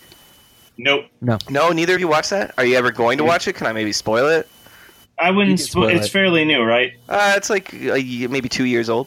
Nope. 0.84 1.04
No, 1.20 1.38
No, 1.48 1.70
neither 1.70 1.94
of 1.94 2.00
you 2.00 2.08
watch 2.08 2.30
that. 2.30 2.54
Are 2.58 2.64
you 2.64 2.76
ever 2.76 2.90
going 2.90 3.18
to 3.18 3.24
watch 3.24 3.46
it? 3.48 3.54
Can 3.54 3.66
I 3.66 3.72
maybe 3.72 3.92
spoil 3.92 4.28
it? 4.28 4.48
I 5.18 5.30
wouldn't. 5.30 5.58
can 5.58 5.66
Spo- 5.66 5.70
spoil 5.70 5.88
it's 5.90 6.06
it. 6.06 6.10
fairly 6.10 6.44
new, 6.44 6.62
right? 6.62 6.92
Uh, 7.08 7.34
it's 7.36 7.50
like 7.50 7.72
uh, 7.74 7.94
maybe 8.30 8.48
two 8.48 8.64
years 8.64 8.88
old. 8.88 9.06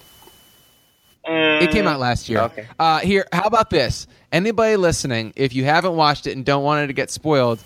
Uh, 1.28 1.60
It 1.62 1.72
came 1.72 1.88
out 1.88 2.00
last 2.00 2.28
year. 2.30 2.40
Okay. 2.42 2.68
Uh, 2.78 3.00
here, 3.00 3.26
how 3.32 3.44
about 3.44 3.70
this? 3.70 4.08
Anybody 4.32 4.76
listening, 4.76 5.34
if 5.36 5.54
you 5.56 5.64
haven't 5.66 5.96
watched 5.96 6.28
it 6.28 6.36
and 6.36 6.44
don't 6.46 6.64
want 6.64 6.84
it 6.84 6.88
to 6.88 6.94
get 6.94 7.10
spoiled, 7.10 7.60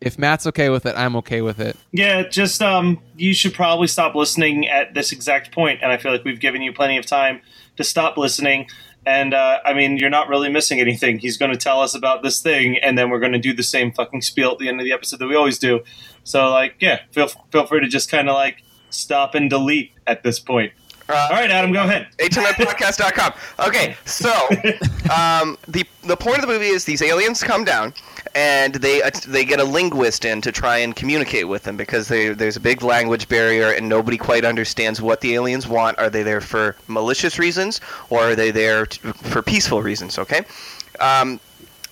If 0.00 0.18
Matt's 0.18 0.46
okay 0.48 0.68
with 0.68 0.84
it, 0.86 0.94
I'm 0.96 1.14
okay 1.16 1.42
with 1.42 1.60
it. 1.60 1.76
Yeah, 1.92 2.22
just 2.28 2.60
um, 2.62 3.00
you 3.16 3.34
should 3.34 3.54
probably 3.54 3.86
stop 3.86 4.14
listening 4.14 4.66
at 4.68 4.94
this 4.94 5.12
exact 5.12 5.52
point, 5.52 5.80
and 5.82 5.92
I 5.92 5.96
feel 5.96 6.10
like 6.12 6.24
we've 6.24 6.40
given 6.40 6.60
you 6.62 6.72
plenty 6.72 6.96
of 6.98 7.06
time 7.06 7.40
to 7.76 7.84
stop 7.84 8.16
listening. 8.16 8.66
And 9.04 9.34
uh, 9.34 9.58
I 9.64 9.74
mean, 9.74 9.96
you're 9.96 10.10
not 10.10 10.28
really 10.28 10.48
missing 10.48 10.78
anything. 10.80 11.18
He's 11.18 11.36
going 11.36 11.50
to 11.50 11.56
tell 11.56 11.80
us 11.80 11.94
about 11.94 12.22
this 12.22 12.40
thing, 12.40 12.78
and 12.78 12.96
then 12.96 13.10
we're 13.10 13.18
going 13.18 13.32
to 13.32 13.38
do 13.38 13.52
the 13.52 13.62
same 13.62 13.92
fucking 13.92 14.22
spiel 14.22 14.52
at 14.52 14.58
the 14.58 14.68
end 14.68 14.80
of 14.80 14.84
the 14.84 14.92
episode 14.92 15.18
that 15.18 15.26
we 15.26 15.34
always 15.34 15.58
do. 15.58 15.80
So, 16.24 16.50
like, 16.50 16.76
yeah, 16.78 17.00
feel 17.10 17.28
feel 17.50 17.66
free 17.66 17.80
to 17.80 17.88
just 17.88 18.10
kind 18.10 18.28
of 18.28 18.34
like 18.34 18.62
stop 18.90 19.34
and 19.34 19.50
delete 19.50 19.92
at 20.06 20.22
this 20.22 20.38
point. 20.38 20.72
Uh, 21.08 21.28
All 21.30 21.36
right, 21.36 21.50
Adam, 21.50 21.72
go 21.72 21.82
ahead. 21.82 22.08
HMNpodcast.com. 22.18 23.32
Okay, 23.66 23.96
so 24.04 24.30
um, 25.14 25.58
the 25.68 25.84
the 26.04 26.16
point 26.16 26.36
of 26.36 26.42
the 26.42 26.46
movie 26.48 26.66
is 26.66 26.84
these 26.84 27.02
aliens 27.02 27.42
come 27.42 27.64
down 27.64 27.92
and 28.34 28.74
they 28.74 29.02
uh, 29.02 29.10
they 29.26 29.44
get 29.44 29.60
a 29.60 29.64
linguist 29.64 30.24
in 30.24 30.40
to 30.40 30.52
try 30.52 30.78
and 30.78 30.96
communicate 30.96 31.48
with 31.48 31.64
them 31.64 31.76
because 31.76 32.08
they, 32.08 32.30
there's 32.30 32.56
a 32.56 32.60
big 32.60 32.82
language 32.82 33.28
barrier 33.28 33.72
and 33.72 33.88
nobody 33.88 34.16
quite 34.16 34.44
understands 34.44 35.02
what 35.02 35.20
the 35.20 35.34
aliens 35.34 35.66
want. 35.66 35.98
Are 35.98 36.10
they 36.10 36.22
there 36.22 36.40
for 36.40 36.76
malicious 36.88 37.38
reasons 37.38 37.80
or 38.10 38.20
are 38.20 38.36
they 38.36 38.50
there 38.50 38.86
t 38.86 38.98
for 39.12 39.42
peaceful 39.42 39.82
reasons? 39.82 40.18
Okay. 40.18 40.42
Um, 41.00 41.40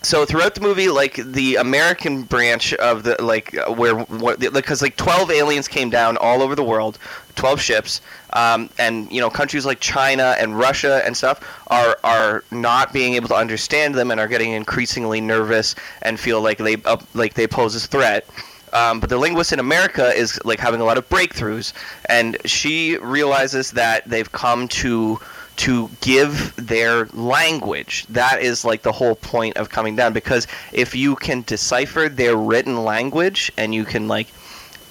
so 0.03 0.25
throughout 0.25 0.55
the 0.55 0.61
movie 0.63 0.89
like 0.89 1.17
the 1.17 1.57
american 1.57 2.23
branch 2.23 2.73
of 2.75 3.03
the 3.03 3.23
like 3.23 3.55
uh, 3.57 3.71
where 3.71 4.05
because 4.51 4.81
like 4.81 4.97
12 4.97 5.31
aliens 5.31 5.69
came 5.69 5.91
down 5.91 6.17
all 6.17 6.41
over 6.41 6.55
the 6.55 6.65
world 6.65 6.99
12 7.37 7.61
ships 7.61 8.01
um, 8.33 8.71
and 8.79 9.11
you 9.11 9.21
know 9.21 9.31
countries 9.31 9.67
like 9.67 9.81
china 9.81 10.37
and 10.39 10.59
russia 10.59 11.03
and 11.05 11.17
stuff 11.17 11.41
are 11.69 11.97
are 12.05 12.45
not 12.51 12.93
being 12.93 13.15
able 13.15 13.29
to 13.29 13.35
understand 13.35 13.95
them 13.95 14.11
and 14.11 14.21
are 14.21 14.29
getting 14.29 14.53
increasingly 14.53 15.21
nervous 15.21 15.75
and 16.03 16.19
feel 16.19 16.41
like 16.41 16.59
they 16.59 16.77
uh, 16.85 16.97
like 17.15 17.35
they 17.35 17.47
pose 17.47 17.75
a 17.77 17.81
threat. 17.81 18.27
Um, 18.73 19.01
but 19.01 19.11
the 19.11 19.19
linguist 19.19 19.53
in 19.53 19.59
America 19.59 20.15
is 20.15 20.41
like 20.45 20.61
having 20.61 20.81
a 20.81 20.85
lot 20.85 20.97
of 20.97 21.09
breakthroughs, 21.09 21.73
and 22.09 22.37
she 22.45 22.99
realizes 22.99 23.73
that 23.73 24.09
they've 24.09 24.31
come 24.31 24.69
to 24.69 25.19
to 25.57 25.91
give 26.01 26.55
their 26.57 27.07
language. 27.07 28.07
That 28.09 28.41
is 28.41 28.65
like 28.65 28.83
the 28.83 28.93
whole 28.93 29.17
point 29.17 29.57
of 29.57 29.69
coming 29.69 29.97
down. 29.97 30.13
Because 30.13 30.47
if 30.73 30.95
you 30.95 31.17
can 31.17 31.43
decipher 31.43 32.09
their 32.09 32.37
written 32.37 32.85
language 32.85 33.53
and 33.57 33.75
you 33.75 33.85
can 33.85 34.09
like 34.09 34.29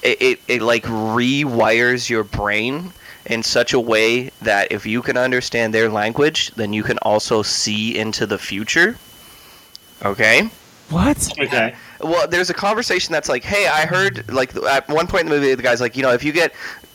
it, 0.03 0.21
it, 0.21 0.39
it 0.47 0.61
like 0.61 0.83
rewires 0.83 2.09
your 2.09 2.23
brain 2.23 2.91
in 3.29 3.43
such 3.43 3.73
a 3.73 3.79
way 3.79 4.31
that 4.41 4.71
if 4.71 4.85
you 4.85 5.01
can 5.01 5.15
understand 5.15 5.73
their 5.73 5.89
language, 5.89 6.51
then 6.55 6.73
you 6.73 6.83
can 6.83 6.97
also 6.99 7.41
see 7.41 7.97
into 7.97 8.25
the 8.25 8.37
future. 8.37 8.97
Okay? 10.03 10.49
What? 10.89 11.29
Okay. 11.39 11.75
Well, 12.01 12.27
there's 12.27 12.49
a 12.49 12.53
conversation 12.53 13.13
that's 13.13 13.29
like, 13.29 13.43
hey, 13.43 13.67
I 13.67 13.85
heard, 13.85 14.31
like, 14.31 14.55
at 14.55 14.87
one 14.89 15.05
point 15.05 15.21
in 15.21 15.29
the 15.29 15.35
movie, 15.35 15.53
the 15.53 15.61
guy's 15.61 15.81
like, 15.81 15.95
you 15.95 16.01
know, 16.01 16.11
if 16.11 16.23
you 16.23 16.31
get 16.31 16.53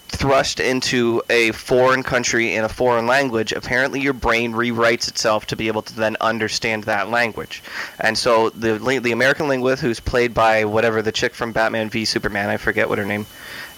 thrust 0.09 0.61
into 0.61 1.22
a 1.30 1.51
foreign 1.53 2.03
country 2.03 2.55
in 2.55 2.64
a 2.64 2.68
foreign 2.68 3.07
language, 3.07 3.53
apparently 3.53 4.01
your 4.01 4.12
brain 4.12 4.53
rewrites 4.53 5.09
itself 5.09 5.47
to 5.47 5.57
be 5.57 5.68
able 5.68 5.82
to 5.82 5.95
then 5.95 6.16
understand 6.20 6.85
that 6.85 7.11
language. 7.11 7.62
And 8.01 8.16
so 8.16 8.51
the 8.51 8.78
the 8.78 9.12
American 9.12 9.49
linguist, 9.49 9.82
who's 9.82 10.01
played 10.01 10.32
by 10.32 10.64
whatever 10.64 11.03
the 11.03 11.12
chick 11.12 11.35
from 11.35 11.53
Batman 11.53 11.91
v 11.91 12.05
Superman, 12.05 12.49
I 12.49 12.57
forget 12.57 12.89
what 12.89 12.99
her 12.99 13.05
name 13.05 13.26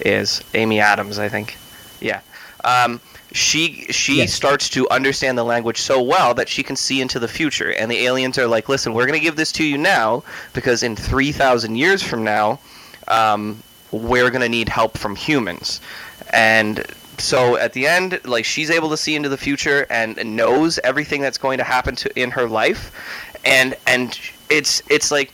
is, 0.01 0.43
Amy 0.55 0.81
Adams, 0.81 1.19
I 1.19 1.29
think. 1.29 1.57
Yeah. 2.01 2.21
Um, 2.67 3.01
she 3.33 3.87
she 3.91 4.19
Yes. 4.19 4.33
starts 4.35 4.69
to 4.71 4.89
understand 4.91 5.39
the 5.39 5.45
language 5.45 5.81
so 5.81 6.03
well 6.03 6.35
that 6.35 6.49
she 6.49 6.63
can 6.63 6.77
see 6.77 7.01
into 7.01 7.19
the 7.19 7.29
future. 7.29 7.71
And 7.73 7.91
the 7.91 7.99
aliens 8.07 8.39
are 8.39 8.47
like 8.47 8.69
listen 8.69 8.93
we're 8.95 9.07
going 9.07 9.19
to 9.19 9.25
give 9.25 9.37
this 9.37 9.53
to 9.53 9.65
you 9.65 9.79
now 9.79 10.23
because 10.53 10.83
in 10.83 10.97
3000 10.97 11.77
years 11.77 12.03
from 12.03 12.25
now 12.25 12.59
um, 13.09 13.63
we're 13.93 14.31
going 14.31 14.43
to 14.43 14.49
need 14.49 14.69
help 14.69 14.99
from 14.99 15.17
humans. 15.17 15.81
And 16.33 16.85
so 17.19 17.57
at 17.57 17.73
the 17.73 17.87
end 17.87 18.21
like 18.25 18.45
she's 18.45 18.71
able 18.71 18.91
to 18.91 18.97
see 18.97 19.15
into 19.17 19.29
the 19.29 19.37
future 19.39 19.87
and 19.91 20.17
knows 20.37 20.79
everything 20.85 21.21
that's 21.21 21.39
going 21.39 21.59
to 21.59 21.65
happen 21.65 21.95
to 21.97 22.21
in 22.21 22.31
her 22.33 22.49
life. 22.49 22.91
And 23.45 23.77
and 23.87 24.19
it's 24.51 24.83
it's 24.91 25.11
like 25.11 25.31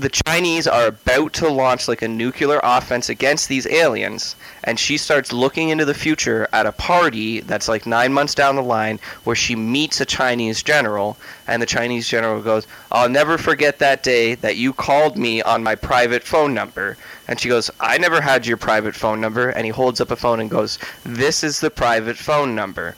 the 0.00 0.08
Chinese 0.08 0.66
are 0.66 0.86
about 0.86 1.34
to 1.34 1.48
launch 1.48 1.86
like 1.86 2.00
a 2.00 2.08
nuclear 2.08 2.58
offense 2.62 3.10
against 3.10 3.48
these 3.48 3.66
aliens, 3.66 4.34
and 4.64 4.80
she 4.80 4.96
starts 4.96 5.30
looking 5.30 5.68
into 5.68 5.84
the 5.84 5.92
future 5.92 6.48
at 6.54 6.64
a 6.64 6.72
party 6.72 7.40
that's 7.40 7.68
like 7.68 7.86
nine 7.86 8.10
months 8.10 8.34
down 8.34 8.56
the 8.56 8.62
line 8.62 8.98
where 9.24 9.36
she 9.36 9.54
meets 9.54 10.00
a 10.00 10.06
Chinese 10.06 10.62
general, 10.62 11.18
and 11.46 11.60
the 11.60 11.66
Chinese 11.66 12.08
general 12.08 12.40
goes, 12.40 12.66
I'll 12.90 13.10
never 13.10 13.36
forget 13.36 13.78
that 13.80 14.02
day 14.02 14.36
that 14.36 14.56
you 14.56 14.72
called 14.72 15.18
me 15.18 15.42
on 15.42 15.62
my 15.62 15.74
private 15.74 16.22
phone 16.22 16.54
number. 16.54 16.96
And 17.28 17.38
she 17.38 17.50
goes, 17.50 17.70
I 17.78 17.98
never 17.98 18.22
had 18.22 18.46
your 18.46 18.56
private 18.56 18.94
phone 18.94 19.20
number. 19.20 19.50
And 19.50 19.66
he 19.66 19.70
holds 19.70 20.00
up 20.00 20.10
a 20.10 20.16
phone 20.16 20.40
and 20.40 20.48
goes, 20.48 20.78
This 21.04 21.44
is 21.44 21.60
the 21.60 21.70
private 21.70 22.16
phone 22.16 22.54
number. 22.54 22.96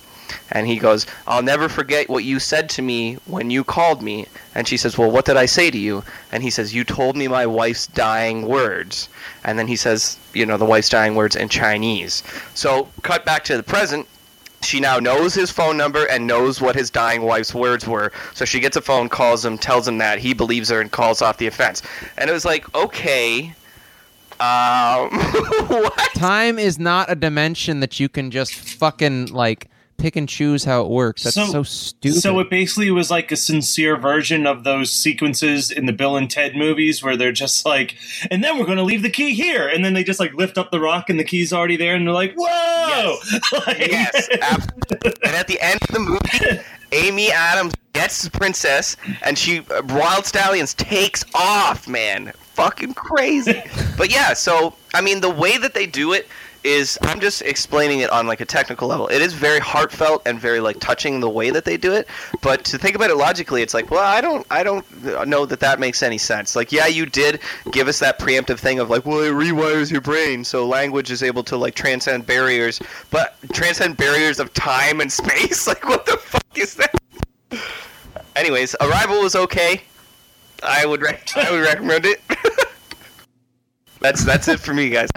And 0.50 0.66
he 0.66 0.76
goes, 0.76 1.06
I'll 1.26 1.42
never 1.42 1.68
forget 1.68 2.08
what 2.08 2.24
you 2.24 2.38
said 2.38 2.68
to 2.70 2.82
me 2.82 3.14
when 3.26 3.50
you 3.50 3.64
called 3.64 4.02
me. 4.02 4.26
And 4.54 4.66
she 4.68 4.76
says, 4.76 4.98
Well, 4.98 5.10
what 5.10 5.24
did 5.24 5.36
I 5.36 5.46
say 5.46 5.70
to 5.70 5.78
you? 5.78 6.04
And 6.30 6.42
he 6.42 6.50
says, 6.50 6.74
You 6.74 6.84
told 6.84 7.16
me 7.16 7.28
my 7.28 7.46
wife's 7.46 7.86
dying 7.86 8.46
words. 8.46 9.08
And 9.44 9.58
then 9.58 9.66
he 9.66 9.76
says, 9.76 10.18
You 10.34 10.46
know, 10.46 10.56
the 10.56 10.64
wife's 10.64 10.88
dying 10.88 11.14
words 11.14 11.36
in 11.36 11.48
Chinese. 11.48 12.22
So, 12.54 12.88
cut 13.02 13.24
back 13.24 13.44
to 13.44 13.56
the 13.56 13.62
present. 13.62 14.06
She 14.62 14.78
now 14.78 14.98
knows 14.98 15.34
his 15.34 15.50
phone 15.50 15.76
number 15.76 16.06
and 16.06 16.26
knows 16.26 16.60
what 16.60 16.76
his 16.76 16.88
dying 16.88 17.22
wife's 17.22 17.52
words 17.52 17.86
were. 17.86 18.12
So 18.34 18.44
she 18.44 18.60
gets 18.60 18.76
a 18.76 18.80
phone, 18.80 19.08
calls 19.08 19.44
him, 19.44 19.58
tells 19.58 19.88
him 19.88 19.98
that 19.98 20.20
he 20.20 20.34
believes 20.34 20.68
her, 20.68 20.80
and 20.80 20.90
calls 20.90 21.20
off 21.20 21.38
the 21.38 21.48
offense. 21.48 21.82
And 22.16 22.30
it 22.30 22.32
was 22.32 22.44
like, 22.44 22.72
okay, 22.72 23.54
um, 24.42 25.10
what? 25.68 26.14
Time 26.14 26.58
is 26.58 26.78
not 26.78 27.10
a 27.10 27.14
dimension 27.14 27.78
that 27.78 28.00
you 28.00 28.08
can 28.08 28.30
just 28.30 28.54
fucking 28.54 29.26
like 29.26 29.68
pick 29.96 30.16
and 30.16 30.28
choose 30.28 30.64
how 30.64 30.82
it 30.82 30.88
works. 30.90 31.22
That's 31.24 31.34
so, 31.52 31.62
stupid. 31.62 32.20
So 32.20 32.38
it 32.40 32.50
basically 32.50 32.90
was 32.90 33.10
like 33.10 33.30
a 33.30 33.36
sincere 33.36 33.96
version 33.96 34.46
of 34.46 34.64
those 34.64 34.90
sequences 34.90 35.70
in 35.70 35.86
the 35.86 35.92
Bill 35.92 36.16
and 36.16 36.30
Ted 36.30 36.56
movies 36.56 37.02
where 37.02 37.16
they're 37.16 37.32
just 37.32 37.64
like, 37.64 37.96
and 38.30 38.42
then 38.42 38.58
we're 38.58 38.66
going 38.66 38.78
to 38.78 38.82
leave 38.84 39.02
the 39.02 39.10
key 39.10 39.34
here, 39.34 39.68
and 39.68 39.84
then 39.84 39.94
they 39.94 40.04
just 40.04 40.20
like 40.20 40.34
lift 40.34 40.58
up 40.58 40.70
the 40.70 40.80
rock 40.80 41.08
and 41.10 41.18
the 41.18 41.24
key's 41.24 41.52
already 41.52 41.76
there, 41.76 41.94
and 41.94 42.06
they're 42.06 42.14
like, 42.14 42.34
whoa! 42.36 43.16
Like- 43.66 43.78
Yes, 43.78 44.28
absolutely. 44.40 45.12
and 45.24 45.36
at 45.36 45.46
the 45.46 45.60
end 45.60 45.80
of 45.82 45.88
the 45.88 45.98
movie, 46.00 46.62
Amy 46.92 47.30
Adams 47.30 47.74
gets 47.92 48.22
the 48.22 48.30
princess, 48.30 48.96
and 49.22 49.36
she 49.38 49.58
uh, 49.58 49.82
Wyld 49.82 50.24
Stallyns 50.24 50.76
takes 50.76 51.24
off. 51.34 51.86
Man, 51.88 52.32
fucking 52.54 52.94
crazy. 52.94 53.62
but 53.98 54.10
yeah, 54.12 54.32
so 54.34 54.74
I 54.94 55.00
mean, 55.00 55.20
the 55.20 55.30
way 55.30 55.58
that 55.58 55.74
they 55.74 55.86
do 55.86 56.12
it 56.12 56.26
is 56.64 56.98
I'm 57.02 57.20
just 57.20 57.42
explaining 57.42 58.00
it 58.00 58.10
on 58.10 58.26
like 58.26 58.40
a 58.40 58.44
technical 58.44 58.88
level. 58.88 59.08
It 59.08 59.20
is 59.20 59.32
very 59.34 59.58
heartfelt 59.58 60.22
and 60.26 60.38
very 60.38 60.60
like 60.60 60.78
touching 60.80 61.20
the 61.20 61.28
way 61.28 61.50
that 61.50 61.64
they 61.64 61.76
do 61.76 61.92
it. 61.92 62.06
But 62.40 62.64
to 62.66 62.78
think 62.78 62.94
about 62.96 63.10
it 63.10 63.16
logically, 63.16 63.62
it's 63.62 63.74
like, 63.74 63.90
well, 63.90 64.04
I 64.04 64.20
don't, 64.20 64.46
I 64.50 64.62
don't 64.62 64.84
know 65.26 65.46
that 65.46 65.60
that 65.60 65.80
makes 65.80 66.02
any 66.02 66.18
sense. 66.18 66.54
Like, 66.54 66.72
yeah, 66.72 66.86
you 66.86 67.06
did 67.06 67.40
give 67.70 67.88
us 67.88 67.98
that 68.00 68.18
preemptive 68.18 68.58
thing 68.58 68.78
of 68.78 68.90
like, 68.90 69.04
well, 69.04 69.20
it 69.20 69.32
rewires 69.32 69.90
your 69.90 70.00
brain, 70.00 70.44
so 70.44 70.66
language 70.66 71.10
is 71.10 71.22
able 71.22 71.42
to 71.44 71.56
like 71.56 71.74
transcend 71.74 72.26
barriers, 72.26 72.80
but 73.10 73.36
transcend 73.52 73.96
barriers 73.96 74.38
of 74.38 74.52
time 74.54 75.00
and 75.00 75.12
space. 75.22 75.66
Like, 75.66 75.84
what 75.88 76.06
the 76.06 76.16
fuck 76.16 76.42
is 76.56 76.74
that? 76.76 76.94
Anyways, 78.36 78.74
Arrival 78.80 79.20
was 79.22 79.36
okay. 79.36 79.82
I 80.62 80.86
would, 80.86 81.02
rec- 81.02 81.36
I 81.36 81.50
would 81.50 81.62
recommend 81.62 82.06
it. 82.06 82.20
that's 84.00 84.24
that's 84.24 84.48
it 84.48 84.60
for 84.60 84.72
me, 84.72 84.90
guys. 84.90 85.08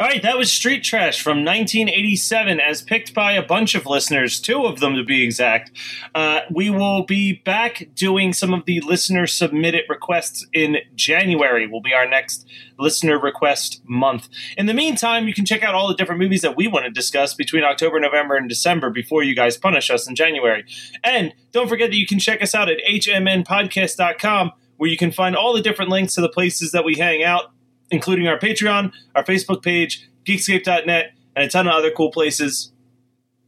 All 0.00 0.06
right, 0.06 0.22
that 0.22 0.38
was 0.38 0.52
Street 0.52 0.84
Trash 0.84 1.20
from 1.20 1.44
1987, 1.44 2.60
as 2.60 2.82
picked 2.82 3.12
by 3.12 3.32
a 3.32 3.42
bunch 3.42 3.74
of 3.74 3.84
listeners, 3.84 4.38
two 4.38 4.64
of 4.64 4.78
them 4.78 4.94
to 4.94 5.02
be 5.02 5.24
exact. 5.24 5.72
Uh, 6.14 6.42
we 6.52 6.70
will 6.70 7.02
be 7.02 7.32
back 7.32 7.88
doing 7.96 8.32
some 8.32 8.54
of 8.54 8.64
the 8.64 8.80
listener 8.82 9.26
submitted 9.26 9.86
requests 9.88 10.46
in 10.52 10.76
January. 10.94 11.66
Will 11.66 11.80
be 11.80 11.94
our 11.94 12.06
next 12.06 12.46
listener 12.78 13.18
request 13.18 13.82
month. 13.88 14.28
In 14.56 14.66
the 14.66 14.72
meantime, 14.72 15.26
you 15.26 15.34
can 15.34 15.44
check 15.44 15.64
out 15.64 15.74
all 15.74 15.88
the 15.88 15.96
different 15.96 16.20
movies 16.20 16.42
that 16.42 16.56
we 16.56 16.68
want 16.68 16.84
to 16.84 16.92
discuss 16.92 17.34
between 17.34 17.64
October, 17.64 17.98
November, 17.98 18.36
and 18.36 18.48
December 18.48 18.90
before 18.90 19.24
you 19.24 19.34
guys 19.34 19.56
punish 19.56 19.90
us 19.90 20.08
in 20.08 20.14
January. 20.14 20.64
And 21.02 21.34
don't 21.50 21.66
forget 21.66 21.90
that 21.90 21.96
you 21.96 22.06
can 22.06 22.20
check 22.20 22.40
us 22.40 22.54
out 22.54 22.68
at 22.68 22.78
hmnpodcast.com, 22.88 24.52
where 24.76 24.90
you 24.90 24.96
can 24.96 25.10
find 25.10 25.34
all 25.34 25.52
the 25.54 25.60
different 25.60 25.90
links 25.90 26.14
to 26.14 26.20
the 26.20 26.28
places 26.28 26.70
that 26.70 26.84
we 26.84 26.94
hang 26.94 27.24
out 27.24 27.50
including 27.90 28.28
our 28.28 28.38
Patreon, 28.38 28.92
our 29.14 29.24
Facebook 29.24 29.62
page, 29.62 30.08
Geekscape.net, 30.24 31.12
and 31.36 31.44
a 31.44 31.48
ton 31.48 31.66
of 31.66 31.74
other 31.74 31.90
cool 31.90 32.10
places. 32.10 32.72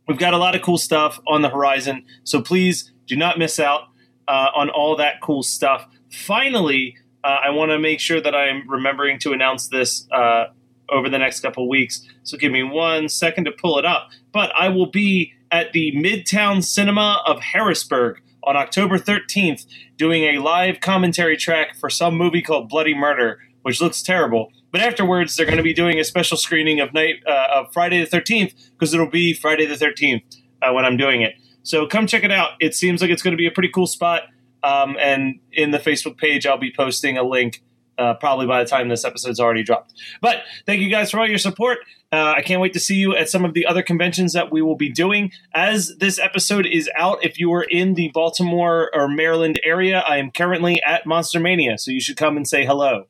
We've 0.08 0.18
got 0.18 0.34
a 0.34 0.38
lot 0.38 0.54
of 0.54 0.62
cool 0.62 0.78
stuff 0.78 1.20
on 1.26 1.42
the 1.42 1.50
horizon, 1.50 2.04
so 2.24 2.40
please 2.40 2.92
do 3.06 3.16
not 3.16 3.38
miss 3.38 3.58
out 3.60 3.82
uh, 4.28 4.48
on 4.54 4.70
all 4.70 4.96
that 4.96 5.20
cool 5.20 5.42
stuff. 5.42 5.86
Finally, 6.10 6.96
uh, 7.22 7.38
I 7.44 7.50
want 7.50 7.70
to 7.70 7.78
make 7.78 8.00
sure 8.00 8.20
that 8.20 8.34
I'm 8.34 8.68
remembering 8.68 9.18
to 9.20 9.32
announce 9.32 9.68
this 9.68 10.06
uh, 10.10 10.46
over 10.88 11.08
the 11.08 11.18
next 11.18 11.40
couple 11.40 11.68
weeks. 11.68 12.06
So 12.22 12.36
give 12.36 12.52
me 12.52 12.62
one 12.62 13.08
second 13.08 13.44
to 13.44 13.52
pull 13.52 13.78
it 13.78 13.84
up. 13.84 14.10
But 14.32 14.52
I 14.56 14.68
will 14.68 14.86
be 14.86 15.32
at 15.50 15.72
the 15.72 15.92
Midtown 15.92 16.64
Cinema 16.64 17.22
of 17.26 17.40
Harrisburg 17.40 18.20
on 18.44 18.56
October 18.56 18.98
13th 18.98 19.66
doing 19.96 20.24
a 20.24 20.38
live 20.38 20.80
commentary 20.80 21.36
track 21.36 21.76
for 21.76 21.90
some 21.90 22.16
movie 22.16 22.42
called 22.42 22.68
Bloody 22.68 22.94
Murder, 22.94 23.40
which 23.62 23.80
looks 23.80 24.02
terrible. 24.02 24.52
But 24.72 24.80
afterwards, 24.80 25.36
they're 25.36 25.46
going 25.46 25.58
to 25.58 25.62
be 25.62 25.74
doing 25.74 25.98
a 25.98 26.04
special 26.04 26.36
screening 26.36 26.80
of 26.80 26.94
night 26.94 27.16
uh, 27.26 27.48
of 27.56 27.72
Friday 27.72 28.04
the 28.04 28.16
13th 28.16 28.54
because 28.72 28.94
it'll 28.94 29.10
be 29.10 29.34
Friday 29.34 29.66
the 29.66 29.74
13th 29.74 30.22
uh, 30.62 30.72
when 30.72 30.84
I'm 30.84 30.96
doing 30.96 31.22
it. 31.22 31.34
So 31.62 31.86
come 31.86 32.06
check 32.06 32.24
it 32.24 32.30
out. 32.30 32.52
It 32.60 32.74
seems 32.74 33.02
like 33.02 33.10
it's 33.10 33.22
going 33.22 33.32
to 33.32 33.38
be 33.38 33.46
a 33.46 33.50
pretty 33.50 33.70
cool 33.70 33.86
spot. 33.86 34.22
Um, 34.62 34.96
and 35.00 35.40
in 35.52 35.70
the 35.70 35.78
Facebook 35.78 36.18
page, 36.18 36.46
I'll 36.46 36.58
be 36.58 36.72
posting 36.72 37.16
a 37.16 37.22
link 37.22 37.62
uh, 38.00 38.14
probably 38.14 38.46
by 38.46 38.62
the 38.62 38.68
time 38.68 38.88
this 38.88 39.04
episode's 39.04 39.38
already 39.38 39.62
dropped. 39.62 39.92
But 40.20 40.42
thank 40.66 40.80
you 40.80 40.88
guys 40.88 41.10
for 41.10 41.20
all 41.20 41.28
your 41.28 41.38
support. 41.38 41.78
Uh, 42.10 42.34
I 42.36 42.42
can't 42.42 42.60
wait 42.60 42.72
to 42.72 42.80
see 42.80 42.96
you 42.96 43.14
at 43.14 43.28
some 43.28 43.44
of 43.44 43.54
the 43.54 43.66
other 43.66 43.82
conventions 43.82 44.32
that 44.32 44.50
we 44.50 44.62
will 44.62 44.74
be 44.74 44.90
doing. 44.90 45.30
As 45.54 45.96
this 45.98 46.18
episode 46.18 46.66
is 46.66 46.90
out, 46.96 47.22
if 47.24 47.38
you 47.38 47.52
are 47.52 47.62
in 47.62 47.94
the 47.94 48.08
Baltimore 48.08 48.90
or 48.94 49.06
Maryland 49.06 49.60
area, 49.62 50.00
I 50.00 50.16
am 50.16 50.30
currently 50.30 50.82
at 50.82 51.06
Monster 51.06 51.38
Mania, 51.38 51.78
so 51.78 51.90
you 51.90 52.00
should 52.00 52.16
come 52.16 52.36
and 52.36 52.48
say 52.48 52.64
hello. 52.64 53.06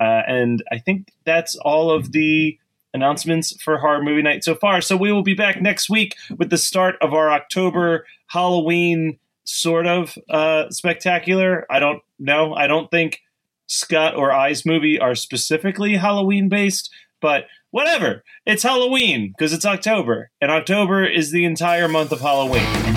Uh, 0.00 0.22
and 0.26 0.62
I 0.70 0.78
think 0.78 1.12
that's 1.24 1.56
all 1.56 1.90
of 1.90 2.12
the 2.12 2.58
announcements 2.94 3.60
for 3.62 3.78
Horror 3.78 4.02
Movie 4.02 4.22
Night 4.22 4.42
so 4.42 4.54
far. 4.54 4.80
So 4.80 4.96
we 4.96 5.12
will 5.12 5.22
be 5.22 5.34
back 5.34 5.60
next 5.60 5.88
week 5.88 6.16
with 6.36 6.50
the 6.50 6.58
start 6.58 6.96
of 7.00 7.14
our 7.14 7.30
October 7.30 8.06
Halloween 8.28 9.18
sort 9.44 9.86
of 9.86 10.18
uh, 10.28 10.70
spectacular. 10.70 11.66
I 11.70 11.78
don't 11.78 12.02
know. 12.18 12.54
I 12.54 12.66
don't 12.66 12.90
think 12.90 13.20
Scott 13.66 14.16
or 14.16 14.32
I's 14.32 14.66
movie 14.66 14.98
are 14.98 15.14
specifically 15.14 15.96
Halloween 15.96 16.48
based, 16.48 16.90
but 17.20 17.46
whatever. 17.70 18.24
It's 18.44 18.62
Halloween 18.62 19.28
because 19.36 19.52
it's 19.52 19.66
October, 19.66 20.30
and 20.40 20.50
October 20.50 21.04
is 21.04 21.30
the 21.30 21.44
entire 21.44 21.88
month 21.88 22.12
of 22.12 22.20
Halloween. 22.20 22.95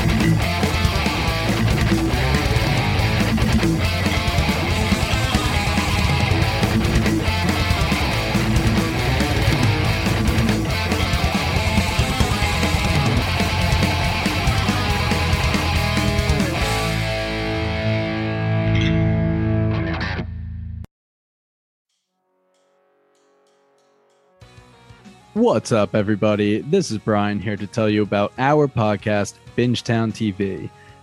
What's 25.39 25.71
up, 25.71 25.95
everybody? 25.95 26.59
This 26.59 26.91
is 26.91 26.97
Brian 26.97 27.39
here 27.39 27.55
to 27.55 27.65
tell 27.65 27.89
you 27.89 28.01
about 28.01 28.33
our 28.37 28.67
podcast, 28.67 29.35
Bingetown 29.55 30.11
TV. 30.11 30.69